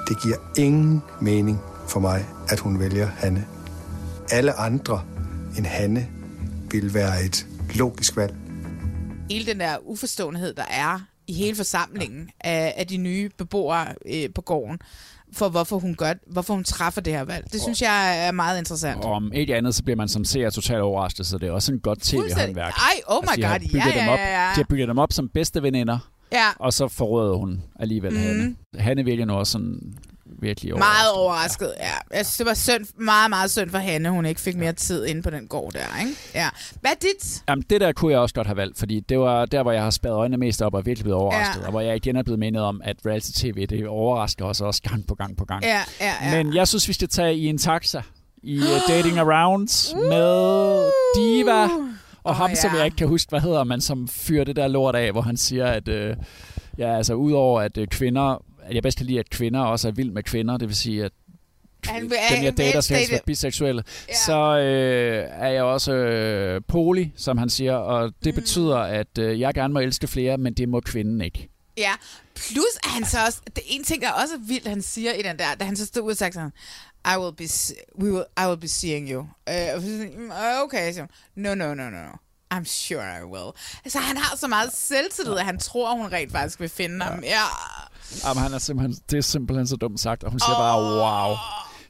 [0.08, 3.46] Det giver ingen mening for mig, at hun vælger Hanne.
[4.30, 5.02] Alle andre
[5.58, 6.08] end Hanne
[6.70, 8.34] vil være et logisk valg.
[9.30, 14.28] hele den der uforståenhed, der er i hele forsamlingen af, af de nye beboere øh,
[14.34, 14.78] på gården,
[15.32, 17.52] for hvorfor hun gør, hvorfor hun træffer det her valg.
[17.52, 19.04] Det synes jeg er meget interessant.
[19.04, 21.72] Og om ikke andet, så bliver man som seer totalt overrasket, så det er også
[21.72, 22.72] en godt tv-håndværk.
[22.76, 24.50] Ej, oh my de har god, ja, dem op, ja, ja.
[24.50, 25.98] De har bygget dem op som bedste veninder,
[26.32, 26.46] Ja.
[26.58, 28.18] og så forråder hun alligevel mm.
[28.18, 28.56] Hanne.
[28.78, 29.96] Hanne virker nu også sådan
[30.40, 30.94] virkelig overrasket.
[30.94, 32.16] Meget overrasket, ja.
[32.16, 35.06] Jeg synes, det var synd, meget, meget synd for Hanne, hun ikke fik mere tid
[35.06, 36.12] inde på den gård der, ikke?
[36.34, 36.48] Ja.
[36.80, 37.42] Hvad er dit?
[37.48, 39.82] Jamen, det der kunne jeg også godt have valgt, fordi det var der, hvor jeg
[39.82, 41.66] har spadet øjnene mest op og virkelig blevet overrasket, Ja.
[41.66, 45.06] og hvor jeg igen er blevet mindet om, at reality-tv, det overrasker os også gang
[45.06, 45.64] på gang på gang.
[45.64, 46.36] Ja, ja, ja.
[46.44, 48.02] Men jeg synes, vi skal tage i en taxa
[48.42, 51.62] i uh, Dating Around med Diva,
[52.24, 52.76] og Åh, ham, som ja.
[52.76, 55.36] jeg ikke kan huske, hvad hedder, men som fyrer det der lort af, hvor han
[55.36, 56.16] siger, at øh,
[56.78, 59.92] ja, altså udover at øh, kvinder, at jeg bedst kan lide, at kvinder også er
[59.92, 61.12] vild med kvinder, det vil sige, at
[62.00, 62.10] dem
[62.42, 64.14] jeg dater skal helst være biseksuelle, ja.
[64.26, 68.40] så øh, er jeg også øh, poli, som han siger, og det Mm.
[68.40, 71.48] betyder, at øh, jeg gerne må elske flere, men det må kvinden ikke.
[71.78, 71.92] Ja,
[72.34, 75.12] plus at han så også, det er en ting, der også er vildt, han siger
[75.12, 76.52] i den der, da han så stod ud og sagde sådan,
[77.06, 77.44] I will be,
[78.02, 79.20] we will, I will be seeing you.
[79.20, 80.30] Uh, så sådan, "Mm,
[80.64, 82.10] okay, så, no, no, no, no, no.
[82.54, 83.52] I'm sure I will.
[83.84, 87.22] Altså, han har så meget selvtillid, at han tror, hun rent faktisk vil finde ham.
[87.24, 87.42] Ja.
[88.24, 90.58] Jamen, han er simpelthen, det er simpelthen så dumt sagt, og hun siger oh.
[90.58, 91.36] bare, wow.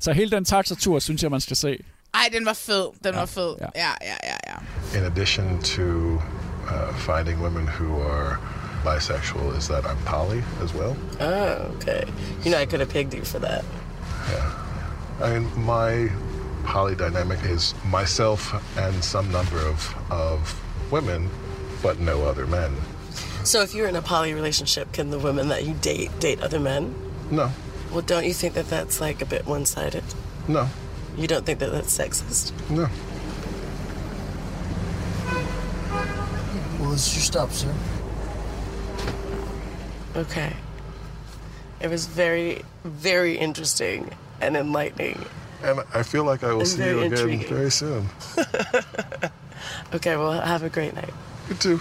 [0.01, 1.79] Så hele den taxatur, synes jeg, man skal se.
[2.15, 2.87] Ej, den var fed.
[3.05, 3.55] Den var fed.
[3.61, 4.99] Ja, ja, ja, ja.
[4.99, 8.39] In addition to uh, finding women who are
[8.85, 10.97] bisexual, is that I'm poly as well.
[11.21, 12.03] Oh, okay.
[12.45, 13.65] You know, I could have pegged you for that.
[14.31, 15.27] Yeah.
[15.27, 16.11] I mean, my
[16.65, 20.39] poly dynamic is myself and some number of, of
[20.91, 21.31] women,
[21.83, 22.73] but no other men.
[23.47, 26.59] So if you're in a poly relationship, can the women that you date date other
[26.59, 26.95] men?
[27.31, 27.51] No,
[27.93, 30.03] Well, don't you think that that's like a bit one-sided?
[30.49, 30.69] no,
[31.17, 32.53] You don't think that that's sexist?
[32.71, 32.89] no.
[36.81, 37.73] Well, this is your stop, sir.
[40.17, 40.53] Okay.
[41.81, 45.25] It was very, very interesting and enlightening.
[45.63, 47.49] And I feel like I will And see you again intriguing.
[47.49, 48.09] very soon.
[49.95, 51.13] Okay, well, have a great night.
[51.49, 51.81] You too.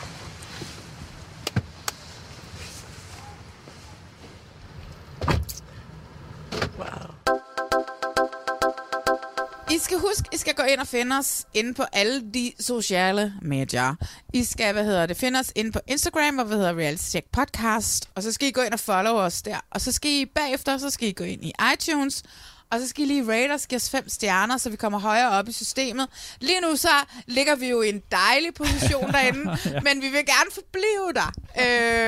[10.66, 13.96] Ind og finde os inde på alle de sociale medier.
[14.34, 17.26] I skal, hvad hedder det, finde os inde på Instagram, hvor vi hedder Reality Check
[17.32, 18.10] Podcast.
[18.16, 19.58] Og så skal I gå ind og follow os der.
[19.72, 22.24] Og så skal I bagefter, så skal I gå ind i iTunes.
[22.72, 25.30] Og så skal I lige rate os, give os fem stjerner, så vi kommer højere
[25.32, 26.08] op i systemet.
[26.42, 26.90] Lige nu så
[27.28, 29.80] ligger vi jo i en dejlig position derinde, Ja.
[29.88, 31.32] men vi vil gerne forblive der.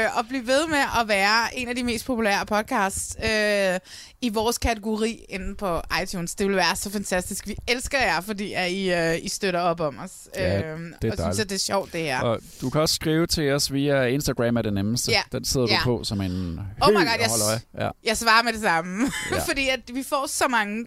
[0.06, 3.80] Øh, og blive ved med at være en af de mest populære podcasts øh,
[4.22, 6.36] i vores kategori inde på iTunes.
[6.36, 7.48] Det vil være så fantastisk.
[7.48, 10.12] Vi elsker jer, fordi at I, øh, I støtter op om os.
[10.36, 11.40] Ja, øh, det er og synes, dejligt.
[11.40, 12.22] at det er sjovt, det her.
[12.22, 15.12] Og du kan også skrive til os via Instagram er det nemmeste.
[15.12, 15.22] Ja.
[15.32, 15.78] Den sidder Ja.
[15.78, 17.02] du på som en Oh my God,
[17.46, 17.60] og jeg.
[17.80, 17.90] Ja.
[18.04, 19.12] jeg svarer med det samme.
[19.32, 19.36] Ja.
[19.36, 19.44] Ja.
[19.50, 20.86] Fordi at vi får så mange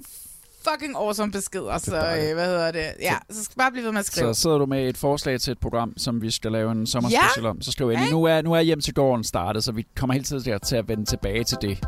[0.70, 2.84] fucking awesome beskeder, så øh, hvad hedder det?
[3.00, 4.34] Ja, så skal bare blive ved med at skrive.
[4.34, 7.44] Så sidder du med et forslag til et program, som vi skal lave en sommerspecial
[7.44, 7.50] Ja.
[7.50, 7.62] om.
[7.62, 8.00] Så skriv ind.
[8.10, 10.88] Nu er, nu er Hjem til gården startet, så vi kommer helt tiden til at
[10.88, 11.78] vende tilbage til det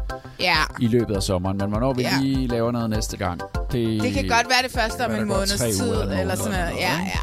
[0.40, 0.56] Ja.
[0.80, 1.56] i løbet af sommeren.
[1.58, 2.18] Men hvornår vi Ja.
[2.20, 3.40] lige laver noget næste gang,
[3.72, 6.52] det, Det kan godt være det første om en måneds tid, eller noget eller sådan
[6.52, 6.74] noget.
[6.76, 7.18] Ja, ja,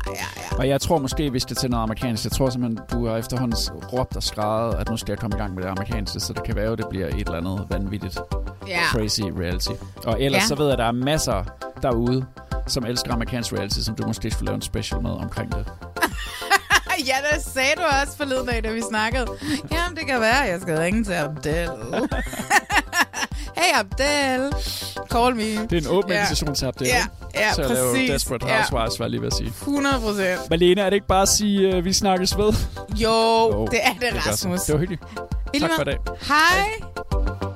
[0.52, 0.58] ja.
[0.58, 2.24] Og jeg tror måske, vi skal til noget amerikansk.
[2.24, 3.58] Jeg tror simpelthen, du har efterhånden
[3.94, 6.44] råbt og skrevet, at nu skal jeg komme i gang med det amerikanske, så det
[6.44, 8.18] kan være, at det bliver et eller andet vanvittigt
[8.70, 8.82] Ja.
[8.92, 9.70] crazy reality.
[10.06, 10.48] Og ellers Ja.
[10.48, 11.44] så ved jeg, at der er masser
[11.82, 12.26] derude,
[12.68, 15.66] som elsker amerikansk reality, som du måske skulle lave en special med omkring det.
[17.08, 19.26] ja, det sagde du også forleden dag, da vi snakkede.
[19.72, 21.70] Jamen, det kan være, jeg skal ringe til Abdel.
[23.60, 24.54] hey Abdel,
[25.12, 25.44] call me.
[25.68, 26.88] Det er en åben invitation til Abdel.
[26.88, 27.06] Ja,
[27.36, 28.10] ja, til at lave præcis.
[28.12, 28.56] Desperate Ja.
[28.58, 29.48] Housewives, var jeg lige ved at sige.
[29.48, 30.50] 100 procent.
[30.50, 32.54] Malene, er det ikke bare at sige, at vi snakkes ved?
[32.96, 34.30] Jo, det er det, så.
[34.30, 34.62] Rasmus.
[34.62, 35.02] Det var hyggeligt.
[35.60, 35.98] Tak for i dag.
[36.22, 37.49] Hej.